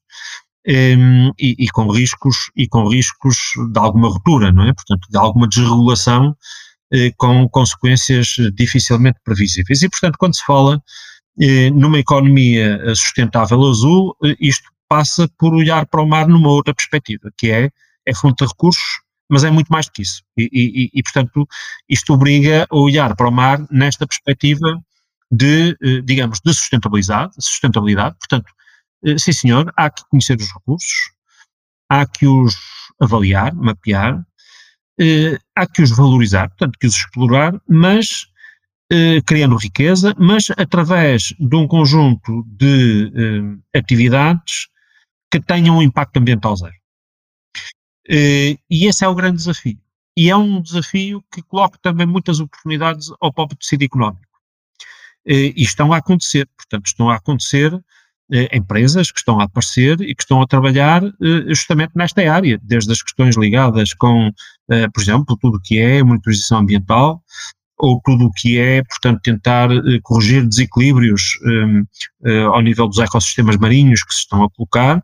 eh, 0.66 0.96
e, 1.38 1.56
e, 1.58 1.68
com 1.68 1.90
riscos 1.90 2.50
e 2.56 2.66
com 2.66 2.88
riscos 2.88 3.36
de 3.72 3.78
alguma 3.78 4.08
ruptura, 4.08 4.50
não 4.50 4.64
é? 4.64 4.72
Portanto, 4.72 5.06
de 5.10 5.18
alguma 5.18 5.46
desregulação 5.46 6.34
eh, 6.92 7.12
com 7.16 7.48
consequências 7.48 8.36
dificilmente 8.54 9.18
previsíveis. 9.24 9.82
E 9.82 9.88
portanto, 9.88 10.16
quando 10.18 10.36
se 10.36 10.44
fala 10.44 10.80
eh, 11.40 11.70
numa 11.70 11.98
economia 11.98 12.94
sustentável 12.94 13.62
azul, 13.68 14.16
eh, 14.24 14.36
isto 14.40 14.68
passa 14.88 15.28
por 15.38 15.54
olhar 15.54 15.86
para 15.86 16.02
o 16.02 16.06
mar 16.06 16.28
numa 16.28 16.50
outra 16.50 16.74
perspectiva, 16.74 17.30
que 17.36 17.50
é 17.50 17.70
é 18.06 18.14
fonte 18.14 18.44
de 18.44 18.50
recursos 18.50 19.03
mas 19.34 19.42
é 19.42 19.50
muito 19.50 19.66
mais 19.66 19.86
do 19.86 19.92
que 19.92 20.02
isso. 20.02 20.22
E, 20.38 20.48
e, 20.52 20.90
e, 20.94 21.02
portanto, 21.02 21.44
isto 21.88 22.12
obriga 22.12 22.68
a 22.70 22.76
olhar 22.76 23.16
para 23.16 23.28
o 23.28 23.32
mar 23.32 23.66
nesta 23.68 24.06
perspectiva 24.06 24.80
de, 25.28 25.76
eh, 25.82 26.00
digamos, 26.02 26.38
de 26.40 26.54
sustentabilidade, 26.54 27.32
sustentabilidade. 27.40 28.14
Portanto, 28.20 28.46
eh, 29.04 29.18
sim 29.18 29.32
senhor, 29.32 29.72
há 29.76 29.90
que 29.90 30.04
conhecer 30.08 30.40
os 30.40 30.52
recursos, 30.52 31.10
há 31.90 32.06
que 32.06 32.28
os 32.28 32.54
avaliar, 33.00 33.52
mapear, 33.56 34.24
eh, 35.00 35.36
há 35.56 35.66
que 35.66 35.82
os 35.82 35.90
valorizar, 35.90 36.48
portanto, 36.50 36.78
que 36.78 36.86
os 36.86 36.94
explorar, 36.94 37.60
mas 37.68 38.26
criando 39.26 39.56
riqueza, 39.56 40.14
mas 40.16 40.50
através 40.56 41.34
de 41.40 41.56
um 41.56 41.66
conjunto 41.66 42.44
de 42.46 43.10
atividades 43.74 44.68
que 45.32 45.40
tenham 45.40 45.78
um 45.78 45.82
impacto 45.82 46.18
ambiental 46.18 46.54
zero. 46.54 46.83
Uh, 48.08 48.58
e 48.70 48.86
esse 48.86 49.04
é 49.04 49.08
o 49.08 49.14
grande 49.14 49.38
desafio. 49.38 49.78
E 50.16 50.30
é 50.30 50.36
um 50.36 50.60
desafio 50.60 51.24
que 51.32 51.42
coloca 51.42 51.78
também 51.82 52.06
muitas 52.06 52.38
oportunidades 52.38 53.08
ao 53.20 53.32
próprio 53.32 53.58
tecido 53.58 53.82
económico. 53.82 54.22
Uh, 55.26 55.52
e 55.56 55.62
estão 55.62 55.92
a 55.92 55.96
acontecer, 55.98 56.48
portanto, 56.56 56.86
estão 56.86 57.08
a 57.08 57.16
acontecer 57.16 57.72
uh, 57.74 57.82
empresas 58.52 59.10
que 59.10 59.18
estão 59.18 59.40
a 59.40 59.44
aparecer 59.44 60.00
e 60.02 60.14
que 60.14 60.22
estão 60.22 60.42
a 60.42 60.46
trabalhar 60.46 61.02
justamente 61.48 61.92
nesta 61.94 62.20
área, 62.30 62.60
desde 62.62 62.92
as 62.92 63.02
questões 63.02 63.36
ligadas 63.36 63.94
com, 63.94 64.30
por 64.92 65.02
exemplo, 65.02 65.36
tudo 65.40 65.56
o 65.56 65.60
que 65.60 65.78
é 65.78 66.02
monitorização 66.02 66.58
ambiental, 66.58 67.22
ou 67.78 68.00
tudo 68.04 68.26
o 68.26 68.32
que 68.32 68.58
é, 68.58 68.82
portanto, 68.84 69.20
tentar 69.22 69.68
corrigir 70.02 70.46
desequilíbrios 70.46 71.38
ao 72.52 72.62
nível 72.62 72.88
dos 72.88 72.98
ecossistemas 72.98 73.56
marinhos 73.56 74.02
que 74.02 74.14
se 74.14 74.20
estão 74.20 74.42
a 74.42 74.50
colocar, 74.50 74.96
eh, 74.98 75.02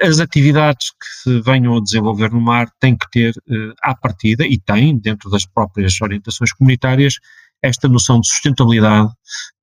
as 0.00 0.20
atividades 0.20 0.90
que 0.90 1.06
se 1.22 1.40
venham 1.40 1.76
a 1.76 1.82
desenvolver 1.82 2.30
no 2.30 2.40
mar 2.40 2.70
têm 2.78 2.96
que 2.96 3.10
ter, 3.10 3.34
uh, 3.48 3.74
à 3.82 3.94
partida, 3.94 4.46
e 4.46 4.58
têm, 4.58 4.96
dentro 4.98 5.28
das 5.30 5.44
próprias 5.44 6.00
orientações 6.00 6.52
comunitárias, 6.52 7.14
esta 7.62 7.88
noção 7.88 8.20
de 8.20 8.28
sustentabilidade 8.28 9.10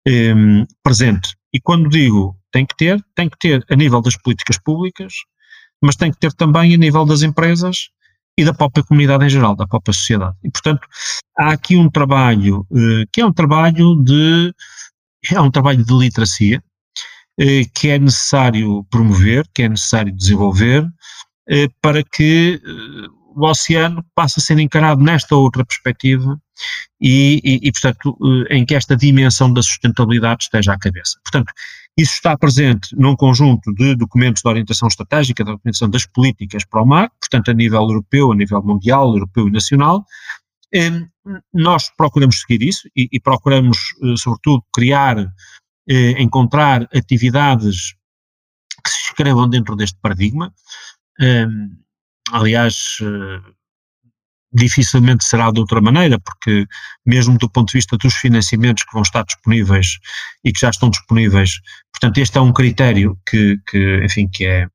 um, 0.07 0.65
presente. 0.83 1.35
E 1.53 1.59
quando 1.59 1.89
digo 1.89 2.37
tem 2.51 2.65
que 2.65 2.75
ter, 2.75 3.03
tem 3.15 3.29
que 3.29 3.37
ter 3.37 3.65
a 3.69 3.75
nível 3.75 4.01
das 4.01 4.17
políticas 4.17 4.57
públicas, 4.57 5.13
mas 5.81 5.95
tem 5.95 6.11
que 6.11 6.19
ter 6.19 6.33
também 6.33 6.73
a 6.73 6.77
nível 6.77 7.05
das 7.05 7.21
empresas 7.21 7.89
e 8.37 8.43
da 8.43 8.53
própria 8.53 8.83
comunidade 8.83 9.25
em 9.25 9.29
geral, 9.29 9.55
da 9.55 9.67
própria 9.67 9.93
sociedade. 9.93 10.35
E, 10.43 10.49
portanto, 10.49 10.87
há 11.37 11.51
aqui 11.51 11.75
um 11.75 11.89
trabalho 11.89 12.65
que 13.11 13.21
é 13.21 13.25
um 13.25 13.33
trabalho 13.33 13.95
de 14.03 14.53
é 15.31 15.41
um 15.41 15.51
trabalho 15.51 15.83
de 15.83 15.93
literacia 15.93 16.63
que 17.73 17.89
é 17.89 17.97
necessário 17.97 18.83
promover, 18.89 19.47
que 19.53 19.63
é 19.63 19.69
necessário 19.69 20.11
desenvolver, 20.15 20.85
para 21.81 22.03
que 22.03 22.61
o 23.35 23.45
oceano 23.45 24.03
passe 24.13 24.39
a 24.39 24.43
ser 24.43 24.59
encarado 24.59 25.01
nesta 25.01 25.35
outra 25.35 25.63
perspectiva 25.65 26.37
e, 26.99 27.39
e, 27.43 27.67
e, 27.67 27.71
portanto, 27.71 28.17
em 28.49 28.65
que 28.65 28.75
esta 28.75 28.95
dimensão 28.95 29.51
da 29.53 29.61
sustentabilidade 29.61 30.43
esteja 30.43 30.73
à 30.73 30.77
cabeça. 30.77 31.17
Portanto, 31.23 31.53
isso 31.97 32.13
está 32.13 32.37
presente 32.37 32.95
num 32.95 33.15
conjunto 33.15 33.73
de 33.73 33.95
documentos 33.95 34.41
de 34.41 34.49
orientação 34.49 34.87
estratégica, 34.87 35.43
da 35.43 35.51
orientação 35.51 35.89
das 35.89 36.05
políticas 36.05 36.65
para 36.65 36.81
o 36.81 36.85
mar, 36.85 37.09
portanto, 37.19 37.51
a 37.51 37.53
nível 37.53 37.81
europeu, 37.81 38.31
a 38.31 38.35
nível 38.35 38.61
mundial, 38.61 39.13
europeu 39.13 39.47
e 39.47 39.51
nacional. 39.51 40.05
Nós 41.53 41.89
procuramos 41.95 42.41
seguir 42.41 42.61
isso 42.67 42.87
e, 42.95 43.07
e 43.11 43.19
procuramos, 43.19 43.77
eh, 44.03 44.15
sobretudo, 44.17 44.63
criar, 44.73 45.17
eh, 45.89 46.21
encontrar 46.21 46.87
atividades 46.95 47.95
que 48.83 48.89
se 48.89 48.99
inscrevam 49.09 49.49
dentro 49.49 49.75
deste 49.75 49.97
paradigma. 50.01 50.53
Aliás, 52.31 52.97
eh, 53.01 53.51
dificilmente 54.51 55.23
será 55.23 55.51
de 55.51 55.59
outra 55.59 55.81
maneira, 55.81 56.19
porque 56.19 56.65
mesmo 57.05 57.37
do 57.37 57.49
ponto 57.49 57.69
de 57.69 57.77
vista 57.77 57.97
dos 57.97 58.15
financiamentos 58.15 58.83
que 58.83 58.93
vão 58.93 59.01
estar 59.01 59.23
disponíveis 59.23 59.99
e 60.43 60.51
que 60.51 60.59
já 60.59 60.69
estão 60.69 60.89
disponíveis, 60.89 61.59
portanto 61.91 62.17
este 62.17 62.37
é 62.37 62.41
um 62.41 62.53
critério 62.53 63.17
que, 63.27 63.57
que 63.67 64.03
enfim, 64.03 64.27
que 64.27 64.45
é, 64.45 64.67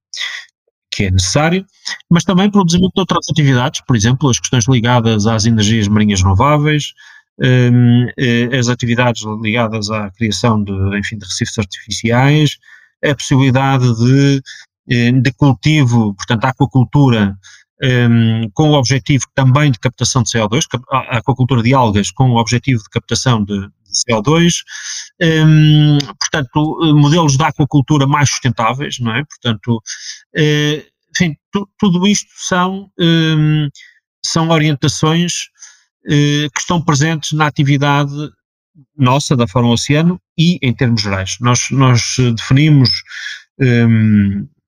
que 0.93 1.05
é 1.05 1.11
necessário, 1.11 1.67
mas 2.11 2.25
também 2.25 2.51
para 2.51 2.61
o 2.61 2.65
desenvolvimento 2.65 2.95
de 2.95 3.01
outras 3.01 3.27
atividades, 3.31 3.81
por 3.87 3.97
exemplo, 3.97 4.31
as 4.31 4.39
questões 4.39 4.67
ligadas 4.69 5.27
às 5.27 5.45
energias 5.45 5.89
marinhas 5.89 6.23
renováveis, 6.23 6.93
um, 6.93 7.24
as 8.57 8.69
atividades 8.69 9.25
ligadas 9.43 9.91
à 9.91 10.11
criação 10.11 10.63
de, 10.63 10.73
enfim, 10.99 11.19
de 11.19 11.27
recifes 11.27 11.59
artificiais, 11.59 12.59
a 13.05 13.15
possibilidade 13.15 13.85
de, 13.97 14.43
eh, 14.91 15.13
de 15.13 15.33
cultivo, 15.33 16.15
portanto, 16.15 16.45
aquacultura 16.45 17.37
um, 17.83 18.49
com 18.55 18.71
o 18.71 18.75
objetivo 18.75 19.25
também 19.35 19.71
de 19.71 19.79
captação 19.79 20.23
de 20.23 20.31
CO2, 20.31 20.65
a 20.91 21.19
aquacultura 21.19 21.63
de 21.63 21.75
algas 21.75 22.11
com 22.11 22.31
o 22.31 22.37
objetivo 22.37 22.83
de 22.83 22.89
captação 22.89 23.45
de, 23.45 23.61
de 23.61 23.93
CO2, 24.09 24.53
um, 25.23 25.99
portanto, 26.19 26.95
modelos 26.95 27.37
de 27.37 27.45
aquacultura 27.45 28.07
mais 28.07 28.31
sustentáveis, 28.31 28.99
não 29.01 29.15
é? 29.15 29.25
Portanto, 29.25 29.77
uh, 29.77 30.95
enfim, 31.15 31.37
tu, 31.53 31.69
tudo 31.79 32.07
isto 32.07 32.31
são, 32.37 32.91
um, 32.99 33.69
são 34.25 34.49
orientações 34.49 35.49
uh, 36.07 36.51
que 36.53 36.61
estão 36.61 36.83
presentes 36.83 37.33
na 37.33 37.47
atividade 37.47 38.13
nossa, 38.97 39.37
da 39.37 39.47
Fórum 39.47 39.71
Oceano, 39.71 40.21
e 40.37 40.59
em 40.61 40.73
termos 40.73 41.03
gerais. 41.03 41.37
Nós, 41.41 41.71
nós 41.71 42.17
definimos, 42.37 42.91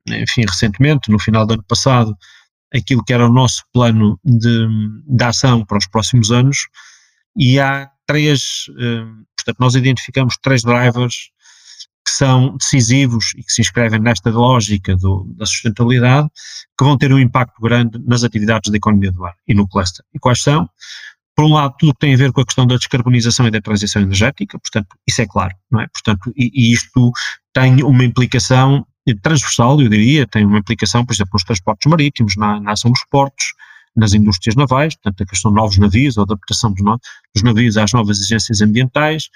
enfim, 0.08 0.42
recentemente, 0.48 1.10
no 1.10 1.18
final 1.18 1.44
do 1.44 1.54
ano 1.54 1.64
passado, 1.64 2.16
aquilo 2.72 3.04
que 3.04 3.12
era 3.12 3.26
o 3.26 3.32
nosso 3.32 3.64
plano 3.72 4.18
de, 4.24 4.68
de 5.06 5.24
ação 5.24 5.64
para 5.64 5.78
os 5.78 5.88
próximos 5.88 6.30
anos 6.30 6.68
e 7.36 7.60
há 7.60 7.90
três, 8.06 8.66
eh, 8.78 9.04
portanto, 9.36 9.58
nós 9.58 9.74
identificamos 9.74 10.36
três 10.42 10.62
drivers 10.62 11.30
que 12.04 12.12
são 12.12 12.56
decisivos 12.56 13.32
e 13.36 13.42
que 13.42 13.52
se 13.52 13.60
inscrevem 13.60 14.00
nesta 14.00 14.30
lógica 14.30 14.96
do, 14.96 15.24
da 15.36 15.44
sustentabilidade, 15.44 16.28
que 16.78 16.84
vão 16.84 16.96
ter 16.96 17.12
um 17.12 17.18
impacto 17.18 17.60
grande 17.60 17.98
nas 18.06 18.22
atividades 18.22 18.70
da 18.70 18.76
economia 18.76 19.10
do 19.10 19.24
ar 19.24 19.34
e 19.46 19.52
no 19.52 19.68
cluster. 19.68 20.04
E 20.14 20.18
quais 20.18 20.40
são? 20.40 20.68
Por 21.36 21.44
um 21.44 21.52
lado, 21.52 21.74
tudo 21.78 21.92
tem 21.98 22.14
a 22.14 22.16
ver 22.16 22.32
com 22.32 22.40
a 22.40 22.46
questão 22.46 22.66
da 22.66 22.76
descarbonização 22.76 23.46
e 23.46 23.50
da 23.50 23.60
transição 23.60 24.00
energética, 24.00 24.58
portanto, 24.58 24.96
isso 25.06 25.20
é 25.20 25.26
claro, 25.26 25.54
não 25.70 25.80
é? 25.82 25.86
Portanto, 25.88 26.32
e, 26.34 26.50
e 26.54 26.72
isto 26.72 27.12
tem 27.52 27.82
uma 27.82 28.04
implicação 28.04 28.86
transversal, 29.22 29.80
eu 29.80 29.88
diria, 29.88 30.26
tem 30.26 30.44
uma 30.46 30.58
implicação, 30.58 31.04
por 31.04 31.12
exemplo, 31.12 31.32
nos 31.34 31.44
transportes 31.44 31.90
marítimos, 31.90 32.36
na, 32.36 32.58
na 32.58 32.72
ação 32.72 32.90
dos 32.90 33.04
portos, 33.10 33.44
nas 33.94 34.12
indústrias 34.12 34.54
navais, 34.54 34.94
portanto, 34.94 35.22
a 35.22 35.26
questão 35.26 35.50
de 35.50 35.56
novos 35.56 35.78
navios, 35.78 36.18
a 36.18 36.22
adaptação 36.22 36.72
dos, 36.72 36.84
no, 36.84 36.98
dos 37.34 37.42
navios 37.42 37.76
às 37.76 37.92
novas 37.92 38.18
exigências 38.18 38.60
ambientais, 38.60 39.28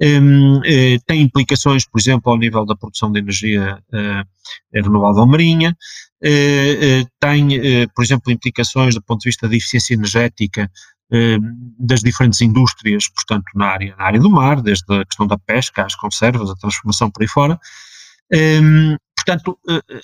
um, 0.00 0.60
eh, 0.64 0.98
tem 1.06 1.22
implicações, 1.22 1.86
por 1.86 2.00
exemplo, 2.00 2.32
ao 2.32 2.38
nível 2.38 2.66
da 2.66 2.74
produção 2.74 3.12
de 3.12 3.20
energia 3.20 3.78
uh, 3.92 4.26
renovável 4.74 5.26
marinha, 5.26 5.70
uh, 5.70 7.10
tem, 7.20 7.48
por 7.94 8.04
exemplo, 8.04 8.32
implicações 8.32 8.94
do 8.94 9.02
ponto 9.02 9.20
de 9.20 9.28
vista 9.28 9.48
da 9.48 9.54
eficiência 9.54 9.94
energética 9.94 10.70
das 11.78 12.00
diferentes 12.00 12.40
indústrias, 12.40 13.08
portanto, 13.08 13.44
na 13.54 13.66
área, 13.66 13.94
na 13.96 14.04
área 14.04 14.20
do 14.20 14.30
mar, 14.30 14.60
desde 14.60 14.84
a 14.94 15.04
questão 15.04 15.26
da 15.26 15.36
pesca, 15.38 15.84
às 15.84 15.94
conservas, 15.94 16.48
a 16.48 16.54
transformação 16.54 17.10
por 17.10 17.22
aí 17.22 17.28
fora. 17.28 17.58
Um, 18.32 18.96
Portanto, 19.24 19.56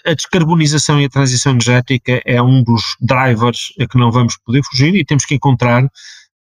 a 0.07 0.15
descarbonização 0.15 1.01
e 1.01 1.07
a 1.07 1.09
transição 1.09 1.51
energética 1.51 2.23
é 2.25 2.41
um 2.41 2.63
dos 2.63 2.83
drivers 3.01 3.73
a 3.81 3.87
que 3.87 3.99
não 3.99 4.13
vamos 4.13 4.37
poder 4.37 4.63
fugir 4.63 4.95
e 4.95 5.05
temos 5.05 5.25
que 5.25 5.35
encontrar 5.35 5.89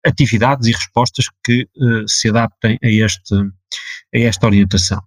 atividades 0.04 0.68
e 0.68 0.72
respostas 0.72 1.26
que 1.42 1.66
uh, 1.76 2.06
se 2.06 2.28
adaptem 2.28 2.78
a, 2.82 2.86
este, 2.86 3.34
a 3.34 4.18
esta 4.18 4.46
orientação. 4.46 5.02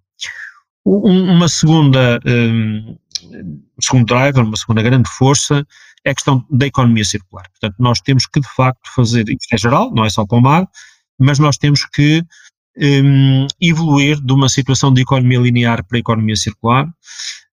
Um, 0.84 1.32
uma 1.32 1.48
segunda, 1.48 2.18
um, 2.26 2.98
segundo 3.80 4.06
driver, 4.06 4.44
uma 4.44 4.56
segunda 4.56 4.82
grande 4.82 5.08
força 5.08 5.64
é 6.04 6.10
a 6.10 6.14
questão 6.14 6.44
da 6.50 6.66
economia 6.66 7.04
circular. 7.04 7.44
Portanto, 7.50 7.76
nós 7.78 8.00
temos 8.00 8.26
que 8.26 8.40
de 8.40 8.48
facto 8.48 8.88
fazer, 8.94 9.28
isto 9.28 9.52
é 9.52 9.58
geral, 9.58 9.92
não 9.92 10.04
é 10.04 10.10
só 10.10 10.24
o 10.30 10.40
mar, 10.40 10.66
mas 11.18 11.38
nós 11.38 11.56
temos 11.56 11.84
que 11.84 12.24
um, 12.78 13.46
evoluir 13.60 14.20
de 14.20 14.32
uma 14.32 14.48
situação 14.48 14.92
de 14.92 15.02
economia 15.02 15.38
linear 15.38 15.84
para 15.86 15.98
economia 15.98 16.36
circular, 16.36 16.86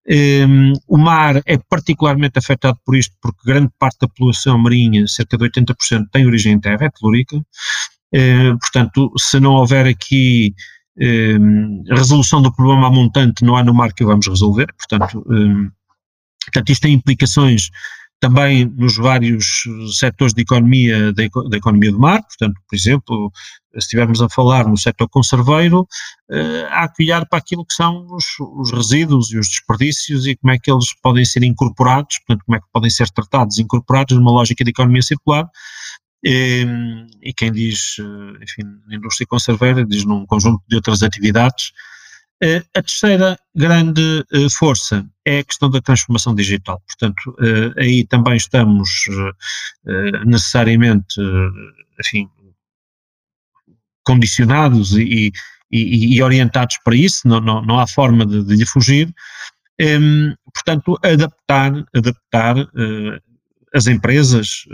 um, 0.09 0.71
o 0.87 0.97
mar 0.97 1.41
é 1.45 1.57
particularmente 1.69 2.39
afetado 2.39 2.79
por 2.85 2.95
isto, 2.95 3.13
porque 3.21 3.39
grande 3.45 3.69
parte 3.77 3.97
da 3.99 4.07
população 4.07 4.57
marinha, 4.57 5.05
cerca 5.07 5.37
de 5.37 5.43
80%, 5.49 6.05
tem 6.11 6.25
origem 6.25 6.53
em 6.53 6.59
terra, 6.59 6.85
é 6.85 6.89
telúrica. 6.89 7.35
Uh, 7.35 8.57
portanto, 8.59 9.11
se 9.17 9.37
não 9.39 9.55
houver 9.55 9.85
aqui 9.85 10.53
um, 10.97 11.83
resolução 11.89 12.41
do 12.41 12.53
problema 12.53 12.87
a 12.87 12.89
montante, 12.89 13.43
não 13.43 13.57
há 13.57 13.63
no 13.63 13.73
mar 13.73 13.93
que 13.93 14.03
o 14.03 14.07
vamos 14.07 14.27
resolver. 14.27 14.67
Portanto, 14.77 15.25
um, 15.29 15.69
portanto 16.45 16.69
isto 16.69 16.83
tem 16.83 16.93
implicações 16.93 17.69
também 18.19 18.65
nos 18.65 18.97
vários 18.97 19.63
setores 19.97 20.33
de 20.33 20.41
economia, 20.41 21.13
da, 21.13 21.23
economia 21.23 21.91
do 21.91 21.99
mar, 21.99 22.21
portanto, 22.23 22.59
por 22.67 22.75
exemplo, 22.75 23.31
se 23.73 23.79
estivermos 23.79 24.21
a 24.21 24.29
falar 24.29 24.67
no 24.67 24.75
setor 24.75 25.07
conserveiro, 25.07 25.87
eh, 26.31 26.67
há 26.71 26.87
que 26.89 27.03
olhar 27.03 27.27
para 27.27 27.37
aquilo 27.37 27.63
que 27.63 27.75
são 27.75 28.07
os, 28.09 28.25
os, 28.39 28.71
resíduos 28.71 29.31
e 29.31 29.37
os 29.37 29.47
desperdícios 29.47 30.25
e 30.25 30.35
como 30.35 30.51
é 30.51 30.57
que 30.57 30.71
eles 30.71 30.87
podem 31.01 31.23
ser 31.23 31.43
incorporados, 31.43 32.17
portanto, 32.19 32.43
como 32.45 32.55
é 32.55 32.59
que 32.59 32.67
podem 32.73 32.89
ser 32.89 33.09
tratados 33.11 33.59
incorporados 33.59 34.17
numa 34.17 34.31
lógica 34.31 34.63
de 34.63 34.71
economia 34.71 35.03
circular, 35.03 35.47
e, 36.23 36.65
e 37.21 37.33
quem 37.33 37.51
diz, 37.51 37.97
eh, 37.99 38.43
enfim, 38.43 38.63
indústria 38.91 39.27
conserveira, 39.27 39.85
diz 39.85 40.03
num 40.05 40.25
conjunto 40.25 40.63
de 40.67 40.75
outras 40.75 41.03
atividades, 41.03 41.71
a 42.75 42.81
terceira 42.81 43.39
grande 43.55 44.23
eh, 44.31 44.47
força 44.51 45.05
é 45.25 45.39
a 45.39 45.43
questão 45.43 45.69
da 45.69 45.81
transformação 45.81 46.35
digital. 46.35 46.81
Portanto, 46.87 47.35
eh, 47.41 47.81
aí 47.81 48.05
também 48.05 48.37
estamos 48.37 48.89
necessariamente, 50.25 51.19
enfim, 51.99 52.29
condicionados 54.03 54.95
e, 54.95 55.31
e, 55.71 56.15
e, 56.15 56.21
orientados 56.21 56.77
para 56.83 56.95
isso, 56.95 57.27
não, 57.27 57.41
não, 57.41 57.61
não 57.61 57.79
há 57.79 57.87
forma 57.87 58.25
de, 58.25 58.43
de 58.43 58.55
lhe 58.55 58.65
fugir. 58.65 59.13
Portanto, 60.53 60.97
adaptar, 61.03 61.71
adaptar 61.93 62.55
as 63.73 63.87
empresas 63.87 64.65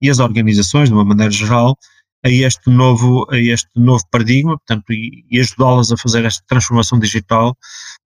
e 0.00 0.10
as 0.10 0.18
organizações, 0.18 0.88
de 0.88 0.94
uma 0.94 1.04
maneira 1.04 1.30
geral, 1.30 1.76
a 2.24 2.28
este 2.28 2.70
novo, 2.70 3.26
a 3.30 3.38
este 3.38 3.68
novo 3.74 4.04
paradigma, 4.10 4.56
portanto, 4.58 4.92
e, 4.92 5.24
e 5.30 5.40
ajudá-las 5.40 5.90
a 5.90 5.96
fazer 5.96 6.24
esta 6.24 6.42
transformação 6.46 6.98
digital 6.98 7.56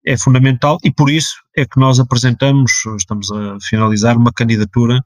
é 0.06 0.18
fundamental 0.18 0.78
e 0.84 0.92
por 0.92 1.10
isso 1.10 1.36
é 1.56 1.66
que 1.66 1.80
nós 1.80 2.00
apresentamos, 2.00 2.72
estamos 2.98 3.30
a 3.32 3.58
finalizar 3.62 4.16
uma 4.18 4.32
candidatura 4.32 5.00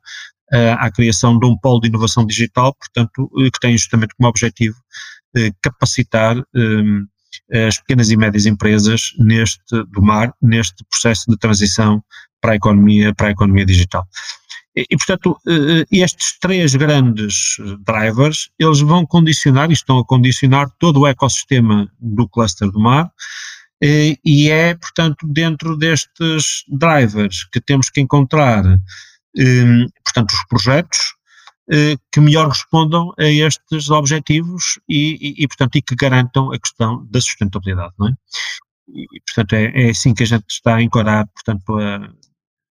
uh, 0.53 0.75
à 0.77 0.91
criação 0.91 1.39
de 1.39 1.45
um 1.47 1.57
polo 1.57 1.79
de 1.81 1.87
inovação 1.87 2.25
digital, 2.25 2.75
portanto, 2.75 3.23
uh, 3.33 3.51
que 3.51 3.59
tem 3.59 3.75
justamente 3.75 4.13
como 4.15 4.29
objetivo 4.29 4.77
uh, 5.35 5.55
capacitar 5.61 6.37
um, 6.55 7.07
as 7.67 7.79
pequenas 7.79 8.11
e 8.11 8.17
médias 8.17 8.45
empresas 8.45 9.13
neste 9.17 9.61
do 9.89 10.01
mar, 10.01 10.33
neste 10.41 10.85
processo 10.89 11.25
de 11.29 11.37
transição 11.37 12.03
para 12.41 12.51
a 12.51 12.55
economia, 12.55 13.13
para 13.15 13.27
a 13.27 13.31
economia 13.31 13.65
digital. 13.65 14.05
E, 14.75 14.95
portanto, 14.95 15.37
eh, 15.47 15.85
estes 15.91 16.39
três 16.39 16.75
grandes 16.75 17.57
drivers, 17.85 18.49
eles 18.57 18.79
vão 18.79 19.05
condicionar 19.05 19.69
e 19.69 19.73
estão 19.73 19.99
a 19.99 20.05
condicionar 20.05 20.69
todo 20.79 21.01
o 21.01 21.07
ecossistema 21.07 21.91
do 21.99 22.27
cluster 22.27 22.71
do 22.71 22.79
mar, 22.79 23.11
e 23.81 24.49
é, 24.49 24.75
portanto, 24.75 25.27
dentro 25.27 25.75
destes 25.75 26.63
drivers 26.69 27.45
que 27.51 27.59
temos 27.59 27.89
que 27.89 27.99
encontrar, 27.99 28.63
eh, 29.37 29.85
portanto, 30.05 30.31
os 30.31 30.45
projetos, 30.47 30.99
que 32.11 32.19
melhor 32.19 32.49
respondam 32.49 33.13
a 33.17 33.23
estes 33.23 33.89
objetivos 33.89 34.77
e, 34.89 35.17
e, 35.21 35.43
e, 35.43 35.47
portanto, 35.47 35.77
e 35.77 35.81
que 35.81 35.95
garantam 35.95 36.51
a 36.51 36.59
questão 36.59 37.07
da 37.09 37.21
sustentabilidade, 37.21 37.93
não 37.97 38.09
é? 38.09 38.13
E, 38.89 39.21
portanto, 39.25 39.53
é, 39.53 39.85
é 39.85 39.89
assim 39.89 40.13
que 40.13 40.23
a 40.23 40.25
gente 40.25 40.43
está 40.49 40.75
a 40.75 40.81
encarar, 40.81 41.25
portanto, 41.27 41.77
a, 41.79 42.11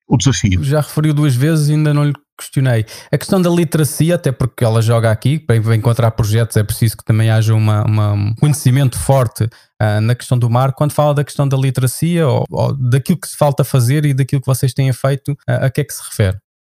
o 0.08 0.16
desafio. 0.16 0.62
Já 0.62 0.80
referiu 0.80 1.12
duas 1.12 1.34
vezes 1.34 1.68
e 1.68 1.72
ainda 1.72 1.92
não 1.92 2.04
lhe 2.04 2.14
questionei. 2.38 2.84
A 3.10 3.18
questão 3.18 3.40
da 3.40 3.48
literacia, 3.48 4.14
até 4.14 4.30
porque 4.30 4.64
ela 4.64 4.82
joga 4.82 5.10
aqui, 5.10 5.38
para 5.38 5.56
encontrar 5.74 6.10
projetos 6.10 6.56
é 6.56 6.62
preciso 6.62 6.96
que 6.96 7.04
também 7.04 7.30
haja 7.30 7.54
uma, 7.54 7.84
uma 7.84 8.12
um 8.12 8.34
conhecimento 8.34 8.98
forte 8.98 9.44
uh, 9.44 10.00
na 10.02 10.14
questão 10.14 10.38
do 10.38 10.50
mar. 10.50 10.72
Quando 10.72 10.92
fala 10.92 11.14
da 11.14 11.24
questão 11.24 11.48
da 11.48 11.56
literacia 11.56 12.28
ou, 12.28 12.44
ou, 12.50 12.76
daquilo 12.76 13.18
que 13.18 13.28
se 13.28 13.36
falta 13.36 13.64
fazer 13.64 14.04
e 14.04 14.14
daquilo 14.14 14.40
que 14.40 14.46
vocês 14.46 14.72
têm 14.72 14.92
feito, 14.92 15.32
uh, 15.32 15.64
a 15.64 15.70
que 15.70 15.80
é 15.80 15.84
que 15.84 15.94
se 15.94 16.02
refere? 16.02 16.36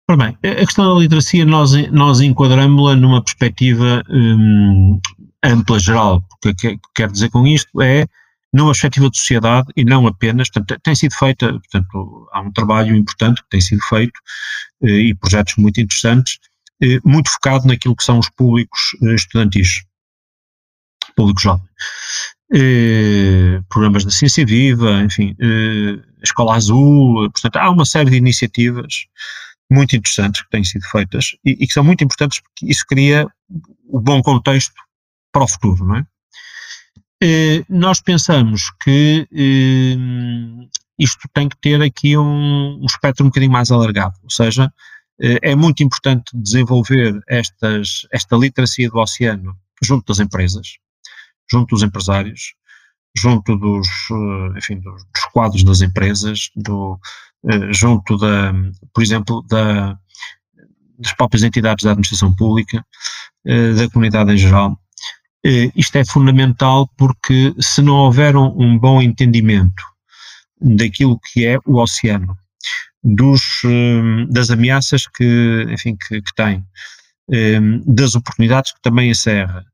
Ora 0.09 0.18
bem, 0.18 0.53
a 0.53 0.64
questão 0.64 0.95
da 0.95 1.01
literacia 1.01 1.45
nós, 1.45 1.72
nós 1.91 2.20
enquadramos-la 2.20 2.95
numa 2.95 3.24
perspectiva 3.24 4.05
hum, 4.09 5.01
ampla, 5.43 5.81
geral, 5.81 6.22
porque 6.41 6.68
o 6.68 6.70
que 6.70 6.79
quero 6.95 7.11
dizer 7.11 7.29
com 7.31 7.45
isto 7.45 7.83
é 7.83 8.07
numa 8.53 8.70
perspectiva 8.70 9.11
de 9.11 9.18
sociedade 9.18 9.68
e 9.76 9.84
não 9.84 10.07
apenas, 10.07 10.51
portanto, 10.51 10.80
tem 10.82 10.94
sido 10.94 11.14
feita, 11.14 11.49
portanto, 11.53 12.28
há 12.32 12.40
um 12.40 12.53
trabalho 12.53 12.97
importante 12.97 13.42
que 13.42 13.49
tem 13.51 13.61
sido 13.61 13.82
feito 13.82 14.18
eh, 14.82 15.09
e 15.09 15.14
projetos 15.14 15.57
muito 15.57 15.80
interessantes, 15.80 16.38
eh, 16.82 16.99
muito 17.05 17.30
focado 17.30 17.66
naquilo 17.66 17.97
que 17.97 18.05
são 18.05 18.18
os 18.18 18.28
públicos 18.30 18.80
eh, 19.03 19.14
estudantis, 19.14 19.84
público 21.14 21.40
jovem. 21.40 21.66
programas 23.68 24.05
da 24.05 24.11
Ciência 24.11 24.44
Viva, 24.47 25.03
enfim, 25.03 25.34
Escola 26.22 26.55
Azul, 26.55 27.30
portanto, 27.30 27.57
há 27.57 27.70
uma 27.70 27.84
série 27.84 28.11
de 28.11 28.16
iniciativas 28.16 29.07
muito 29.70 29.97
interessantes 29.97 30.42
que 30.42 30.51
têm 30.51 30.62
sido 30.62 30.84
feitas 30.86 31.36
e, 31.44 31.53
e 31.53 31.66
que 31.66 31.72
são 31.72 31.82
muito 31.82 32.05
importantes 32.05 32.40
porque 32.40 32.70
isso 32.70 32.84
cria 32.86 33.26
o 33.88 34.01
bom 34.01 34.22
contexto 34.22 34.74
para 35.32 35.44
o 35.44 35.49
futuro, 35.49 35.84
não 35.84 35.97
é? 35.97 36.07
Eh, 37.22 37.64
nós 37.68 38.00
pensamos 38.00 38.70
que 38.82 39.26
eh, 39.32 40.68
isto 40.98 41.28
tem 41.32 41.48
que 41.48 41.56
ter 41.56 41.80
aqui 41.80 42.16
um, 42.16 42.78
um, 42.80 42.84
espectro 42.84 43.24
um 43.24 43.28
bocadinho 43.28 43.52
mais 43.52 43.70
alargado, 43.70 44.14
ou 44.22 44.30
seja, 44.30 44.70
eh, 45.20 45.38
é 45.42 45.56
muito 45.56 45.82
importante 45.82 46.30
desenvolver 46.34 47.18
estas, 47.26 48.06
esta 48.12 48.36
literacia 48.36 48.90
do 48.90 48.98
oceano 48.98 49.56
junto 49.82 50.06
das 50.12 50.20
empresas, 50.20 50.76
junto 51.50 51.74
dos 51.74 51.82
empresários, 51.82 52.54
junto 53.16 53.56
dos, 53.56 53.88
enfim, 54.58 54.78
dos, 54.80 55.02
dos 55.04 55.24
quadros 55.32 55.64
das 55.64 55.80
empresas, 55.80 56.50
do, 56.54 56.98
junto 57.70 58.18
da, 58.18 58.52
por 58.92 59.02
exemplo, 59.02 59.42
da, 59.48 59.98
das 60.98 61.14
próprias 61.14 61.42
entidades 61.42 61.84
da 61.84 61.92
administração 61.92 62.34
pública, 62.34 62.84
da 63.44 63.88
comunidade 63.90 64.32
em 64.32 64.36
geral. 64.36 64.78
Eh, 65.47 65.70
isto 65.76 65.94
é 65.97 66.05
fundamental 66.05 66.90
porque 66.97 67.55
se 67.61 67.80
não 67.80 67.94
houver 67.94 68.34
um, 68.36 68.53
um 68.61 68.76
bom 68.76 69.01
entendimento 69.01 69.80
daquilo 70.61 71.20
que 71.20 71.47
é 71.47 71.57
o 71.64 71.80
oceano, 71.80 72.36
dos, 73.05 73.62
eh, 73.64 74.26
das 74.28 74.51
ameaças 74.51 75.07
que, 75.07 75.66
enfim, 75.70 75.97
que, 75.97 76.20
que 76.20 76.34
tem, 76.34 76.64
eh, 77.30 77.61
das 77.86 78.16
oportunidades 78.16 78.72
que 78.72 78.82
também 78.82 79.11
encerra 79.11 79.64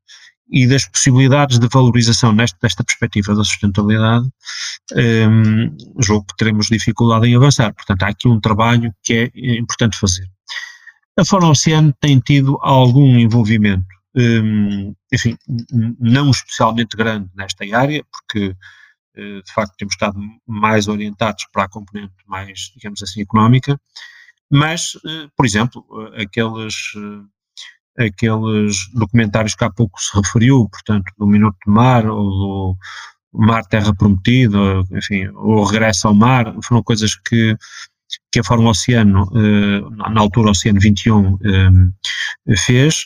e 0.51 0.67
das 0.67 0.85
possibilidades 0.85 1.57
de 1.57 1.67
valorização 1.67 2.31
nesta, 2.31 2.59
nesta 2.61 2.83
perspectiva 2.83 3.33
da 3.33 3.43
sustentabilidade, 3.43 4.29
um, 4.95 5.75
julgo 5.99 6.27
que 6.27 6.35
teremos 6.37 6.67
dificuldade 6.67 7.25
em 7.25 7.35
avançar. 7.35 7.73
Portanto, 7.73 8.03
há 8.03 8.09
aqui 8.09 8.27
um 8.27 8.39
trabalho 8.39 8.93
que 9.01 9.31
é 9.33 9.57
importante 9.57 9.97
fazer. 9.97 10.29
A 11.17 11.25
Fórum 11.25 11.49
Oceano 11.49 11.91
tem 11.99 12.19
tido 12.19 12.59
algum 12.61 13.17
envolvimento 13.17 13.87
enfim, 15.11 15.37
não 15.99 16.29
especialmente 16.29 16.95
grande 16.95 17.29
nesta 17.35 17.65
área, 17.75 18.05
porque 18.11 18.55
eh, 19.15 19.41
de 19.45 19.53
facto 19.53 19.75
temos 19.77 19.93
estado 19.93 20.19
mais 20.47 20.87
orientados 20.87 21.45
para 21.51 21.65
a 21.65 21.69
componente 21.69 22.13
mais, 22.27 22.71
digamos 22.75 23.01
assim, 23.03 23.21
económica, 23.21 23.79
mas, 24.49 24.93
eh, 25.05 25.27
por 25.35 25.45
exemplo, 25.45 25.85
aqueles, 26.17 26.75
eh, 27.97 28.05
aqueles 28.07 28.89
documentários 28.93 29.55
que 29.55 29.63
há 29.63 29.71
pouco 29.71 30.01
se 30.01 30.15
referiu, 30.17 30.67
portanto, 30.69 31.11
do 31.17 31.27
Minuto 31.27 31.57
de 31.65 31.71
Mar 31.71 32.07
ou 32.07 32.75
do 33.33 33.45
Mar 33.45 33.65
Terra 33.65 33.93
Prometida, 33.95 34.83
enfim, 34.91 35.27
o 35.35 35.63
Regresso 35.63 36.07
ao 36.07 36.15
Mar, 36.15 36.53
foram 36.63 36.83
coisas 36.83 37.15
que 37.15 37.55
que 38.31 38.39
a 38.39 38.43
Fórum 38.43 38.67
Oceano, 38.67 39.27
na 39.91 40.21
altura 40.21 40.51
Oceano 40.51 40.79
21, 40.79 41.37
fez, 42.57 43.05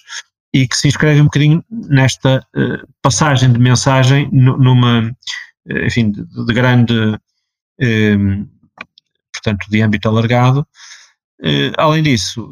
e 0.57 0.67
que 0.67 0.75
se 0.75 0.87
inscreve 0.87 1.21
um 1.21 1.25
bocadinho 1.25 1.63
nesta 1.69 2.39
uh, 2.55 2.87
passagem 3.01 3.51
de 3.53 3.59
mensagem 3.59 4.27
numa, 4.31 5.01
uh, 5.01 5.85
enfim, 5.85 6.11
de, 6.11 6.23
de 6.23 6.53
grande, 6.53 6.93
uh, 6.93 8.49
portanto, 9.31 9.67
de 9.69 9.81
âmbito 9.81 10.09
alargado. 10.09 10.65
além 11.77 12.01
disso, 12.01 12.49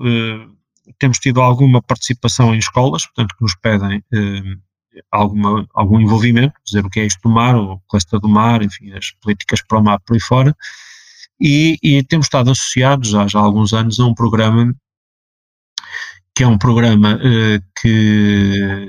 temos 1.00 1.18
tido 1.18 1.42
alguma 1.42 1.82
participação 1.82 2.54
em 2.54 2.60
escolas, 2.60 3.06
portanto, 3.08 3.36
que 3.36 3.44
nos 3.44 3.56
pedem 3.56 4.04
alguma, 5.12 5.68
algum 5.74 6.00
envolvimento, 6.00 6.54
dizer 6.64 6.86
o 6.86 6.90
que 6.90 7.00
é 7.00 7.06
isto 7.06 7.22
do 7.24 7.34
mar, 7.34 7.56
o 7.56 7.82
cluster 7.90 8.20
do 8.20 8.30
mar, 8.30 8.62
enfim, 8.62 8.94
as 8.94 9.12
políticas 9.20 9.64
para 9.68 9.80
o 9.80 9.84
mar 9.84 10.00
por 10.06 10.14
aí 10.14 10.22
fora, 10.22 10.56
e, 11.42 11.78
e 11.82 12.04
temos 12.04 12.28
estado 12.28 12.52
associados 12.52 13.10
já, 13.10 13.28
já 13.28 13.40
há 13.40 13.42
alguns 13.42 13.74
anos 13.74 14.00
a 14.00 14.06
um 14.06 14.14
programa 14.14 14.76
que 16.36 16.44
é 16.44 16.48
um 16.48 16.58
programa 16.58 17.16
uh, 17.16 17.64
que, 17.82 18.86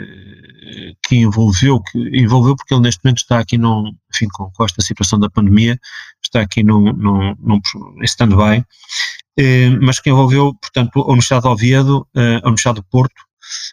que 1.07 1.17
envolveu, 1.17 1.81
que 1.81 1.99
envolveu 2.21 2.57
porque 2.57 2.75
ele 2.75 2.83
neste 2.83 3.05
momento 3.05 3.19
está 3.19 3.39
aqui 3.39 3.57
num, 3.57 3.93
enfim, 4.13 4.27
com, 4.33 4.51
com 4.51 4.65
esta 4.65 4.83
situação 4.83 5.19
da 5.19 5.31
pandemia, 5.31 5.79
está 6.23 6.41
aqui 6.41 6.65
num, 6.65 6.93
num, 6.93 7.35
num 7.39 7.61
stand-by, 8.03 8.59
uh, 8.59 9.79
mas 9.81 10.01
que 10.01 10.11
envolveu, 10.11 10.53
portanto, 10.61 11.01
a 11.01 11.07
Universidade 11.07 11.43
de 11.43 11.49
Oviedo, 11.49 12.01
uh, 12.17 12.43
a 12.43 12.49
Universidade 12.49 12.81
do 12.81 12.87
Porto, 12.91 13.23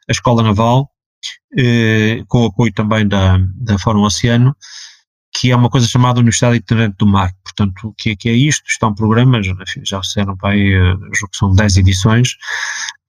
a 0.08 0.12
Escola 0.12 0.44
Naval, 0.44 0.88
com 2.28 2.44
o 2.44 2.46
apoio 2.48 2.74
também 2.74 3.08
da, 3.08 3.38
da 3.56 3.80
Fórum 3.80 4.04
Oceano, 4.04 4.56
que 5.34 5.52
é 5.52 5.56
uma 5.56 5.70
coisa 5.70 5.88
chamada 5.88 6.20
Universidade 6.20 6.58
Itinerante 6.58 6.98
do 7.00 7.08
Mar. 7.08 7.34
Portanto, 7.44 7.90
o 7.90 7.94
que 7.94 8.12
é, 8.12 8.16
que 8.16 8.30
é 8.30 8.34
isto? 8.34 8.64
Isto 8.68 8.86
é 8.86 8.90
um 8.90 8.96
programa, 8.96 9.42
já, 9.42 10.00
disseram 10.00 10.38
para 10.38 10.52
aí, 10.52 10.72
que 11.12 11.38
são 11.38 11.54
10 11.54 11.78
edições, 11.78 12.36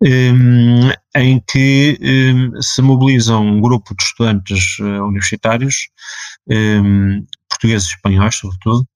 um, 0.03 0.91
em 1.17 1.43
que 1.47 1.99
um, 2.03 2.63
se 2.63 2.81
mobiliza 2.83 3.37
um 3.37 3.61
grupo 3.61 3.95
de 3.95 4.03
estudantes 4.03 4.79
uh, 4.79 5.05
universitários, 5.05 5.89
um, 6.49 7.25
portugueses 7.49 7.89
e 7.89 7.95
espanhóis, 7.95 8.37
sobretudo, 8.37 8.87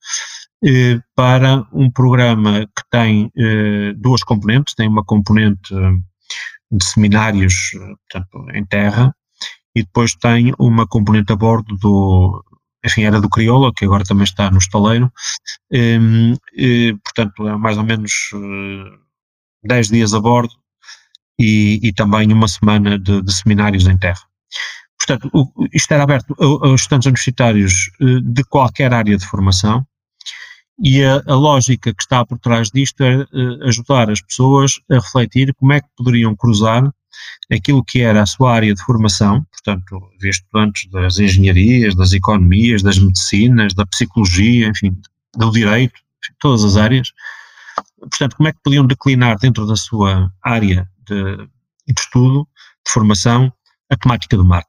uh, 0.65 1.03
para 1.15 1.67
um 1.73 1.91
programa 1.91 2.67
que 2.67 2.83
tem 2.91 3.31
duas 3.97 4.23
componentes, 4.23 4.75
tem 4.75 4.89
uma 4.89 5.05
componente 5.05 5.75
de 6.71 6.85
seminários, 6.85 7.71
portanto, 8.11 8.51
em 8.55 8.65
terra, 8.65 9.15
e 9.75 9.83
depois 9.83 10.15
tem 10.15 10.53
uma 10.59 10.87
componente 10.87 11.33
a 11.33 11.37
bordo 11.37 11.77
do, 11.77 12.45
enfim, 12.85 13.03
era 13.05 13.21
do 13.21 13.29
Crioula, 13.29 13.73
que 13.75 13.85
agora 13.85 14.05
também 14.05 14.25
está 14.25 14.51
no 14.51 14.59
estaleiro, 14.59 15.13
um, 15.73 16.35
e, 16.57 16.97
portanto, 17.05 17.49
é 17.49 17.57
mais 17.57 17.77
ou 17.77 17.85
menos 17.85 18.13
uh, 18.35 18.99
10 19.65 19.89
dias 19.89 20.15
a 20.15 20.21
bordo 20.21 20.53
e, 21.39 21.81
e 21.83 21.93
também 21.93 22.33
uma 22.33 22.49
semana 22.49 22.99
de, 22.99 23.23
de, 23.23 23.35
seminários 23.35 23.87
em 23.87 23.99
terra. 23.99 24.21
Portanto, 24.99 25.31
o, 25.33 25.67
isto 25.73 25.93
era 25.93 26.03
aberto 26.03 26.35
aos 26.39 26.83
estudantes 26.83 27.07
universitários 27.07 27.91
uh, 28.01 28.21
de 28.21 28.45
qualquer 28.45 28.93
área 28.93 29.17
de 29.17 29.27
formação, 29.27 29.87
e 30.81 31.03
a, 31.05 31.21
a, 31.27 31.35
lógica 31.35 31.93
que 31.93 32.03
está 32.03 32.25
por 32.25 32.39
trás 32.39 32.71
disto 32.71 33.03
é 33.03 33.23
uh, 33.23 33.65
ajudar 33.67 34.11
as 34.11 34.21
pessoas 34.21 34.81
a 34.91 34.95
refletir 34.95 35.53
como 35.55 35.73
é 35.73 35.81
que 35.81 35.89
poderiam 35.97 36.37
cruzar 36.37 36.89
aquilo 37.51 37.85
que 37.85 38.01
era 38.01 38.23
a 38.23 38.27
sua 38.27 38.55
área 38.55 38.75
de 38.75 38.83
formação, 38.83 39.45
portanto, 39.53 40.11
havia 40.17 40.31
estudantes 40.31 40.91
das 40.91 41.19
engenharias, 41.19 41.95
das 41.95 42.13
economias, 42.13 42.83
das 42.83 42.99
medicinas, 42.99 43.75
da 43.75 43.87
psicologia, 43.87 44.69
enfim, 44.69 44.97
do 45.37 45.51
direito, 45.51 45.95
enfim, 45.95 46.35
todas 46.39 46.65
as 46.65 46.77
áreas. 46.77 47.13
Portanto, 47.99 48.37
como 48.37 48.49
é 48.49 48.53
que 48.53 48.61
podiam 48.63 48.87
declinar 48.87 49.39
dentro 49.39 49.67
da 49.67 49.77
sua 49.77 50.33
área 50.43 50.89
de, 51.07 51.37
de 51.37 51.95
estudo, 51.97 52.47
de 52.87 52.93
formação, 52.93 53.53
a 53.91 53.97
temática 53.97 54.37
do 54.37 54.45
mar? 54.45 54.65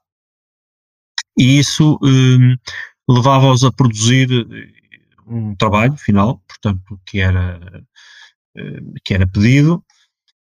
E 1.38 1.60
isso 1.60 1.98
um, 2.04 2.56
levava-os 3.08 3.64
a 3.64 3.72
produzir 3.72 4.28
um 5.26 5.56
trabalho 5.56 5.96
final, 5.96 6.42
portanto, 6.48 7.00
que 7.06 7.20
era, 7.20 7.60
hum, 8.58 8.94
que 9.06 9.14
era 9.14 9.28
pedido, 9.28 9.84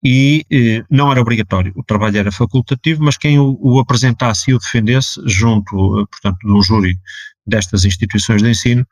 e 0.03 0.45
eh, 0.51 0.83
não 0.89 1.11
era 1.11 1.21
obrigatório, 1.21 1.73
o 1.75 1.83
trabalho 1.83 2.17
era 2.17 2.31
facultativo, 2.31 3.03
mas 3.03 3.17
quem 3.17 3.39
o, 3.39 3.57
o 3.59 3.79
apresentasse 3.79 4.51
e 4.51 4.53
o 4.53 4.59
defendesse 4.59 5.19
junto, 5.25 5.99
eh, 5.99 6.05
portanto, 6.09 6.37
de 6.45 6.51
um 6.51 6.61
júri 6.61 6.99
destas 7.45 7.85
instituições 7.85 8.41
de 8.43 8.49
ensino, 8.49 8.85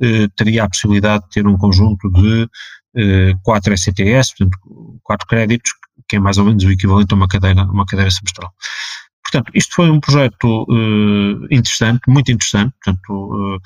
eh, 0.00 0.28
teria 0.36 0.64
a 0.64 0.68
possibilidade 0.68 1.24
de 1.24 1.30
ter 1.30 1.46
um 1.46 1.56
conjunto 1.56 2.10
de 2.10 2.48
eh, 2.96 3.34
quatro 3.42 3.76
STS, 3.76 4.34
portanto, 4.36 4.58
quatro 5.02 5.26
créditos 5.26 5.72
que 6.08 6.16
é 6.16 6.18
mais 6.20 6.38
ou 6.38 6.44
menos 6.44 6.64
o 6.64 6.70
equivalente 6.70 7.12
a 7.12 7.16
uma 7.16 7.28
cadeira, 7.28 7.64
uma 7.64 7.86
cadeira 7.86 8.10
semestral. 8.10 8.52
Portanto, 9.22 9.52
isto 9.54 9.74
foi 9.74 9.90
um 9.90 10.00
projeto 10.00 10.64
uh, 10.64 11.46
interessante, 11.50 12.00
muito 12.08 12.32
interessante, 12.32 12.72
portanto, 12.82 13.56
uh, 13.56 13.60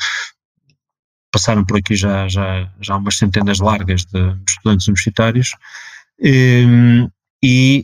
passaram 1.30 1.64
por 1.64 1.78
aqui 1.78 1.94
já, 1.94 2.26
já, 2.26 2.68
já 2.80 2.96
umas 2.96 3.16
centenas 3.16 3.60
largas 3.60 4.04
de 4.04 4.36
estudantes 4.48 4.88
universitários, 4.88 5.50
e, 6.20 7.10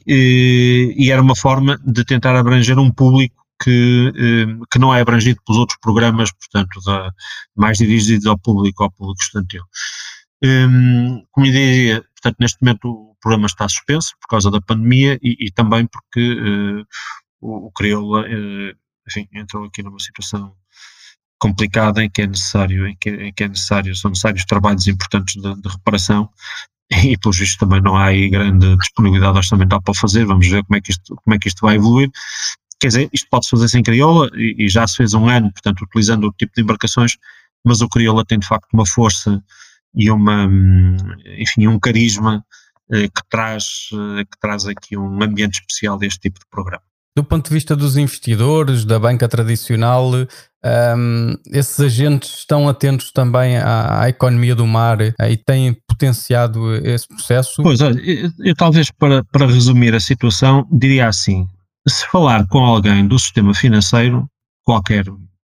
e, 0.07 1.11
era 1.11 1.21
uma 1.21 1.37
forma 1.37 1.79
de 1.85 2.05
tentar 2.05 2.37
abranger 2.37 2.79
um 2.79 2.91
público 2.91 3.45
que, 3.63 4.13
que 4.71 4.79
não 4.79 4.95
é 4.95 5.01
abrangido 5.01 5.41
pelos 5.45 5.59
outros 5.59 5.79
programas, 5.81 6.31
portanto, 6.33 6.81
da, 6.85 7.11
mais 7.57 7.79
dirigidos 7.79 8.27
ao 8.27 8.39
público, 8.39 8.85
ao 8.85 8.91
público 8.91 9.21
estudantil. 9.21 9.65
Um, 10.43 11.25
como 11.33 11.47
eu 11.47 11.53
dizia, 11.53 12.05
portanto, 12.15 12.37
neste 12.39 12.63
momento 12.63 12.89
o 12.89 13.17
programa 13.21 13.47
está 13.47 13.69
suspenso 13.69 14.15
por 14.21 14.29
causa 14.29 14.51
da 14.51 14.61
pandemia 14.61 15.19
e, 15.21 15.47
e 15.47 15.51
também 15.51 15.87
porque 15.87 16.33
uh, 16.33 16.87
o, 17.41 17.67
o 17.67 17.73
Crioula, 17.73 18.23
uh, 18.23 18.79
enfim, 19.09 19.29
entrou 19.33 19.65
aqui 19.65 19.83
numa 19.83 19.99
situação 19.99 20.55
complicada 21.41 22.05
em 22.05 22.11
que 22.11 22.23
é 22.23 22.27
necessário, 22.27 22.87
em 22.87 22.97
que, 22.97 23.11
em 23.11 23.33
que 23.33 23.45
é 23.45 23.49
necessário, 23.49 23.95
são 23.97 24.11
necessários 24.11 24.45
trabalhos 24.45 24.87
importantes 24.87 25.41
de, 25.41 25.61
de 25.61 25.69
reparação 25.69 26.31
e, 26.91 27.17
pelos 27.19 27.39
vistos, 27.39 27.59
também 27.59 27.81
não 27.81 27.97
há 27.97 28.07
aí 28.07 28.29
grande 28.29 28.77
disponibilidade 28.77 29.37
orçamental 29.37 29.83
para 29.83 29.95
fazer. 29.95 30.25
Vamos 30.25 30.49
ver 30.49 30.65
como 30.65 30.77
é 30.77 30.81
que 30.81 30.91
isto, 30.91 31.17
como 31.17 31.35
é 31.35 31.39
que 31.39 31.49
isto 31.49 31.61
vai 31.61 31.77
evoluir. 31.77 32.11
Quer 32.81 32.89
dizer, 32.89 33.11
isto 33.13 33.29
pode-se 33.31 33.51
fazer 33.51 33.69
sem 33.69 33.83
crioula 33.83 34.31
e, 34.35 34.65
e, 34.65 34.69
já 34.69 34.87
se 34.87 34.97
fez 34.97 35.13
um 35.13 35.29
ano, 35.29 35.53
portanto, 35.53 35.83
utilizando 35.83 36.29
o 36.29 36.33
tipo 36.33 36.53
de 36.55 36.63
embarcações, 36.63 37.17
mas 37.65 37.81
o 37.81 37.89
crioula 37.89 38.25
tem 38.25 38.39
de 38.39 38.47
facto 38.47 38.69
uma 38.73 38.87
força 38.87 39.43
e 39.95 40.11
uma, 40.11 40.49
enfim, 41.39 41.67
um 41.67 41.79
carisma 41.79 42.45
eh, 42.91 43.09
que 43.09 43.23
traz, 43.29 43.89
eh, 43.93 44.25
que 44.25 44.39
traz 44.41 44.65
aqui 44.67 44.97
um 44.97 45.23
ambiente 45.23 45.55
especial 45.61 45.99
deste 45.99 46.21
tipo 46.21 46.39
de 46.39 46.47
programa. 46.51 46.88
Do 47.17 47.25
ponto 47.25 47.49
de 47.49 47.55
vista 47.55 47.75
dos 47.75 47.97
investidores, 47.97 48.85
da 48.85 48.99
banca 48.99 49.29
tradicional, 49.29 50.13
um, 50.97 51.35
esses 51.53 51.79
agentes 51.81 52.39
estão 52.39 52.69
atentos 52.69 53.11
também 53.13 53.57
à, 53.57 54.03
à, 54.03 54.09
economia 54.09 54.55
do 54.55 54.67
mar 54.67 54.99
e 55.01 55.37
têm 55.37 55.77
potenciado 55.87 56.75
esse 56.77 57.09
processo? 57.09 57.63
Pois, 57.63 57.81
olha, 57.81 57.99
eu, 58.01 58.31
eu 58.41 58.55
talvez 58.55 58.91
para, 58.91 59.25
para 59.25 59.47
resumir 59.47 59.95
a 59.95 60.01
situação 60.01 60.67
diria 60.71 61.09
assim, 61.09 61.47
se 61.89 62.07
falar 62.07 62.47
com 62.49 62.65
alguém 62.65 63.07
do 63.07 63.19
sistema 63.19 63.55
financeiro, 63.55 64.29
qualquer 64.65 65.05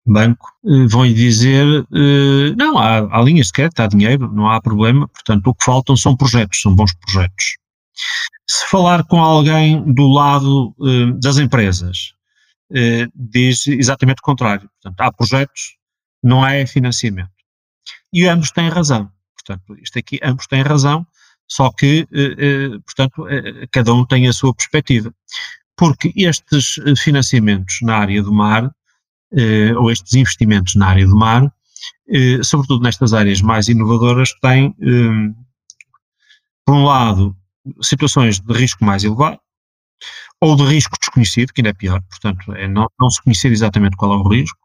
banco, 0.07 0.49
eh, 0.65 0.87
vão-lhe 0.89 1.15
dizer, 1.15 1.67
eh, 1.93 2.55
não, 2.57 2.79
há, 2.79 2.99
há 3.11 3.23
linhas 3.23 3.47
de 3.47 3.53
crédito, 3.53 3.81
há 3.81 3.87
dinheiro, 3.87 4.33
não 4.33 4.51
há 4.51 4.61
problema, 4.61 5.07
portanto 5.09 5.47
o 5.47 5.55
que 5.55 5.65
faltam 5.65 5.97
são 5.97 6.17
projetos, 6.17 6.61
são 6.61 6.75
bons 6.75 6.95
projetos. 6.95 7.57
Se 8.49 8.67
falar 8.71 9.05
com 9.05 9.21
alguém 9.21 9.93
do 9.93 10.09
lado 10.09 10.75
eh, 10.81 11.13
das 11.21 11.39
empresas, 11.39 12.15
diz 13.15 13.67
exatamente 13.67 14.19
o 14.19 14.23
contrário, 14.23 14.69
portanto 14.83 15.01
há 15.01 15.11
projetos, 15.11 15.79
não 16.23 16.45
há 16.45 16.67
financiamento. 16.67 17.31
E 18.13 18.27
ambos 18.27 18.51
têm 18.51 18.69
razão, 18.69 19.11
portanto 19.35 19.75
isto 19.83 19.99
aqui, 19.99 20.21
ambos 20.23 20.47
têm 20.47 20.61
razão, 20.61 21.07
só 21.51 21.71
que, 21.71 22.07
portanto, 22.85 23.25
cada 23.73 23.95
um 23.95 24.05
tem 24.05 24.29
a 24.29 24.35
sua 24.35 24.55
perspectiva. 24.55 25.15
Porque 25.79 26.13
estes 26.17 26.77
eh, 26.85 26.95
financiamentos 26.97 27.79
na 27.83 27.97
área 27.97 28.23
do 28.23 28.33
mar, 28.33 28.71
eh, 29.33 29.73
ou 29.77 29.91
estes 29.91 30.15
investimentos 30.15 30.75
na 30.75 30.89
área 30.89 31.07
do 31.07 31.17
mar, 31.17 31.53
eh, 32.09 32.43
sobretudo 32.43 32.83
nestas 32.83 33.13
áreas 33.13 33.41
mais 33.41 33.69
inovadoras, 33.69 34.33
têm, 34.41 34.75
eh, 34.81 35.35
por 36.65 36.75
um 36.75 36.85
lado, 36.85 37.37
situações 37.83 38.41
de 38.41 38.53
risco 38.55 38.85
mais 38.85 39.05
elevado, 39.05 39.39
ou 40.41 40.57
de 40.57 40.63
risco 40.65 40.97
desconhecido, 41.01 41.53
que 41.53 41.61
ainda 41.61 41.71
é 41.71 41.73
pior, 41.75 42.01
portanto, 42.09 42.53
é 42.55 42.69
não, 42.69 42.87
não 42.99 43.11
se 43.11 43.23
conhecer 43.23 43.51
exatamente 43.51 43.97
qual 43.97 44.13
é 44.13 44.17
o 44.17 44.29
risco, 44.29 44.59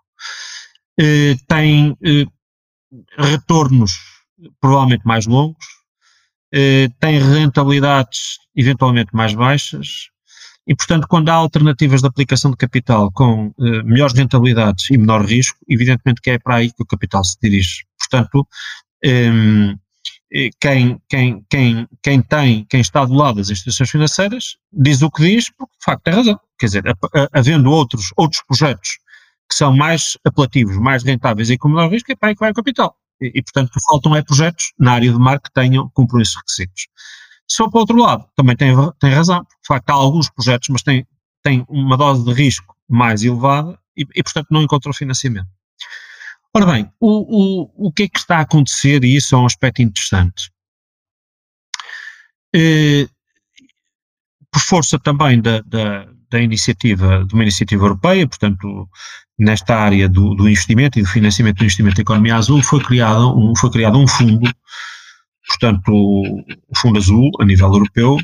eh, 1.00 1.36
tem 1.48 1.98
eh, 2.04 2.26
retornos 3.18 3.98
provavelmente 4.62 5.06
mais 5.06 5.26
longos, 5.26 5.66
tem 7.00 7.18
rentabilidades 7.18 8.38
eventualmente 8.56 9.10
mais 9.16 9.34
baixas, 9.34 10.10
e, 10.66 10.76
portanto, 10.76 11.08
quando 11.08 11.30
há 11.30 11.34
alternativas 11.34 12.02
de 12.02 12.08
aplicação 12.08 12.52
de 12.52 12.58
capital 12.58 13.12
com 13.12 13.48
uh, 13.48 13.84
melhores 13.84 14.16
rentabilidades 14.16 14.90
e 14.90 14.98
menor 14.98 15.26
risco, 15.26 15.58
evidentemente 15.68 16.22
que 16.22 16.32
é 16.32 16.40
para 16.40 16.56
aí 16.56 16.72
que 16.72 16.82
o 16.82 16.86
capital 16.86 17.24
se 17.24 17.38
dirige. 17.42 17.86
Portanto, 18.00 18.48
ehm, 19.04 19.76
quem, 20.60 21.00
quem, 21.08 21.46
quem, 21.50 21.88
quem 22.02 22.22
tem, 22.22 22.66
quem 22.66 22.82
está 22.82 23.06
do 23.06 23.14
lado 23.14 23.36
das 23.36 23.50
instituições 23.50 23.90
financeiras, 23.92 24.58
diz 24.72 25.02
o 25.02 25.12
que 25.12 25.22
diz, 25.22 25.52
porque 25.52 25.76
de 25.78 25.86
facto 25.86 26.04
tem 26.04 26.14
razão. 26.14 26.40
Quer 26.58 26.66
dizer, 26.66 26.84
havendo 27.32 27.70
outros, 27.70 28.12
outros 28.18 28.42
projetos 28.48 28.98
que 29.48 29.56
são 29.56 29.76
mais 29.76 30.18
apelativos, 30.26 30.78
mais 30.78 31.04
rentáveis 31.04 31.50
e 31.50 31.58
com 31.58 31.70
menor 31.70 31.92
risco, 31.92 32.12
é 32.12 32.16
para 32.16 32.30
aí 32.30 32.36
que 32.36 32.40
vai 32.40 32.52
o 32.52 32.54
capital. 32.54 32.96
E, 33.22 33.32
e 33.36 33.44
portanto, 33.44 33.72
faltam 33.88 34.16
é 34.16 34.24
projetos 34.24 34.74
na 34.80 34.94
área 34.94 35.12
do 35.12 35.20
mar 35.20 35.40
que 35.40 35.52
tenham, 35.54 35.90
cumpram 35.94 36.22
esses 36.22 36.36
requisitos. 36.36 36.88
Para 37.56 37.78
o 37.78 37.80
outro 37.80 37.98
lado, 37.98 38.26
também 38.36 38.56
tem, 38.56 38.74
tem 39.00 39.12
razão, 39.12 39.42
de 39.42 39.68
facto 39.68 39.90
há 39.90 39.94
alguns 39.94 40.30
projetos, 40.30 40.70
mas 40.70 40.82
tem, 40.82 41.06
tem 41.44 41.64
uma 41.70 41.96
dose 41.96 42.26
de 42.26 42.34
risco 42.34 42.76
mais 42.90 43.24
elevada 43.24 43.78
e, 43.96 44.02
e 44.16 44.24
portanto 44.24 44.48
não 44.50 44.64
encontrou 44.64 44.94
financiamento. 44.96 45.48
Ora 46.56 46.66
bem, 46.66 46.92
o, 47.00 47.64
o, 47.66 47.88
o 47.88 47.92
que 47.92 48.04
é 48.04 48.08
que 48.08 48.20
está 48.20 48.38
a 48.38 48.42
acontecer, 48.42 49.04
e 49.04 49.16
isso 49.16 49.36
é 49.36 49.38
um 49.38 49.46
aspecto 49.46 49.82
interessante. 49.82 50.52
Eh, 52.56 53.08
por 54.52 54.60
força 54.60 55.00
também 55.00 55.42
da, 55.42 55.62
da, 55.62 56.08
da, 56.30 56.40
iniciativa, 56.40 57.26
de 57.26 57.34
uma 57.34 57.44
iniciativa 57.44 57.86
europeia, 57.86 58.28
portanto, 58.28 58.88
nesta 59.40 59.76
área 59.76 60.08
do, 60.08 60.36
do 60.36 60.48
investimento 60.48 61.00
e 61.00 61.02
do 61.02 61.08
financiamento 61.08 61.58
do 61.58 61.64
investimento 61.64 61.96
da 61.96 62.02
economia 62.04 62.36
azul, 62.36 62.62
foi 62.62 62.84
criado 62.84 63.36
um, 63.36 63.56
foi 63.56 63.72
criado 63.72 63.98
um 63.98 64.08
fundo 64.08 64.48
portanto, 65.48 65.92
o 65.92 66.78
Fundo 66.78 66.98
Azul, 66.98 67.30
a 67.40 67.46
nível 67.46 67.68
europeu, 67.68 68.18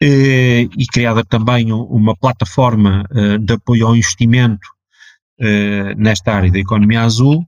eh, 0.00 0.62
e 0.62 0.86
criada 0.92 1.24
também 1.24 1.72
uma 1.72 2.16
plataforma 2.16 3.04
eh, 3.10 3.38
de 3.38 3.54
apoio 3.54 3.86
ao 3.86 3.96
investimento 3.96 4.68
eh, 5.40 5.94
nesta 5.96 6.34
área 6.34 6.50
da 6.50 6.58
economia 6.58 7.02
azul, 7.02 7.46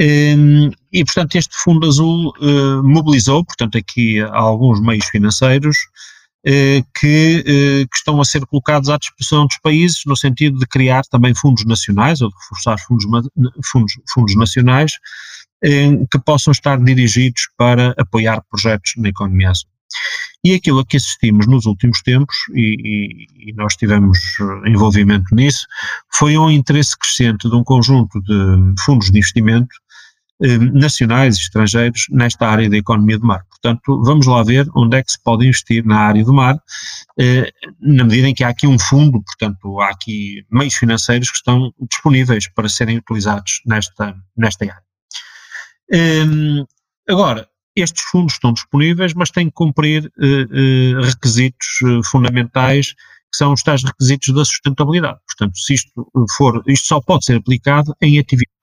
e, 0.00 1.04
portanto, 1.04 1.34
este 1.34 1.56
Fundo 1.56 1.88
Azul 1.88 2.32
mobilizou, 2.84 3.44
portanto, 3.44 3.76
aqui 3.76 4.20
alguns 4.20 4.80
meios 4.80 5.06
financeiros 5.06 5.76
que, 6.44 7.42
que, 7.42 7.96
estão 7.96 8.20
a 8.20 8.24
ser 8.24 8.46
colocados 8.46 8.90
à 8.90 8.96
disposição 8.96 9.46
dos 9.46 9.58
países 9.60 10.02
no 10.06 10.16
sentido 10.16 10.56
de 10.56 10.66
criar 10.68 11.02
também 11.10 11.34
fundos 11.34 11.64
nacionais 11.64 12.20
ou 12.20 12.28
de 12.28 12.34
reforçar 12.36 12.78
fundos, 12.78 13.06
fundos, 13.64 13.92
fundos 14.14 14.36
nacionais 14.36 14.92
que 15.60 16.18
possam 16.24 16.52
estar 16.52 16.78
dirigidos 16.78 17.48
para 17.56 17.92
apoiar 17.98 18.40
projetos 18.48 18.92
na 18.98 19.08
economia 19.08 19.50
azul. 19.50 19.68
E 20.48 20.54
aquilo 20.54 20.80
a 20.80 20.86
que 20.86 20.96
assistimos 20.96 21.46
nos 21.46 21.66
últimos 21.66 22.00
tempos, 22.00 22.34
e, 22.54 23.26
e, 23.44 23.50
e, 23.50 23.52
nós 23.52 23.76
tivemos 23.76 24.18
eh, 24.40 24.70
envolvimento 24.70 25.34
nisso, 25.34 25.66
foi 26.14 26.38
um 26.38 26.50
interesse 26.50 26.96
crescente 26.98 27.50
de 27.50 27.54
um 27.54 27.62
conjunto 27.62 28.18
de 28.22 28.82
fundos 28.82 29.10
de 29.10 29.18
investimento 29.18 29.76
eh, 30.42 30.56
nacionais 30.56 31.36
e 31.36 31.40
estrangeiros 31.40 32.06
nesta 32.08 32.48
área 32.48 32.70
da 32.70 32.78
economia 32.78 33.18
do 33.18 33.26
mar. 33.26 33.44
Portanto, 33.50 34.02
vamos 34.02 34.26
lá 34.26 34.42
ver 34.42 34.66
onde 34.74 34.96
é 34.96 35.02
que 35.02 35.12
se 35.12 35.22
pode 35.22 35.46
investir 35.46 35.84
na 35.84 35.98
área 35.98 36.24
do 36.24 36.32
mar, 36.32 36.58
eh, 37.20 37.52
na 37.78 38.04
medida 38.04 38.28
em 38.28 38.34
que 38.34 38.42
há 38.42 38.48
aqui 38.48 38.66
um 38.66 38.78
fundo, 38.78 39.22
portanto, 39.22 39.78
há 39.80 39.90
aqui 39.90 40.46
meios 40.50 40.76
financeiros 40.76 41.30
que 41.30 41.36
estão 41.36 41.74
disponíveis 41.90 42.48
para 42.48 42.70
serem 42.70 42.96
utilizados 42.96 43.60
nesta, 43.66 44.16
nesta 44.34 44.64
área. 44.64 44.82
Um, 45.92 46.64
agora, 47.06 47.46
estes 47.80 48.02
fundos 48.04 48.34
estão 48.34 48.52
disponíveis, 48.52 49.14
mas 49.14 49.30
têm 49.30 49.46
que 49.46 49.54
cumprir 49.54 50.10
uh, 50.18 50.98
uh, 50.98 51.02
requisitos 51.02 51.66
uh, 51.82 52.02
fundamentais, 52.04 52.92
que 52.92 53.36
são 53.36 53.52
os 53.52 53.62
tais 53.62 53.82
requisitos 53.82 54.34
da 54.34 54.44
sustentabilidade. 54.44 55.18
Portanto, 55.26 55.58
se 55.58 55.74
isto 55.74 56.10
for, 56.36 56.62
isto 56.66 56.86
só 56.86 57.00
pode 57.00 57.26
ser 57.26 57.36
aplicado 57.36 57.94
em 58.00 58.18
atividades 58.18 58.56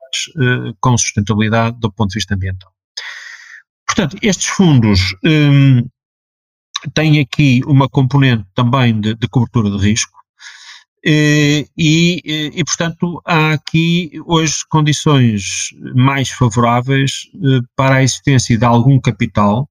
com 0.80 0.98
sustentabilidade 0.98 1.78
do 1.80 1.92
ponto 1.92 2.10
de 2.10 2.16
vista 2.16 2.34
ambiental. 2.34 2.72
Portanto, 3.86 4.18
estes 4.22 4.48
fundos 4.48 5.16
um, 5.24 5.88
têm 6.94 7.20
aqui 7.20 7.62
uma 7.66 7.88
componente 7.88 8.46
também 8.54 9.00
de, 9.00 9.16
de 9.16 9.28
cobertura 9.28 9.70
de 9.70 9.78
risco, 9.78 10.18
eh, 11.08 11.68
e, 11.78 12.22
eh, 12.26 12.52
e, 12.56 12.64
portanto, 12.66 13.22
há 13.24 13.54
aqui 13.54 14.12
hoje 14.26 14.56
condições 14.68 15.70
mais 15.94 16.30
favoráveis 16.30 17.30
eh, 17.36 17.62
para 17.76 17.98
a 17.98 18.04
existência 18.04 18.58
de 18.58 18.66
algum 18.66 19.00
capital 19.00 19.70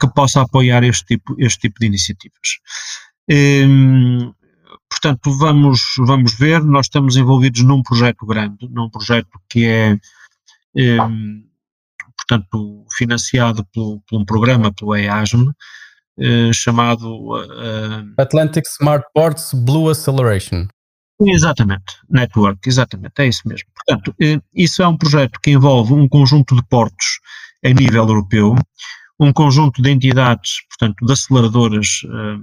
que 0.00 0.08
possa 0.14 0.40
apoiar 0.40 0.82
este 0.84 1.04
tipo, 1.04 1.34
este 1.38 1.68
tipo 1.68 1.80
de 1.80 1.86
iniciativas. 1.86 2.60
Ehm, 3.28 4.32
portanto, 4.88 5.30
vamos, 5.36 5.80
vamos 5.98 6.34
ver, 6.38 6.62
nós 6.64 6.86
estamos 6.86 7.16
envolvidos 7.16 7.62
num 7.62 7.82
projeto 7.82 8.24
grande, 8.24 8.66
num 8.70 8.88
projeto 8.88 9.38
que 9.50 9.66
é, 9.66 9.98
ehm, 10.76 11.42
portanto, 12.16 12.86
financiado 12.96 13.66
por, 13.66 14.00
por 14.08 14.18
um 14.18 14.24
programa, 14.24 14.72
pelo 14.72 14.96
EASM, 14.96 15.52
uh, 16.18 16.52
chamado 16.52 17.34
uh, 17.34 18.14
Atlantic 18.18 18.64
Smart 18.66 19.04
Ports 19.14 19.52
Blue 19.52 19.90
Acceleration. 19.90 20.66
Exatamente, 21.20 21.96
network, 22.10 22.68
exatamente, 22.68 23.14
é 23.18 23.26
isso 23.26 23.42
mesmo. 23.46 23.66
Portanto, 23.74 24.14
isso 24.54 24.82
é 24.82 24.86
um 24.86 24.96
projeto 24.98 25.40
que 25.40 25.50
envolve 25.50 25.94
um 25.94 26.06
conjunto 26.06 26.54
de 26.54 26.62
portos 26.68 27.20
a 27.64 27.70
nível 27.70 28.06
europeu, 28.06 28.54
um 29.18 29.32
conjunto 29.32 29.80
de 29.80 29.90
entidades, 29.90 30.58
portanto, 30.68 31.06
de 31.06 31.10
aceleradoras 31.10 31.86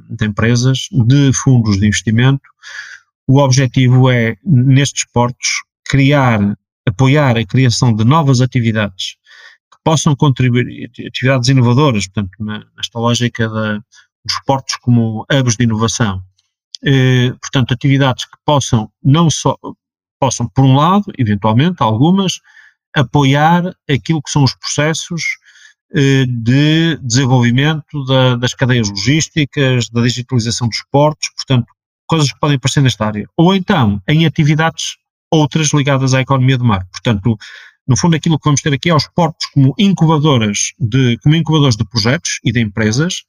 de 0.10 0.26
empresas, 0.26 0.88
de 0.92 1.32
fundos 1.34 1.78
de 1.78 1.86
investimento. 1.86 2.42
O 3.28 3.40
objetivo 3.40 4.10
é, 4.10 4.36
nestes 4.44 5.06
portos, 5.14 5.48
criar, 5.86 6.40
apoiar 6.88 7.38
a 7.38 7.46
criação 7.46 7.96
de 7.96 8.04
novas 8.04 8.42
atividades 8.42 9.18
possam 9.84 10.16
contribuir, 10.16 10.90
atividades 11.06 11.50
inovadoras, 11.50 12.08
portanto, 12.08 12.32
nesta 12.76 13.00
lógica 13.00 13.50
da, 13.50 13.74
dos 14.26 14.40
portos 14.46 14.76
como 14.78 15.26
hubs 15.32 15.58
de 15.58 15.64
inovação. 15.64 16.22
Eh, 16.84 17.34
portanto, 17.42 17.74
atividades 17.74 18.26
que 18.26 18.38
possam 18.46 18.90
não 19.04 19.30
só, 19.30 19.58
possam, 20.20 20.48
por 20.48 20.64
um 20.64 20.76
lado, 20.76 21.12
eventualmente, 21.18 21.82
algumas, 21.82 22.40
apoiar 22.96 23.74
aquilo 23.90 24.22
que 24.22 24.32
são 24.32 24.44
os 24.44 24.56
processos 24.56 25.24
eh, 25.94 26.26
de 26.28 26.98
desenvolvimento 27.02 28.06
da, 28.06 28.36
das 28.36 28.54
cadeias 28.54 28.90
logísticas, 28.90 29.90
da 29.90 30.02
digitalização 30.02 30.68
dos 30.68 30.84
portos, 30.92 31.30
portanto, 31.36 31.68
coisas 32.08 32.32
que 32.32 32.40
podem 32.40 32.58
aparecer 32.58 32.82
nesta 32.82 33.06
área. 33.06 33.28
Ou 33.38 33.54
então, 33.56 34.02
em 34.08 34.26
atividades 34.26 34.98
outras 35.32 35.74
ligadas 35.74 36.14
à 36.14 36.22
economia 36.22 36.58
do 36.58 36.66
mar. 36.66 36.86
Portanto, 36.92 37.36
no 37.88 37.98
fundo, 37.98 38.16
aquilo 38.16 38.40
que 38.40 38.46
vamos 38.46 38.62
ter 38.62 38.74
aqui 38.74 38.90
é 38.90 38.96
os 38.96 39.08
portos 39.08 39.48
como 39.48 39.74
incubadoras 39.78 40.74
de, 40.80 41.18
como 41.20 41.36
incubadores 41.36 41.76
de 41.76 41.86
projetos 41.86 42.40
e 42.44 42.52
de 42.52 42.62
empresas, 42.62 43.24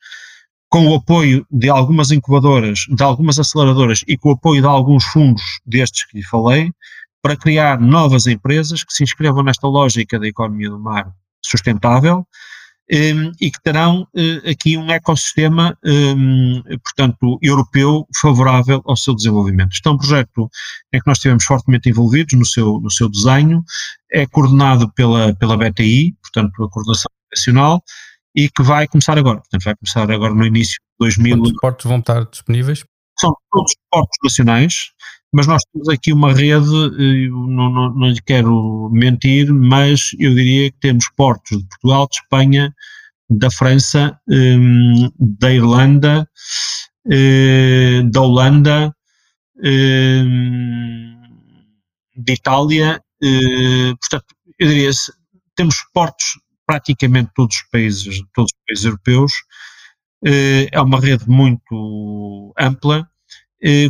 com 0.68 0.88
o 0.88 0.94
apoio 0.94 1.46
de 1.50 1.68
algumas 1.68 2.10
incubadoras, 2.10 2.80
de 2.88 3.02
algumas 3.02 3.38
aceleradoras 3.38 4.04
e 4.08 4.16
com 4.16 4.30
o 4.30 4.32
apoio 4.32 4.60
de 4.60 4.66
alguns 4.66 5.04
fundos 5.04 5.42
destes 5.64 6.04
que 6.06 6.18
lhe 6.18 6.24
falei, 6.24 6.72
para 7.22 7.36
criar 7.36 7.80
novas 7.80 8.26
empresas 8.26 8.84
que 8.84 8.92
se 8.92 9.02
inscrevam 9.02 9.42
nesta 9.42 9.66
lógica 9.66 10.18
da 10.18 10.26
economia 10.26 10.68
do 10.68 10.78
mar 10.78 11.10
sustentável 11.42 12.26
um, 12.92 13.32
e 13.40 13.50
que 13.50 13.62
terão 13.62 14.02
uh, 14.02 14.50
aqui 14.50 14.76
um 14.76 14.90
ecossistema, 14.90 15.76
um, 15.84 16.62
portanto, 16.82 17.38
europeu 17.40 18.06
favorável 18.20 18.82
ao 18.84 18.96
seu 18.96 19.14
desenvolvimento. 19.14 19.72
Este 19.72 19.88
é 19.88 19.90
um 19.90 19.96
projeto 19.96 20.50
em 20.92 21.00
que 21.00 21.06
nós 21.06 21.18
estivemos 21.18 21.44
fortemente 21.44 21.88
envolvidos 21.88 22.38
no 22.38 22.44
seu, 22.44 22.80
no 22.80 22.90
seu 22.90 23.08
desenho, 23.08 23.64
é 24.12 24.26
coordenado 24.26 24.92
pela, 24.92 25.34
pela 25.34 25.56
BTI, 25.56 26.14
portanto, 26.22 26.62
a 26.62 26.70
Coordenação 26.70 27.10
Nacional, 27.34 27.82
e 28.34 28.48
que 28.50 28.62
vai 28.62 28.86
começar 28.86 29.16
agora. 29.16 29.38
Portanto, 29.38 29.64
vai 29.64 29.76
começar 29.76 30.10
agora 30.10 30.34
no 30.34 30.44
início 30.44 30.74
de 30.74 31.06
2000. 31.06 31.38
Quantos 31.38 31.60
portos 31.60 31.86
vão 31.86 31.98
estar 31.98 32.24
disponíveis? 32.26 32.84
São 33.18 33.32
todos 33.50 33.72
portos 33.90 34.18
nacionais, 34.24 34.90
mas 35.34 35.48
nós 35.48 35.62
temos 35.72 35.88
aqui 35.88 36.12
uma 36.12 36.32
rede, 36.32 36.70
não, 37.28 37.68
não, 37.68 37.92
não 37.92 38.08
lhe 38.08 38.22
quero 38.22 38.88
mentir, 38.92 39.52
mas 39.52 40.12
eu 40.20 40.32
diria 40.32 40.70
que 40.70 40.78
temos 40.78 41.08
portos 41.16 41.58
de 41.58 41.66
Portugal, 41.66 42.06
de 42.08 42.18
Espanha, 42.18 42.72
da 43.28 43.50
França, 43.50 44.16
um, 44.28 45.10
da 45.18 45.52
Irlanda, 45.52 46.30
um, 47.04 48.08
da 48.10 48.20
Holanda, 48.20 48.94
um, 49.56 51.20
de 52.16 52.32
Itália, 52.32 53.02
hum, 53.20 53.96
portanto, 54.00 54.36
eu 54.56 54.68
diria, 54.68 54.90
temos 55.56 55.76
portos 55.92 56.38
praticamente 56.64 57.32
todos 57.34 57.56
os 57.56 57.62
países, 57.72 58.22
todos 58.32 58.52
os 58.52 58.60
países 58.68 58.84
europeus, 58.84 59.32
é 60.72 60.80
uma 60.80 61.00
rede 61.00 61.28
muito 61.28 62.54
ampla, 62.56 63.00
eh, 63.00 63.13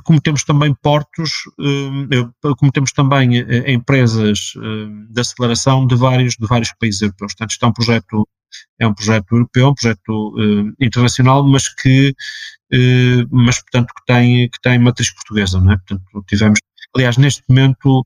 como 0.05 0.21
temos 0.21 0.45
também 0.45 0.73
portos, 0.75 1.31
eh, 1.61 2.53
como 2.59 2.71
temos 2.71 2.93
também 2.93 3.39
eh, 3.39 3.73
empresas 3.73 4.53
de 5.11 5.21
aceleração 5.21 5.87
de 5.87 5.97
vários, 5.97 6.37
de 6.37 6.47
vários 6.47 6.73
países 6.79 7.03
europeus. 7.03 7.33
Portanto, 7.33 7.51
isto 7.51 7.65
é 7.65 7.69
um 7.69 7.73
projeto, 7.73 8.29
é 8.79 8.87
um 8.87 8.95
projeto 8.95 9.33
europeu, 9.33 9.69
um 9.69 9.75
projeto 9.75 10.35
internacional, 10.81 11.45
mas 11.45 11.69
que, 11.69 12.15
mas 13.31 13.61
portanto, 13.63 13.93
que 13.95 14.05
tem, 14.07 14.49
que 14.49 14.61
tem 14.63 14.79
matriz 14.79 15.13
portuguesa, 15.13 15.61
não 15.61 15.73
é? 15.73 15.77
Portanto, 15.77 16.25
tivemos, 16.29 16.61
aliás, 16.95 17.17
neste 17.17 17.43
momento, 17.49 18.05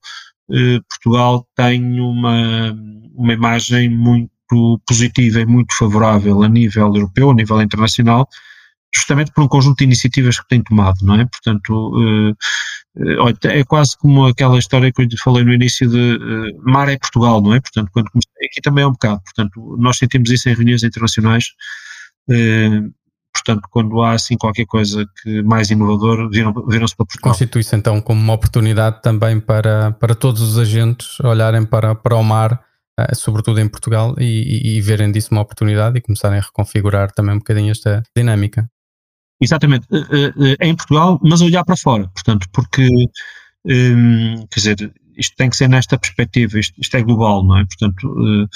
Portugal 0.88 1.46
tem 1.54 2.00
uma, 2.00 2.72
uma 3.14 3.32
imagem 3.34 3.90
muito 3.90 4.80
positiva 4.86 5.40
e 5.40 5.46
muito 5.46 5.76
favorável 5.76 6.42
a 6.42 6.48
nível 6.48 6.86
europeu, 6.94 7.30
a 7.30 7.34
nível 7.34 7.60
internacional, 7.60 8.26
justamente 8.95 9.30
por 9.32 9.45
um 9.45 9.49
conjunto 9.49 9.78
de 9.78 9.84
iniciativas 9.84 10.41
que 10.41 10.49
tem 10.49 10.62
tomado, 10.62 10.97
não 11.03 11.14
é? 11.14 11.24
Portanto, 11.26 11.93
uh, 11.95 12.36
é 13.45 13.62
quase 13.64 13.97
como 13.99 14.26
aquela 14.26 14.59
história 14.59 14.91
que 14.91 15.03
eu 15.03 15.09
falei 15.22 15.45
no 15.45 15.53
início 15.53 15.89
de 15.89 16.16
uh, 16.16 16.70
mar 16.70 16.89
é 16.89 16.99
Portugal, 16.99 17.41
não 17.41 17.55
é? 17.55 17.61
Portanto, 17.61 17.91
quando 17.93 18.11
comecei, 18.11 18.47
aqui 18.47 18.61
também 18.62 18.84
é 18.84 18.86
um 18.86 18.93
bocado, 18.93 19.20
portanto, 19.22 19.76
nós 19.78 19.99
sentimos 19.99 20.30
isso 20.30 20.49
em 20.49 20.55
reuniões 20.55 20.82
internacionais, 20.82 21.47
portanto, 23.32 23.68
quando 23.70 24.03
há 24.03 24.12
assim 24.12 24.36
qualquer 24.36 24.66
coisa 24.66 25.07
que 25.22 25.43
mais 25.43 25.70
inovador, 25.70 26.30
viram-se 26.30 26.66
viram 26.68 26.86
para 26.89 27.07
Portugal. 27.07 27.32
Constitui-se 27.32 27.76
então 27.76 28.01
como 28.01 28.20
uma 28.20 28.32
oportunidade 28.32 29.01
também 29.03 29.39
para, 29.39 29.93
para 29.93 30.14
todos 30.14 30.43
os 30.43 30.59
agentes 30.59 31.20
olharem 31.20 31.64
para, 31.64 31.95
para 31.95 32.16
o 32.16 32.24
mar, 32.24 32.61
sobretudo 33.14 33.61
em 33.61 33.68
Portugal, 33.68 34.14
e, 34.18 34.24
e, 34.24 34.76
e 34.76 34.80
verem 34.80 35.12
disso 35.12 35.28
uma 35.30 35.41
oportunidade 35.41 35.97
e 35.99 36.01
começarem 36.01 36.39
a 36.39 36.43
reconfigurar 36.43 37.12
também 37.12 37.34
um 37.34 37.39
bocadinho 37.39 37.70
esta 37.70 38.03
dinâmica. 38.16 38.68
Exatamente, 39.41 39.86
é 40.61 40.68
em 40.68 40.74
Portugal, 40.74 41.18
mas 41.22 41.41
olhar 41.41 41.64
para 41.64 41.76
fora, 41.76 42.09
portanto, 42.09 42.49
porque, 42.53 42.89
um, 43.64 44.47
quer 44.51 44.61
dizer, 44.61 44.93
isto 45.16 45.36
tem 45.36 45.49
que 45.49 45.57
ser 45.57 45.68
nesta 45.68 45.97
perspectiva, 45.97 46.59
isto, 46.59 46.74
isto 46.80 46.97
é 46.97 47.03
global, 47.03 47.45
não 47.45 47.59
é? 47.59 47.64
Portanto, 47.64 48.49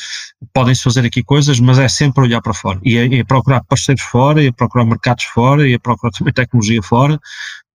podem-se 0.52 0.82
fazer 0.82 1.04
aqui 1.04 1.22
coisas, 1.22 1.60
mas 1.60 1.78
é 1.78 1.88
sempre 1.88 2.24
olhar 2.24 2.40
para 2.40 2.54
fora, 2.54 2.80
e 2.82 2.96
é, 2.96 3.18
é, 3.18 3.24
procurar 3.24 3.62
parceiros 3.64 4.02
fora, 4.02 4.42
e 4.42 4.48
é 4.48 4.52
procurar 4.52 4.84
mercados 4.84 5.24
fora, 5.24 5.68
e 5.68 5.74
é 5.74 5.78
procurar 5.78 6.10
também 6.12 6.32
tecnologia 6.32 6.82
fora, 6.82 7.20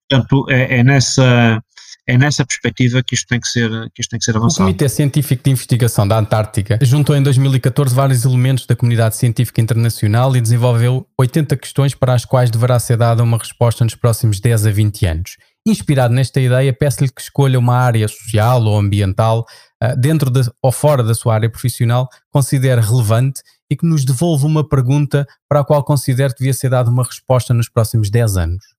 portanto, 0.09 0.45
é, 0.49 0.79
é 0.79 0.83
nessa 0.83 1.61
é 2.07 2.17
nessa 2.17 2.45
perspectiva 2.45 3.01
que 3.01 3.15
isto 3.15 3.27
tem 3.27 3.39
que 3.39 3.47
ser, 3.47 3.69
que 3.93 4.01
isto 4.01 4.11
tem 4.11 4.19
que 4.19 4.25
ser 4.25 4.37
avançado. 4.37 4.63
O 4.63 4.65
Comitê 4.65 4.87
Científico 4.87 5.43
de 5.43 5.49
Investigação 5.49 6.07
da 6.07 6.17
Antártica 6.17 6.77
juntou 6.81 7.15
em 7.15 7.23
2014 7.23 7.95
vários 7.95 8.23
elementos 8.25 8.65
da 8.65 8.75
comunidade 8.75 9.15
científica 9.15 9.59
internacional 9.59 10.35
e 10.35 10.41
desenvolveu 10.41 11.07
80 11.19 11.57
questões 11.57 11.95
para 11.95 12.13
as 12.13 12.23
quais 12.23 12.51
deverá 12.51 12.77
ser 12.77 12.97
dada 12.97 13.23
uma 13.23 13.37
resposta 13.37 13.83
nos 13.83 13.95
próximos 13.95 14.39
10 14.39 14.67
a 14.67 14.71
20 14.71 15.05
anos. 15.07 15.37
Inspirado 15.67 16.13
nesta 16.13 16.39
ideia, 16.39 16.71
peço-lhe 16.71 17.09
que 17.09 17.21
escolha 17.21 17.57
uma 17.57 17.75
área 17.75 18.07
social 18.07 18.61
ou 18.63 18.77
ambiental 18.77 19.43
eh, 19.81 19.95
dentro 19.95 20.29
de, 20.29 20.41
ou 20.61 20.71
fora 20.71 21.03
da 21.03 21.15
sua 21.15 21.33
área 21.33 21.49
profissional, 21.49 22.07
considere 22.31 22.81
relevante 22.81 23.41
e 23.67 23.75
que 23.75 23.87
nos 23.87 24.05
devolva 24.05 24.45
uma 24.45 24.67
pergunta 24.67 25.25
para 25.49 25.61
a 25.61 25.63
qual 25.63 25.83
considere 25.83 26.33
que 26.33 26.39
devia 26.39 26.53
ser 26.53 26.69
dada 26.69 26.91
uma 26.91 27.03
resposta 27.03 27.51
nos 27.51 27.67
próximos 27.67 28.11
10 28.11 28.37
anos 28.37 28.74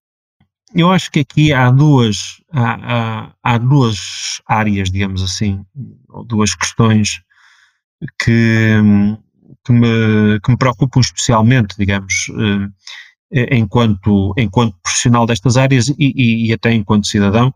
eu 0.76 0.90
acho 0.90 1.10
que 1.10 1.20
aqui 1.20 1.52
há 1.52 1.70
duas, 1.70 2.42
há, 2.52 2.74
há, 2.74 3.32
há, 3.42 3.58
duas 3.58 4.40
áreas, 4.46 4.90
digamos 4.90 5.22
assim, 5.22 5.64
ou 6.08 6.24
duas 6.24 6.54
questões 6.54 7.20
que, 8.22 8.80
que, 9.64 9.72
me, 9.72 10.40
que 10.40 10.50
me 10.50 10.58
preocupam 10.58 11.00
especialmente, 11.00 11.74
digamos, 11.78 12.26
eh, 13.32 13.56
enquanto, 13.56 14.34
enquanto 14.36 14.76
profissional 14.82 15.26
destas 15.26 15.56
áreas 15.56 15.88
e, 15.88 15.94
e, 15.98 16.48
e 16.48 16.52
até 16.52 16.72
enquanto 16.72 17.06
cidadão, 17.06 17.52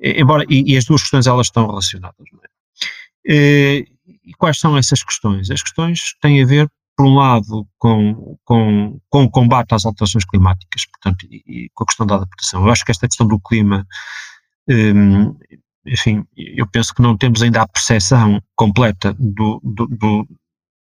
embora, 0.00 0.44
e, 0.48 0.72
e, 0.72 0.76
as 0.76 0.84
duas 0.84 1.02
questões 1.02 1.26
elas 1.26 1.46
estão 1.46 1.66
relacionadas. 1.66 2.26
É? 2.44 3.34
Eh, 3.34 3.84
e 4.24 4.34
quais 4.34 4.58
são 4.58 4.76
essas 4.76 5.02
questões? 5.02 5.50
As 5.50 5.62
questões 5.62 6.14
têm 6.20 6.42
a 6.42 6.46
ver 6.46 6.70
por 6.96 7.06
um 7.06 7.14
lado, 7.14 7.68
com, 7.78 8.38
com, 8.44 9.00
com 9.10 9.24
o 9.24 9.30
combate 9.30 9.74
às 9.74 9.84
alterações 9.84 10.24
climáticas, 10.24 10.86
portanto, 10.86 11.26
e, 11.30 11.42
e, 11.46 11.70
com 11.74 11.84
a 11.84 11.86
questão 11.86 12.06
da 12.06 12.14
adaptação. 12.16 12.64
Eu 12.64 12.72
acho 12.72 12.84
que 12.84 12.90
esta 12.90 13.06
questão 13.06 13.26
do 13.26 13.38
clima, 13.38 13.86
um, 14.68 15.36
enfim, 15.84 16.24
eu 16.34 16.66
penso 16.66 16.94
que 16.94 17.02
não 17.02 17.16
temos 17.16 17.42
ainda 17.42 17.60
a 17.60 17.68
percepção 17.68 18.42
completa 18.56 19.14
do, 19.18 19.60
do, 19.62 19.86
do, 19.86 20.28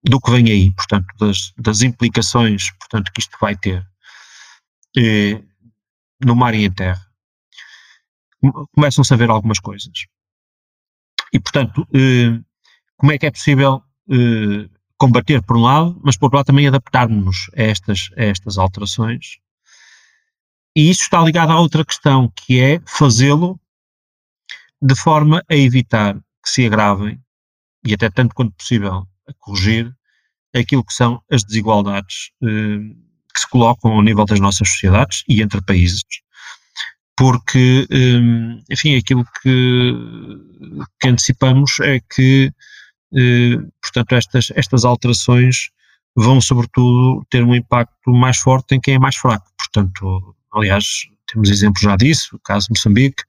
do 0.03 0.21
que 0.21 0.31
vem 0.33 0.51
aí, 0.51 0.75
portanto, 0.75 1.07
das, 1.19 1.53
das 1.57 1.83
implicações, 1.83 2.73
portanto, 2.73 3.13
que 3.13 3.21
isto 3.21 3.37
vai 3.41 3.57
ter 3.57 3.87
eh, 4.97 5.41
no 6.25 6.35
mar 6.35 6.55
e 6.55 6.65
em 6.65 6.73
terra. 6.73 7.01
Começam-se 8.75 9.15
a 9.15 9.17
ver 9.17 9.31
algumas 9.31 9.61
coisas. 9.61 9.93
E, 11.33 11.39
portanto, 11.39 11.87
eh, 11.95 12.41
como 12.97 13.13
é 13.13 13.19
que 13.19 13.27
é 13.27 13.31
possível 13.31 13.83
eh, 14.11 14.69
combater 15.01 15.43
por 15.43 15.57
um 15.57 15.63
lado, 15.63 15.99
mas 16.05 16.17
por 16.17 16.27
outro 16.27 16.37
lado 16.37 16.47
também 16.47 16.69
adaptarmos 16.69 17.51
a 17.57 17.63
estas, 17.63 18.11
a 18.19 18.25
estas 18.25 18.59
alterações. 18.59 19.39
E 20.77 20.91
isso 20.91 21.03
está 21.05 21.21
ligado 21.23 21.51
a 21.51 21.59
outra 21.59 21.85
questão, 21.85 22.31
que 22.37 22.61
é 22.61 22.81
fazê-lo 22.87 23.59
de 24.81 24.95
forma 24.95 25.43
a 25.51 25.57
evitar 25.57 26.15
que 26.15 26.51
se 26.51 26.67
agravem, 26.67 27.19
e 27.85 27.95
até 27.95 28.11
tanto 28.11 28.35
quanto 28.35 28.53
possível 28.53 29.09
a 29.27 29.33
corrigir, 29.39 29.91
aquilo 30.55 30.85
que 30.85 30.93
são 30.93 31.23
as 31.31 31.43
desigualdades 31.45 32.31
eh, 32.43 32.95
que 33.33 33.41
se 33.41 33.49
colocam 33.49 33.93
ao 33.93 34.03
nível 34.03 34.27
das 34.27 34.41
nossas 34.41 34.69
sociedades 34.69 35.25
e 35.27 35.41
entre 35.41 35.63
países, 35.63 36.03
porque, 37.17 37.87
um, 37.91 38.63
enfim, 38.71 38.97
aquilo 38.97 39.25
que, 39.43 39.95
que, 40.99 41.09
antecipamos 41.09 41.79
é 41.81 42.01
que, 42.01 42.53
portanto, 43.83 44.13
estas, 44.15 44.51
estas 44.55 44.85
alterações 44.85 45.71
vão, 46.15 46.41
sobretudo, 46.41 47.25
ter 47.31 47.43
um 47.43 47.55
impacto 47.55 48.11
mais 48.11 48.39
forte 48.39 48.75
em 48.75 48.81
quem 48.81 48.95
é 48.95 48.99
mais 48.99 49.17
fraco. 49.17 49.51
Portanto, 49.57 50.35
aliás, 50.53 51.07
temos 51.27 51.49
exemplos 51.49 51.83
já 51.83 51.97
disso, 51.97 52.37
o 52.37 52.41
caso 52.41 52.67
de 52.67 52.79
Moçambique. 52.79 53.23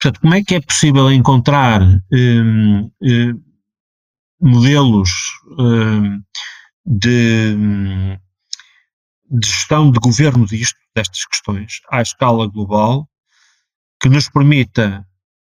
Portanto, 0.00 0.20
como 0.20 0.34
é 0.34 0.42
que 0.42 0.54
é 0.56 0.60
possível 0.60 1.10
encontrar 1.10 1.80
um, 2.12 2.90
um, 3.00 3.42
modelos 4.40 5.10
um, 5.58 6.20
de, 6.84 7.56
de 9.30 9.48
gestão 9.48 9.90
de 9.90 9.98
governo 9.98 10.46
disto, 10.46 10.78
destas 10.94 11.24
questões, 11.24 11.80
à 11.90 12.02
escala 12.02 12.46
global, 12.46 13.08
que 14.00 14.08
nos 14.08 14.28
permita 14.28 15.06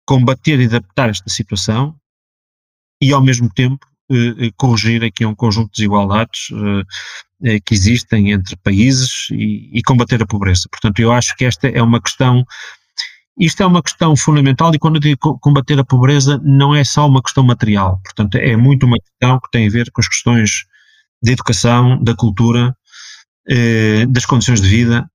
combater 0.05 0.61
e 0.61 0.66
adaptar 0.66 1.09
esta 1.09 1.30
situação 1.30 1.99
e, 3.03 3.12
ao 3.12 3.22
mesmo 3.22 3.50
tempo, 3.53 3.84
eh, 4.11 4.46
eh 4.46 4.50
corrigir 4.57 5.03
aqui 5.05 5.26
um 5.26 5.34
conjunto 5.34 5.72
de 5.72 5.78
desigualdades 5.78 6.48
eh, 7.44 7.59
que 7.61 7.74
existem 7.74 8.30
entre 8.30 8.55
países 8.57 9.26
e, 9.32 9.70
e, 9.76 9.82
combater 9.82 10.22
a 10.22 10.26
pobreza. 10.26 10.68
Portanto, 10.70 11.00
eu 11.00 11.11
acho 11.11 11.34
que 11.36 11.44
esta 11.44 11.68
é 11.68 11.82
uma 11.82 12.00
questão, 12.00 12.44
isto 13.36 13.61
é 13.62 13.66
uma 13.66 13.82
questão 13.82 14.14
fundamental 14.16 14.72
e 14.72 14.78
quando 14.78 14.96
eu 14.96 15.00
digo 15.00 15.38
combater 15.40 15.78
a 15.80 15.84
pobreza 15.84 16.40
não 16.44 16.74
é 16.74 16.84
só 16.84 17.09
uma 17.09 17.20
questão 17.20 17.42
material, 17.42 18.00
portanto, 18.05 18.36
é 18.36 18.57
muito 18.57 18.86
uma 18.86 18.98
questão 18.98 19.40
que 19.40 19.50
tem 19.50 19.66
a 19.66 19.70
ver 19.70 19.90
com 19.90 20.00
as 20.00 20.09
questões 20.09 20.64
da 21.22 21.32
educação, 21.32 22.03
da 22.03 22.14
cultura, 22.14 22.76
eh, 23.48 24.07
das 24.07 24.24
condições 24.26 24.61
de 24.61 24.68
vida. 24.68 25.11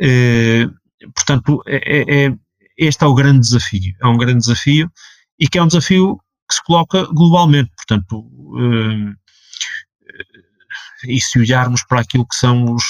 Eh, 0.00 0.66
portanto, 1.14 1.62
é, 1.66 1.76
é, 1.98 2.26
é, 2.26 2.34
este 2.78 3.04
é 3.04 3.06
o 3.06 3.14
grande 3.14 3.40
desafio. 3.40 3.94
É 4.00 4.06
um 4.06 4.16
grande 4.16 4.38
desafio 4.40 4.90
e 5.38 5.48
que 5.48 5.58
é 5.58 5.62
um 5.62 5.66
desafio 5.66 6.20
que 6.48 6.54
se 6.54 6.62
coloca 6.64 7.04
globalmente. 7.06 7.70
Portanto, 7.76 8.24
eh, 8.58 9.14
e 11.08 11.20
se 11.20 11.38
olharmos 11.38 11.84
para 11.84 12.00
aquilo 12.00 12.26
que 12.26 12.36
são 12.36 12.74
os, 12.74 12.84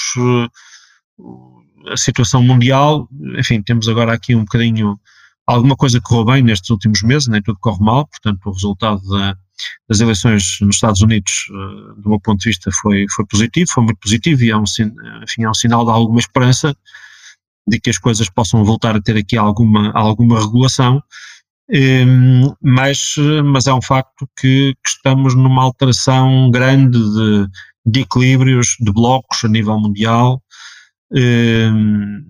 a 1.91 1.97
situação 1.97 2.41
mundial, 2.41 3.07
enfim, 3.37 3.61
temos 3.61 3.87
agora 3.87 4.13
aqui 4.13 4.35
um 4.35 4.41
bocadinho 4.41 4.99
alguma 5.45 5.75
coisa 5.75 6.01
correu 6.01 6.25
bem 6.25 6.43
nestes 6.43 6.69
últimos 6.69 7.01
meses, 7.01 7.27
nem 7.27 7.41
tudo 7.41 7.57
corre 7.59 7.83
mal, 7.83 8.05
portanto, 8.07 8.45
o 8.45 8.51
resultado 8.51 9.01
da, 9.09 9.35
das 9.87 10.01
eleições 10.01 10.57
nos 10.61 10.75
Estados 10.75 11.01
Unidos, 11.01 11.47
uh, 11.49 12.01
do 12.01 12.09
meu 12.09 12.19
ponto 12.19 12.39
de 12.39 12.49
vista, 12.49 12.69
foi, 12.71 13.05
foi 13.15 13.25
positivo, 13.25 13.71
foi 13.71 13.83
muito 13.85 13.99
positivo 13.99 14.43
e 14.43 14.51
é 14.51 14.57
um, 14.57 14.63
enfim, 15.23 15.43
é 15.45 15.49
um 15.49 15.53
sinal 15.53 15.85
de 15.85 15.91
alguma 15.91 16.19
esperança 16.19 16.75
de 17.65 17.79
que 17.79 17.89
as 17.89 17.97
coisas 17.97 18.29
possam 18.29 18.63
voltar 18.63 18.95
a 18.95 19.01
ter 19.01 19.17
aqui 19.17 19.37
alguma, 19.37 19.91
alguma 19.91 20.39
regulação, 20.39 21.01
mas, 22.61 23.15
mas 23.43 23.67
é 23.67 23.73
um 23.73 23.81
facto 23.81 24.27
que, 24.39 24.73
que 24.73 24.89
estamos 24.89 25.35
numa 25.35 25.63
alteração 25.63 26.49
grande 26.49 26.97
de, 26.97 27.47
de, 27.85 27.99
equilíbrios, 28.01 28.75
de 28.79 28.91
blocos 28.91 29.43
a 29.43 29.47
nível 29.47 29.79
mundial. 29.79 30.41
Ehm, 31.13 32.23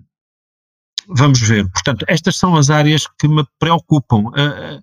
vamos 1.08 1.40
ver. 1.40 1.68
Portanto, 1.70 2.04
estas 2.08 2.36
são 2.36 2.56
as 2.56 2.70
áreas 2.70 3.06
que 3.18 3.28
me 3.28 3.44
preocupam. 3.58 4.28
Uh, 4.28 4.82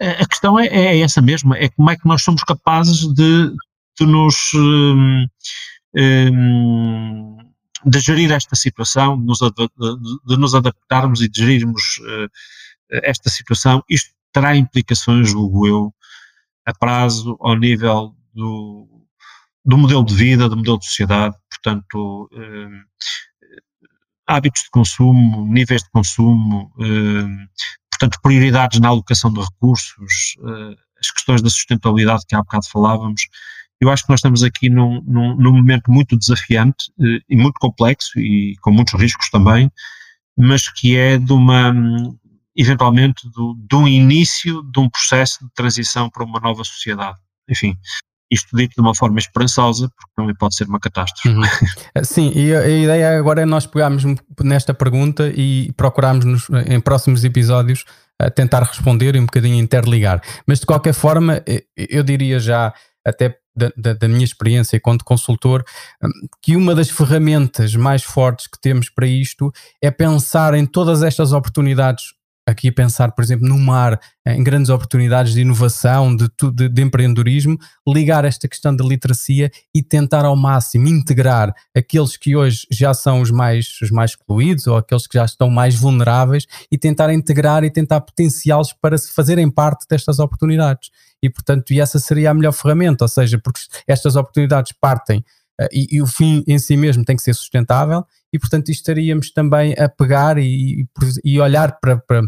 a 0.00 0.26
questão 0.26 0.58
é, 0.58 0.66
é, 0.66 1.00
essa 1.00 1.22
mesma, 1.22 1.56
é 1.56 1.68
como 1.70 1.90
é 1.90 1.96
que 1.96 2.06
nós 2.06 2.22
somos 2.22 2.44
capazes 2.44 3.00
de, 3.14 3.50
de 3.98 4.06
nos 4.06 4.52
um, 4.54 5.26
de 7.84 8.00
gerir 8.00 8.30
esta 8.32 8.54
situação, 8.54 9.18
de 9.18 10.36
nos, 10.36 10.54
adaptarmos 10.54 11.20
e 11.22 11.28
de 11.28 11.40
gerirmos 11.40 11.82
uh, 12.00 12.28
esta 12.90 13.30
situação. 13.30 13.82
Isto 13.88 14.10
terá 14.32 14.56
implicações, 14.56 15.30
julgo 15.30 15.66
eu, 15.66 15.94
a 16.66 16.74
prazo, 16.74 17.36
ao 17.40 17.56
nível 17.56 18.14
do, 18.34 18.88
do 19.64 19.78
modelo 19.78 20.04
de 20.04 20.14
vida, 20.14 20.48
do 20.48 20.56
modelo 20.56 20.78
de 20.78 20.86
sociedade, 20.86 21.36
portanto, 21.50 22.28
um, 22.32 22.82
hábitos 24.26 24.62
de 24.62 24.70
consumo, 24.70 25.46
níveis 25.46 25.82
de 25.82 25.90
consumo, 25.90 26.72
hum, 26.78 27.46
portanto, 27.90 28.18
prioridades 28.22 28.80
na 28.80 28.88
alocação 28.88 29.32
de 29.32 29.40
recursos, 29.40 30.36
uh, 30.40 30.76
as 31.00 31.10
questões 31.10 31.40
da 31.40 31.48
sustentabilidade 31.48 32.24
que 32.26 32.34
há 32.34 32.38
bocado 32.38 32.68
falávamos. 32.68 33.22
Eu 33.80 33.90
acho 33.90 34.04
que 34.04 34.10
nós 34.10 34.18
estamos 34.18 34.42
aqui 34.42 34.68
num, 34.68 35.02
num, 35.02 35.36
num 35.36 35.52
momento 35.52 35.90
muito 35.90 36.16
desafiante 36.16 36.90
uh, 36.98 37.22
e 37.28 37.36
muito 37.36 37.58
complexo 37.60 38.18
e 38.18 38.56
com 38.60 38.72
muitos 38.72 39.00
riscos 39.00 39.30
também, 39.30 39.70
mas 40.36 40.68
que 40.68 40.96
é 40.96 41.16
de 41.16 41.32
uma, 41.32 41.72
eventualmente, 42.56 43.28
do, 43.30 43.54
de 43.68 43.76
um 43.76 43.86
início 43.86 44.62
de 44.62 44.80
um 44.80 44.88
processo 44.88 45.44
de 45.44 45.50
transição 45.54 46.08
para 46.08 46.24
uma 46.24 46.40
nova 46.40 46.64
sociedade. 46.64 47.18
Enfim, 47.48 47.76
isto 48.30 48.56
dito 48.56 48.74
de 48.74 48.80
uma 48.80 48.94
forma 48.94 49.18
esperançosa, 49.18 49.88
porque 49.96 50.12
também 50.16 50.34
pode 50.34 50.56
ser 50.56 50.66
uma 50.66 50.80
catástrofe. 50.80 51.28
Uhum. 51.28 51.42
Sim, 52.02 52.32
e 52.34 52.54
a, 52.54 52.60
a, 52.60 52.68
ideia 52.68 53.18
agora 53.18 53.42
é 53.42 53.44
nós 53.44 53.66
pegarmos 53.66 54.04
nesta 54.42 54.74
pergunta 54.74 55.32
e 55.36 55.72
procurarmos 55.76 56.24
nos, 56.24 56.48
em 56.66 56.80
próximos 56.80 57.24
episódios 57.24 57.84
a 58.18 58.30
tentar 58.30 58.62
responder 58.62 59.14
e 59.14 59.20
um 59.20 59.26
bocadinho 59.26 59.56
interligar. 59.56 60.22
Mas 60.46 60.60
de 60.60 60.66
qualquer 60.66 60.94
forma, 60.94 61.42
eu 61.76 62.02
diria 62.02 62.40
já, 62.40 62.72
até 63.04 63.38
da, 63.54 63.72
da, 63.76 63.92
da, 63.94 64.08
minha 64.08 64.24
experiência 64.24 64.76
enquanto 64.76 65.04
consultor, 65.04 65.64
hum, 66.02 66.10
que 66.42 66.56
uma 66.56 66.74
das 66.74 66.90
ferramentas 66.90 67.74
mais 67.74 68.02
fortes 68.02 68.46
que 68.46 68.60
temos 68.60 68.90
para 68.90 69.06
isto 69.06 69.50
é 69.82 69.90
pensar 69.90 70.52
em 70.54 70.66
todas 70.66 71.02
estas 71.02 71.32
oportunidades 71.32 72.15
aqui 72.46 72.68
a 72.68 72.72
pensar, 72.72 73.10
por 73.12 73.24
exemplo, 73.24 73.48
no 73.48 73.58
mar, 73.58 74.00
em 74.24 74.42
grandes 74.42 74.70
oportunidades 74.70 75.32
de 75.32 75.40
inovação, 75.40 76.14
de, 76.14 76.28
de, 76.54 76.68
de, 76.68 76.82
empreendedorismo, 76.82 77.58
ligar 77.86 78.24
esta 78.24 78.46
questão 78.46 78.74
da 78.74 78.84
literacia 78.84 79.50
e 79.74 79.82
tentar 79.82 80.24
ao 80.24 80.36
máximo 80.36 80.86
integrar 80.86 81.52
aqueles 81.76 82.16
que 82.16 82.36
hoje 82.36 82.66
já 82.70 82.94
são 82.94 83.20
os 83.20 83.32
mais, 83.32 83.80
os 83.82 83.90
mais 83.90 84.12
excluídos 84.12 84.68
ou 84.68 84.76
aqueles 84.76 85.06
que 85.08 85.18
já 85.18 85.24
estão 85.24 85.50
mais 85.50 85.74
vulneráveis 85.74 86.46
e 86.70 86.78
tentar 86.78 87.12
integrar 87.12 87.64
e 87.64 87.70
tentar 87.70 88.00
potenciá-los 88.00 88.72
para 88.72 88.96
se 88.96 89.12
fazerem 89.12 89.50
parte 89.50 89.84
destas 89.90 90.20
oportunidades. 90.20 90.90
E, 91.20 91.28
portanto, 91.28 91.72
e 91.72 91.80
essa 91.80 91.98
seria 91.98 92.30
a 92.30 92.34
melhor 92.34 92.52
ferramenta, 92.52 93.04
ou 93.04 93.08
seja, 93.08 93.38
porque 93.38 93.60
estas 93.88 94.14
oportunidades 94.14 94.72
partem 94.80 95.18
uh, 95.60 95.66
e, 95.72 95.96
e 95.96 96.02
o 96.02 96.06
fim 96.06 96.44
em 96.46 96.58
si 96.58 96.76
mesmo 96.76 97.04
tem 97.04 97.16
que 97.16 97.22
ser 97.22 97.34
sustentável 97.34 98.04
e, 98.32 98.38
portanto, 98.38 98.70
estaríamos 98.70 99.32
também 99.32 99.74
a 99.78 99.88
pegar 99.88 100.38
e, 100.38 100.86
e 101.24 101.40
olhar 101.40 101.78
para, 101.80 101.96
para, 101.96 102.22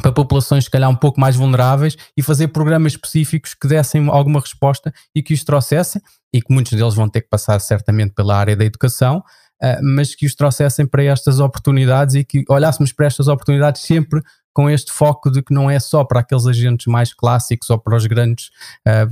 para 0.00 0.12
populações, 0.12 0.64
se 0.64 0.70
calhar, 0.70 0.90
um 0.90 0.96
pouco 0.96 1.20
mais 1.20 1.36
vulneráveis 1.36 1.96
e 2.16 2.22
fazer 2.22 2.48
programas 2.48 2.92
específicos 2.92 3.54
que 3.54 3.68
dessem 3.68 4.08
alguma 4.08 4.40
resposta 4.40 4.92
e 5.14 5.22
que 5.22 5.32
os 5.32 5.44
trouxessem, 5.44 6.02
e 6.32 6.42
que 6.42 6.52
muitos 6.52 6.72
deles 6.72 6.94
vão 6.94 7.08
ter 7.08 7.22
que 7.22 7.28
passar 7.28 7.60
certamente 7.60 8.12
pela 8.12 8.36
área 8.36 8.56
da 8.56 8.64
educação, 8.64 9.18
uh, 9.18 9.82
mas 9.82 10.14
que 10.14 10.26
os 10.26 10.34
trouxessem 10.34 10.86
para 10.86 11.04
estas 11.04 11.38
oportunidades 11.38 12.14
e 12.16 12.24
que 12.24 12.44
olhássemos 12.48 12.92
para 12.92 13.06
estas 13.06 13.28
oportunidades 13.28 13.82
sempre 13.82 14.20
com 14.54 14.70
este 14.70 14.92
foco 14.92 15.30
de 15.30 15.42
que 15.42 15.52
não 15.52 15.68
é 15.68 15.80
só 15.80 16.04
para 16.04 16.20
aqueles 16.20 16.46
agentes 16.46 16.86
mais 16.86 17.12
clássicos 17.12 17.68
ou 17.68 17.78
para 17.78 17.96
os 17.96 18.06
grandes, 18.06 18.50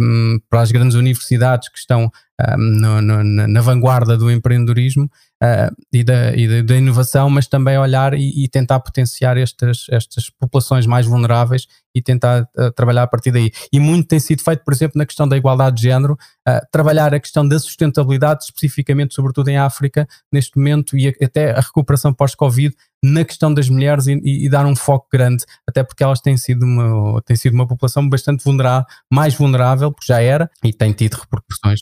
um, 0.00 0.38
para 0.48 0.62
as 0.62 0.70
grandes 0.70 0.96
universidades 0.96 1.68
que 1.68 1.78
estão 1.78 2.10
um, 2.40 2.56
no, 2.56 3.02
no, 3.02 3.24
na 3.24 3.60
vanguarda 3.60 4.16
do 4.16 4.30
empreendedorismo 4.30 5.04
uh, 5.42 5.74
e, 5.92 6.02
da, 6.02 6.34
e 6.34 6.62
da, 6.62 6.76
inovação, 6.76 7.28
mas 7.28 7.46
também 7.46 7.76
olhar 7.78 8.14
e, 8.14 8.44
e, 8.44 8.48
tentar 8.48 8.80
potenciar 8.80 9.36
estas, 9.36 9.86
estas 9.90 10.30
populações 10.30 10.86
mais 10.86 11.06
vulneráveis 11.06 11.66
e 11.94 12.00
tentar 12.00 12.42
uh, 12.56 12.70
trabalhar 12.72 13.02
a 13.02 13.06
partir 13.06 13.32
daí. 13.32 13.50
E 13.72 13.78
muito 13.78 14.08
tem 14.08 14.20
sido 14.20 14.42
feito, 14.42 14.64
por 14.64 14.72
exemplo, 14.72 14.96
na 14.96 15.06
questão 15.06 15.28
da 15.28 15.36
igualdade 15.36 15.76
de 15.76 15.82
género, 15.82 16.14
uh, 16.48 16.60
trabalhar 16.70 17.12
a 17.12 17.20
questão 17.20 17.46
da 17.46 17.58
sustentabilidade, 17.58 18.44
especificamente, 18.44 19.14
sobretudo 19.14 19.48
em 19.48 19.58
África, 19.58 20.06
neste 20.32 20.56
momento, 20.56 20.96
e 20.96 21.08
até 21.22 21.50
a 21.50 21.60
recuperação 21.60 22.14
pós-Covid, 22.14 22.74
na 23.02 23.24
questão 23.24 23.52
das 23.52 23.68
mulheres 23.68 24.06
e, 24.06 24.20
e, 24.22 24.48
dar 24.48 24.64
um 24.64 24.76
foco 24.76 25.08
grande, 25.12 25.44
até 25.68 25.82
porque 25.82 26.04
elas 26.04 26.20
têm 26.20 26.36
sido 26.36 26.64
uma, 26.64 27.20
têm 27.22 27.36
sido 27.36 27.54
uma 27.54 27.66
população 27.66 28.08
bastante 28.08 28.44
vulnerável, 28.44 28.86
mais 29.10 29.34
vulnerável, 29.34 29.90
porque 29.90 30.06
já 30.06 30.20
era, 30.20 30.48
e 30.62 30.72
tem 30.72 30.92
tido 30.92 31.14
repercussões. 31.14 31.80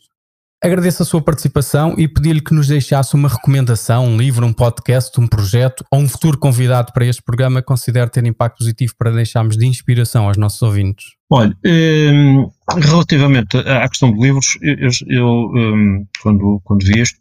Agradeço 0.63 1.03
a 1.03 1.07
sua 1.07 1.23
participação 1.23 1.95
e 1.97 2.07
pedi-lhe 2.07 2.43
que 2.43 2.53
nos 2.53 2.69
deixasse 2.69 3.15
uma 3.15 3.31
recomendação, 3.31 4.07
um 4.07 4.19
livro, 4.19 4.45
um 4.45 4.53
podcast, 4.53 5.19
um 5.19 5.27
projeto 5.27 5.83
ou 5.91 6.01
um 6.01 6.07
futuro 6.07 6.37
convidado 6.37 6.93
para 6.93 7.07
este 7.07 7.23
programa 7.23 7.63
que 7.63 7.67
considere 7.67 8.11
ter 8.11 8.27
impacto 8.27 8.59
positivo 8.59 8.93
para 8.99 9.11
deixarmos 9.11 9.57
de 9.57 9.67
inspiração 9.67 10.27
aos 10.27 10.37
nossos 10.37 10.61
ouvintes. 10.61 11.07
Olha, 11.31 11.57
um, 11.65 12.51
relativamente 12.77 13.57
à 13.57 13.89
questão 13.89 14.13
de 14.13 14.21
livros, 14.21 14.59
eu, 14.61 14.91
eu 15.07 15.27
um, 15.27 16.07
quando, 16.23 16.61
quando 16.63 16.85
vi 16.85 17.01
isto, 17.01 17.19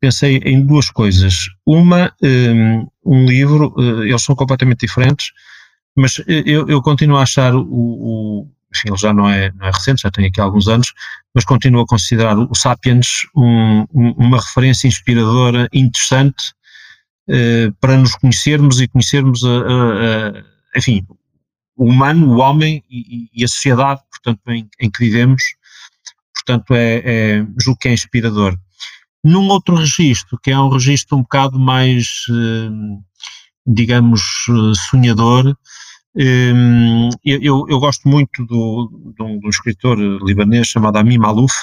pensei 0.00 0.36
em 0.44 0.64
duas 0.64 0.90
coisas. 0.90 1.46
Uma, 1.66 2.12
hum, 2.22 2.86
um, 3.04 3.24
livro, 3.24 3.74
uh, 3.76 4.04
eles 4.04 4.22
são 4.22 4.34
completamente 4.34 4.86
diferentes, 4.86 5.32
mas 5.96 6.22
eu, 6.26 6.68
eu 6.68 6.82
continuo 6.82 7.16
a 7.16 7.22
achar 7.22 7.54
o, 7.54 7.64
o 7.64 8.48
enfim, 8.74 8.88
ele 8.88 8.96
já 8.96 9.12
não 9.12 9.28
é, 9.28 9.52
não 9.52 9.66
é 9.66 9.70
recente, 9.70 10.02
já 10.02 10.10
tem 10.10 10.26
aqui 10.26 10.40
alguns 10.40 10.66
anos, 10.66 10.92
mas 11.34 11.44
continuo 11.44 11.82
a 11.82 11.86
considerar 11.86 12.38
o 12.38 12.54
Sapiens 12.54 13.26
um, 13.36 13.84
um, 13.92 14.10
uma 14.16 14.38
referência 14.38 14.88
inspiradora, 14.88 15.68
interessante, 15.72 16.52
uh, 17.28 17.72
para 17.80 17.96
nos 17.96 18.14
conhecermos 18.16 18.80
e 18.80 18.88
conhecermos, 18.88 19.44
a, 19.44 19.48
a, 19.48 20.28
a, 20.28 20.78
enfim, 20.78 21.06
o 21.76 21.84
humano, 21.84 22.34
o 22.34 22.38
homem 22.38 22.82
e, 22.90 23.28
e 23.34 23.44
a 23.44 23.48
sociedade, 23.48 24.00
portanto, 24.10 24.40
em, 24.48 24.68
em, 24.80 24.90
que 24.90 25.04
vivemos, 25.04 25.42
portanto, 26.34 26.74
é, 26.74 27.02
é, 27.04 27.46
julgo 27.60 27.78
que 27.78 27.88
é 27.88 27.92
inspirador. 27.92 28.56
Num 29.24 29.48
outro 29.48 29.76
registro, 29.76 30.38
que 30.42 30.50
é 30.50 30.58
um 30.58 30.68
registro 30.68 31.16
um 31.16 31.22
bocado 31.22 31.58
mais, 31.58 32.06
uh, 32.28 33.02
digamos, 33.66 34.22
sonhador, 34.90 35.56
um, 36.14 37.08
eu, 37.24 37.66
eu, 37.68 37.80
gosto 37.80 38.06
muito 38.06 38.44
do, 38.44 39.14
do, 39.16 39.38
do 39.38 39.48
escritor 39.48 39.98
libanês 40.22 40.66
chamado 40.66 40.98
Ami 40.98 41.16
Malouf, 41.16 41.54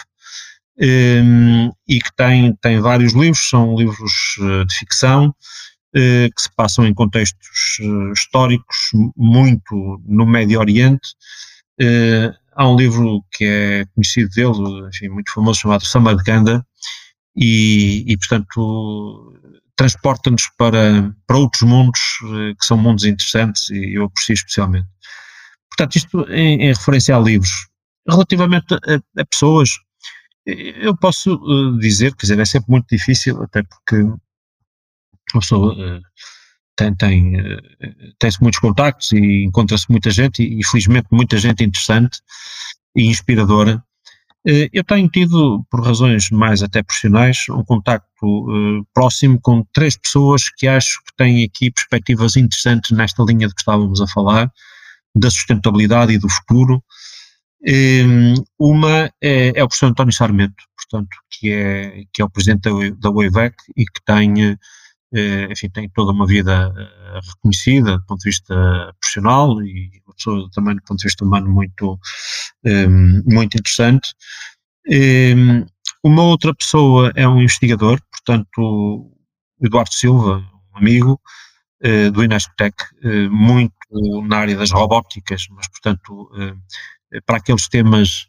um, 0.81 1.71
e 1.87 1.99
que 1.99 2.15
tem, 2.15 2.55
tem 2.55 2.79
vários 2.79 3.13
livros, 3.13 3.49
são 3.49 3.75
livros 3.75 4.13
eh, 4.41 4.63
de 4.63 4.73
ficção, 4.75 5.27
uh, 5.27 6.33
que 6.33 6.41
se 6.41 6.49
passam 6.55 6.87
em 6.87 6.93
contextos 6.93 7.77
históricos, 8.13 8.77
muito 9.15 10.01
no 10.07 10.25
Médio 10.25 10.59
Oriente. 10.59 11.09
Há 12.55 12.67
um 12.67 12.75
livro 12.75 13.23
que 13.31 13.45
é 13.45 13.85
conhecido 13.93 14.29
dele, 14.31 14.87
enfim, 14.89 15.09
muito 15.09 15.31
famoso, 15.31 15.59
chamado 15.59 15.85
Samarcanda, 15.85 16.65
e, 17.39 18.03
e 18.05 18.17
portanto 18.17 19.33
transporta-nos 19.75 20.49
para, 20.57 21.15
para 21.25 21.37
outros 21.37 21.61
mundos 21.61 22.01
eh, 22.21 22.53
que 22.59 22.65
são 22.65 22.77
mundos 22.77 23.05
interessantes 23.05 23.69
e 23.69 23.93
eu 23.93 24.03
aprecio 24.03 24.33
especialmente. 24.33 24.89
Portanto, 25.69 25.95
isto 25.95 26.29
em, 26.29 26.63
em 26.63 26.67
referência 26.67 27.15
a 27.15 27.19
livros. 27.19 27.69
Relativamente 28.05 28.73
a, 28.73 29.21
a 29.21 29.25
pessoas, 29.25 29.69
eu 30.45 30.97
posso 30.97 31.33
uh, 31.35 31.79
dizer, 31.79 32.13
quer 32.15 32.25
dizer, 32.25 32.39
é 32.39 32.45
sempre 32.45 32.71
muito 32.71 32.87
difícil, 32.91 33.41
até 33.41 33.63
porque 33.63 33.95
a 35.33 35.39
pessoa 35.39 35.73
uh, 35.73 36.01
tem, 36.75 36.93
tem, 36.95 37.33
muitos 38.41 38.59
contactos 38.59 39.13
e 39.13 39.45
encontra-se 39.45 39.85
muita 39.89 40.09
gente 40.09 40.43
e, 40.43 40.59
e 40.59 40.65
felizmente 40.65 41.07
muita 41.09 41.37
gente 41.37 41.63
interessante 41.63 42.19
e 42.95 43.05
inspiradora 43.05 43.73
eh, 43.73 43.88
eu 44.71 44.83
tenho 44.83 45.07
tido, 45.09 45.65
por 45.69 45.85
razões 45.85 46.29
mais 46.29 46.63
até 46.63 46.81
profissionais, 46.81 47.45
um 47.49 47.63
contacto 47.63 48.25
uh, 48.25 48.85
próximo 48.93 49.39
com 49.41 49.65
três 49.73 49.97
pessoas 49.97 50.49
que 50.49 50.67
acho 50.67 50.99
que 51.05 51.15
têm 51.17 51.43
aqui 51.43 51.71
perspectivas 51.71 52.35
interessantes 52.35 52.91
nesta 52.91 53.23
linha 53.23 53.47
de 53.47 53.53
que 53.53 53.61
estávamos 53.61 54.01
a 54.01 54.07
falar, 54.07 54.51
da 55.15 55.29
sustentabilidade 55.29 56.13
e 56.13 56.17
do 56.17 56.29
futuro. 56.29 56.83
Uma 58.57 59.11
é, 59.21 59.49
é, 59.55 59.63
o 59.63 59.67
professor 59.67 59.87
António 59.87 60.13
Sarmento, 60.13 60.63
portanto, 60.77 61.17
que 61.29 61.51
é, 61.51 62.03
que 62.13 62.21
é 62.21 62.25
o 62.25 62.29
presidente 62.29 62.61
da, 62.61 62.95
da 62.97 63.11
UEVEC 63.11 63.55
e 63.75 63.85
que 63.85 64.01
tem, 64.05 64.53
uh, 64.53 64.57
enfim, 65.51 65.69
tem 65.69 65.89
toda 65.89 66.11
uma 66.11 66.25
vida 66.25 66.69
uh, 66.69 67.27
reconhecida 67.27 67.97
do 67.97 68.05
ponto 68.05 68.19
de 68.19 68.29
vista 68.29 68.93
profissional 68.99 69.61
e 69.63 69.89
uma 70.05 70.15
pessoa 70.15 70.49
também 70.53 70.75
do 70.75 70.83
ponto 70.83 70.99
de 70.99 71.05
vista 71.05 71.25
humano 71.25 71.49
muito, 71.49 71.99
um, 72.65 73.23
muito 73.25 73.57
interessante. 73.57 74.13
Um, 74.87 75.65
uma 76.03 76.23
outra 76.23 76.53
pessoa 76.53 77.11
é 77.15 77.27
um 77.27 77.41
investigador, 77.41 77.99
portanto, 78.11 79.11
Eduardo 79.61 79.93
Silva, 79.93 80.45
um 80.73 80.77
amigo 80.77 81.19
uh, 81.83 82.11
do 82.11 82.23
Inesctec, 82.23 82.75
uh, 83.03 83.31
muito 83.31 83.73
na 84.27 84.37
área 84.37 84.55
das 84.55 84.69
robóticas, 84.69 85.47
mas, 85.49 85.67
portanto, 85.67 86.29
para 87.25 87.37
aqueles 87.37 87.67
temas 87.67 88.27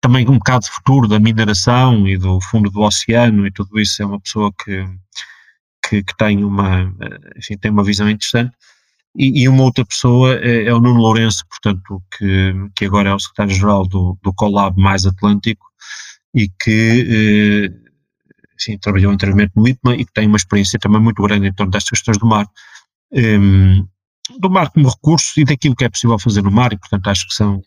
também 0.00 0.26
um 0.26 0.38
bocado 0.38 0.64
de 0.64 0.70
futuro 0.70 1.06
da 1.06 1.20
mineração 1.20 2.08
e 2.08 2.16
do 2.16 2.40
fundo 2.40 2.70
do 2.70 2.80
oceano 2.80 3.46
e 3.46 3.52
tudo 3.52 3.78
isso, 3.78 4.02
é 4.02 4.06
uma 4.06 4.18
pessoa 4.18 4.50
que, 4.64 4.88
que, 5.92 6.02
que 6.02 6.16
tem, 6.16 6.42
uma, 6.42 6.90
enfim, 7.36 7.58
tem 7.58 7.70
uma 7.70 7.84
visão 7.84 8.08
interessante. 8.08 8.56
E, 9.14 9.42
e, 9.42 9.48
uma 9.48 9.64
outra 9.64 9.84
pessoa 9.84 10.34
é, 10.36 10.64
é, 10.64 10.74
o 10.74 10.80
Nuno 10.80 10.98
Lourenço, 11.00 11.44
portanto, 11.46 12.02
que, 12.16 12.54
que 12.74 12.86
agora 12.86 13.10
é 13.10 13.14
o 13.14 13.18
secretário-geral 13.18 13.86
do, 13.86 14.18
do 14.22 14.32
Colab 14.32 14.80
Mais 14.80 15.04
Atlântico 15.04 15.66
e 16.34 16.48
que 16.48 17.68
eh, 18.66 18.78
trabalhou 18.80 19.12
anteriormente 19.12 19.52
no 19.54 19.68
IPMA 19.68 19.96
e 19.96 20.06
que 20.06 20.12
tem 20.14 20.26
uma 20.26 20.38
experiência 20.38 20.78
também 20.78 20.98
muito 20.98 21.22
grande 21.22 21.46
em 21.46 21.52
torno 21.52 21.70
destas 21.70 21.98
questões 21.98 22.16
do 22.16 22.26
mar. 22.26 22.46
Um, 23.12 23.18
ehm, 23.18 23.86
do 24.40 24.48
mar 24.48 24.70
como 24.70 24.88
recurso 24.88 25.38
e 25.38 25.44
daquilo 25.44 25.76
que 25.76 25.84
é 25.84 25.90
possível 25.90 26.18
fazer 26.18 26.42
no 26.42 26.50
mar 26.50 26.72
e, 26.72 26.78
portanto, 26.78 27.06
acho 27.08 27.28
que 27.28 27.34
são, 27.34 27.60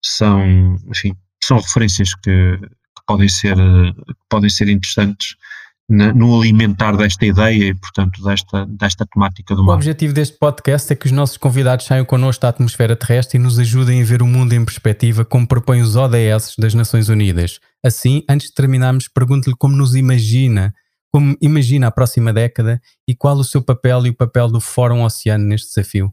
são 0.00 0.76
enfim, 0.88 1.16
são 1.42 1.58
referências 1.58 2.14
que, 2.14 2.58
que 2.60 3.02
podem, 3.04 3.28
ser, 3.28 3.56
que 3.56 4.14
podem 4.28 4.50
ser 4.50 4.68
interessantes 4.68 5.34
no 5.88 6.40
alimentar 6.40 6.96
desta 6.96 7.24
ideia 7.24 7.68
e, 7.68 7.74
portanto, 7.74 8.22
desta, 8.22 8.66
desta 8.66 9.06
temática 9.06 9.54
do 9.54 9.62
mar. 9.62 9.74
O 9.74 9.76
objetivo 9.76 10.12
deste 10.12 10.36
podcast 10.36 10.92
é 10.92 10.96
que 10.96 11.06
os 11.06 11.12
nossos 11.12 11.36
convidados 11.36 11.86
saiam 11.86 12.04
connosco 12.04 12.42
da 12.42 12.48
atmosfera 12.48 12.96
terrestre 12.96 13.38
e 13.38 13.40
nos 13.40 13.58
ajudem 13.58 14.02
a 14.02 14.04
ver 14.04 14.20
o 14.20 14.26
mundo 14.26 14.52
em 14.52 14.64
perspectiva, 14.64 15.24
como 15.24 15.46
propõem 15.46 15.82
os 15.82 15.94
ODS 15.94 16.54
das 16.58 16.74
Nações 16.74 17.08
Unidas. 17.08 17.60
Assim, 17.84 18.24
antes 18.28 18.48
de 18.48 18.54
terminarmos, 18.54 19.06
pergunto-lhe 19.06 19.54
como 19.56 19.76
nos 19.76 19.94
imagina, 19.94 20.74
como 21.12 21.36
imagina 21.40 21.86
a 21.86 21.92
próxima 21.92 22.32
década 22.32 22.80
e 23.08 23.14
qual 23.14 23.36
o 23.36 23.44
seu 23.44 23.62
papel 23.62 24.06
e 24.06 24.10
o 24.10 24.14
papel 24.14 24.48
do 24.48 24.60
Fórum 24.60 25.04
Oceano 25.04 25.44
neste 25.44 25.68
desafio. 25.68 26.12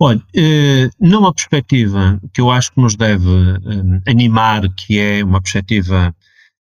Olha, 0.00 0.20
eh, 0.34 0.90
numa 0.98 1.32
perspectiva 1.32 2.20
que 2.34 2.40
eu 2.40 2.50
acho 2.50 2.72
que 2.72 2.80
nos 2.80 2.96
deve 2.96 3.28
eh, 3.28 4.10
animar, 4.10 4.62
que 4.74 4.98
é 4.98 5.22
uma 5.22 5.40
perspectiva 5.40 6.12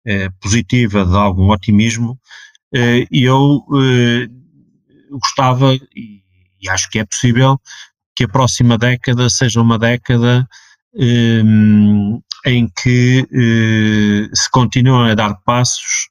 eh, 0.05 0.29
positiva 0.41 1.05
de 1.05 1.15
algum 1.15 1.51
otimismo, 1.51 2.19
eu 2.71 3.65
eh, 3.75 4.27
gostava, 5.11 5.73
e, 5.95 6.21
acho 6.69 6.89
que 6.89 6.99
é 6.99 7.05
possível, 7.05 7.59
que 8.15 8.25
a 8.25 8.27
próxima 8.27 8.77
década 8.77 9.29
seja 9.29 9.61
uma 9.61 9.79
década 9.79 10.47
um, 10.93 12.21
em 12.45 12.67
que 12.81 13.25
se 14.33 14.51
continuam 14.51 15.05
a 15.05 15.15
dar 15.15 15.35
passos, 15.45 16.09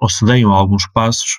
ou 0.00 0.08
se 0.08 0.24
deem 0.24 0.44
alguns 0.44 0.86
passos, 0.88 1.38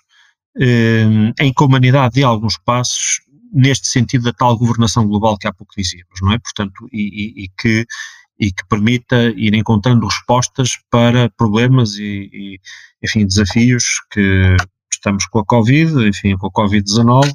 em 1.39 1.53
que 1.53 1.63
a 1.63 1.65
humanidade 1.65 2.15
dê 2.15 2.23
alguns 2.23 2.57
passos 2.57 3.19
neste 3.51 3.87
sentido 3.87 4.25
da 4.25 4.33
tal 4.33 4.57
governação 4.57 5.07
global 5.07 5.37
que 5.37 5.47
há 5.47 5.53
pouco 5.53 5.73
dizíamos, 5.75 6.19
não 6.21 6.31
é? 6.31 6.39
Portanto, 6.39 6.87
e, 6.91 7.01
e, 7.01 7.43
e 7.45 7.49
que, 7.57 7.85
e 8.39 8.51
que 8.51 8.67
permita 8.69 9.29
ir 9.35 9.53
encontrando 9.53 10.05
respostas 10.05 10.71
para 10.91 11.29
problemas 11.31 11.95
e, 11.95 12.29
e 12.31 12.59
enfim, 13.03 13.25
desafios 13.25 13.83
que 14.11 14.55
estamos 14.91 15.25
com 15.25 15.39
a 15.39 15.45
Covid, 15.45 16.07
enfim, 16.07 16.35
com 16.37 16.47
a 16.47 16.51
Covid-19, 16.51 17.31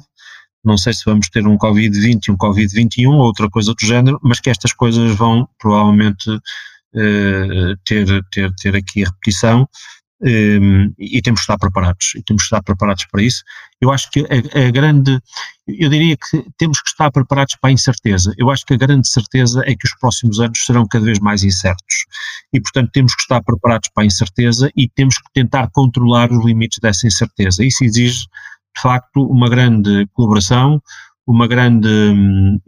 não 0.63 0.77
sei 0.77 0.93
se 0.93 1.03
vamos 1.05 1.29
ter 1.29 1.45
um 1.45 1.57
Covid-20 1.57 2.27
e 2.27 2.31
um 2.31 2.37
Covid-21 2.37 3.09
ou 3.09 3.19
outra 3.19 3.49
coisa 3.49 3.73
do 3.73 3.85
género, 3.85 4.19
mas 4.23 4.39
que 4.39 4.49
estas 4.49 4.71
coisas 4.71 5.13
vão 5.15 5.47
provavelmente 5.59 6.29
uh, 6.29 7.77
ter, 7.85 8.23
ter, 8.31 8.53
ter 8.55 8.75
aqui 8.75 9.03
a 9.03 9.07
repetição 9.07 9.67
um, 10.23 10.27
ehm, 10.27 10.93
e 10.97 11.21
temos 11.21 11.41
que 11.41 11.43
estar 11.43 11.57
preparados, 11.57 12.13
e 12.15 12.23
temos 12.23 12.43
que 12.43 12.47
estar 12.47 12.63
preparados 12.63 13.05
para 13.11 13.21
isso. 13.21 13.43
Eu 13.81 13.91
acho 13.91 14.09
que 14.09 14.21
a, 14.21 14.67
a, 14.67 14.71
grande, 14.71 15.19
eu 15.67 15.89
diria 15.89 16.15
que 16.15 16.45
temos 16.57 16.81
que 16.81 16.89
estar 16.89 17.11
preparados 17.11 17.55
para 17.59 17.69
a 17.69 17.73
incerteza. 17.73 18.33
Eu 18.37 18.49
acho 18.49 18.65
que 18.65 18.73
a 18.73 18.77
grande 18.77 19.07
certeza 19.07 19.61
é 19.65 19.75
que 19.75 19.85
os 19.85 19.93
próximos 19.99 20.39
anos 20.39 20.65
serão 20.65 20.87
cada 20.87 21.05
vez 21.05 21.19
mais 21.19 21.43
incertos 21.43 22.05
e, 22.53 22.61
portanto, 22.61 22.91
temos 22.91 23.13
que 23.13 23.21
estar 23.21 23.43
preparados 23.43 23.89
para 23.93 24.03
a 24.03 24.07
incerteza 24.07 24.71
e 24.75 24.87
temos 24.87 25.17
que 25.17 25.31
tentar 25.33 25.69
controlar 25.71 26.31
os 26.31 26.45
limites 26.45 26.79
dessa 26.79 27.05
incerteza. 27.05 27.63
Isso 27.63 27.83
exige, 27.83 28.21
de 28.75 28.81
facto, 28.81 29.21
uma 29.25 29.49
grande 29.49 30.07
colaboração, 30.13 30.81
uma 31.27 31.47
grande, 31.47 31.89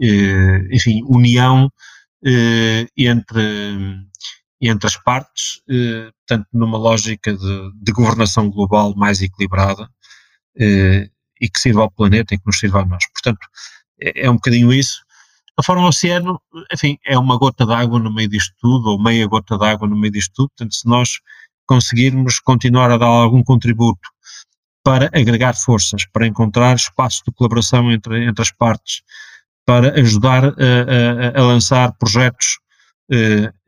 eh, 0.01 0.67
enfim, 0.71 1.01
união 1.07 1.71
eh, 2.25 2.87
entre 2.97 4.05
entre 4.61 4.87
as 4.87 4.97
partes, 4.97 5.61
eh, 5.69 6.11
portanto, 6.27 6.47
numa 6.53 6.77
lógica 6.77 7.33
de, 7.35 7.71
de, 7.75 7.91
governação 7.91 8.49
global 8.49 8.95
mais 8.95 9.21
equilibrada 9.21 9.89
eh, 10.57 11.09
e 11.41 11.49
que 11.49 11.59
sirva 11.59 11.81
ao 11.81 11.91
planeta 11.91 12.33
e 12.33 12.37
que 12.37 12.45
nos 12.45 12.57
sirva 12.57 12.81
a 12.81 12.85
nós. 12.85 13.03
Portanto, 13.11 13.45
é, 14.01 14.25
é 14.25 14.31
um 14.31 14.35
bocadinho 14.35 14.71
isso. 14.73 15.03
A 15.57 15.63
Fórum 15.63 15.85
Oceano, 15.85 16.41
enfim, 16.73 16.97
é 17.05 17.17
uma 17.17 17.37
gota 17.37 17.65
d'água 17.65 17.99
no 17.99 18.13
meio 18.13 18.29
disto 18.29 18.53
tudo, 18.59 18.91
ou 18.91 19.01
meia 19.01 19.27
gota 19.27 19.57
d'água 19.57 19.87
no 19.87 19.95
meio 19.95 20.13
disto 20.13 20.33
tudo, 20.35 20.49
portanto, 20.49 20.75
se 20.75 20.87
nós 20.87 21.19
conseguirmos 21.65 22.39
continuar 22.39 22.91
a 22.91 22.97
dar 22.97 23.07
algum 23.07 23.43
contributo 23.43 24.09
para 24.83 25.07
agregar 25.07 25.55
forças, 25.55 26.05
para 26.05 26.27
encontrar 26.27 26.75
espaços 26.75 27.23
de 27.25 27.33
colaboração 27.33 27.91
entre, 27.91 28.25
entre 28.25 28.41
as 28.41 28.51
partes, 28.51 29.01
para 29.65 29.99
ajudar 29.99 30.45
a, 30.45 30.49
a, 30.49 31.39
a 31.39 31.43
lançar 31.43 31.91
projetos 31.97 32.59
eh, 32.59 32.64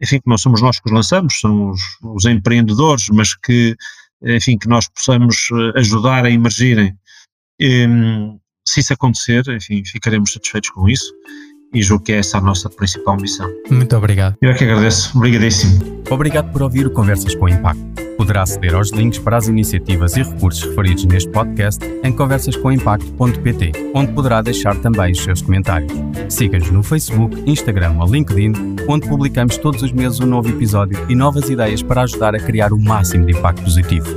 enfim, 0.02 0.20
que 0.20 0.30
não 0.30 0.38
somos 0.38 0.62
nós 0.62 0.80
que 0.80 0.88
os 0.88 0.94
lançamos, 0.94 1.40
são 1.40 1.70
os, 1.70 1.82
os 2.04 2.26
empreendedores, 2.26 3.08
mas 3.10 3.36
que, 3.36 3.76
enfim, 4.24 4.58
que 4.58 4.68
nós 4.68 4.88
possamos 4.90 5.48
eh, 5.52 5.80
ajudar 5.80 6.26
a 6.26 6.32
emergirem. 6.32 6.96
se 8.68 8.80
isso 8.80 8.94
acontecer, 8.94 9.44
enfim, 9.50 9.84
ficaremos 9.86 10.34
satisfeitos 10.34 10.70
com 10.72 10.90
isso. 10.90 11.12
E 11.74 11.82
julgo 11.82 12.04
que 12.04 12.14
é 12.14 12.18
essa 12.18 12.38
a 12.38 12.42
nossa 12.42 12.70
principal 12.70 13.18
missão. 13.18 13.50
Muito 13.70 13.96
obrigado. 13.96 14.36
Eu 14.42 14.52
é 14.52 14.54
que 14.54 14.64
agradeço. 14.64 15.16
Obrigadíssimo. 15.18 16.04
Obrigado 16.10 16.52
por 16.52 16.64
ouvir 16.64 16.88
o 16.88 16.92
Conversas 16.92 17.36
com 17.36 17.50
Impacto. 17.50 18.08
Poderá 18.18 18.42
aceder 18.42 18.74
aos 18.74 18.90
links 18.92 19.20
para 19.20 19.38
as 19.38 19.48
iniciativas 19.48 20.18
e 20.18 20.24
recursos 20.24 20.64
referidos 20.64 21.06
neste 21.06 21.30
podcast 21.30 21.80
em 22.04 22.12
conversascomimpacto.pt, 22.12 23.72
onde 23.94 24.12
poderá 24.12 24.42
deixar 24.42 24.76
também 24.78 25.12
os 25.12 25.24
seus 25.24 25.42
comentários. 25.42 25.92
Siga-nos 26.28 26.72
no 26.72 26.82
Facebook, 26.82 27.44
Instagram 27.46 27.96
ou 28.00 28.08
LinkedIn, 28.08 28.54
onde 28.88 29.08
publicamos 29.08 29.58
todos 29.58 29.84
os 29.84 29.92
meses 29.92 30.20
um 30.20 30.26
novo 30.26 30.50
episódio 30.50 31.06
e 31.08 31.16
novas 31.16 31.50
ideias 31.50 31.84
para 31.84 32.02
ajudar 32.02 32.36
a 32.36 32.40
criar 32.40 32.74
o 32.74 32.80
máximo 32.80 33.26
de 33.26 33.38
impacto 33.38 33.64
positivo. 33.64 34.08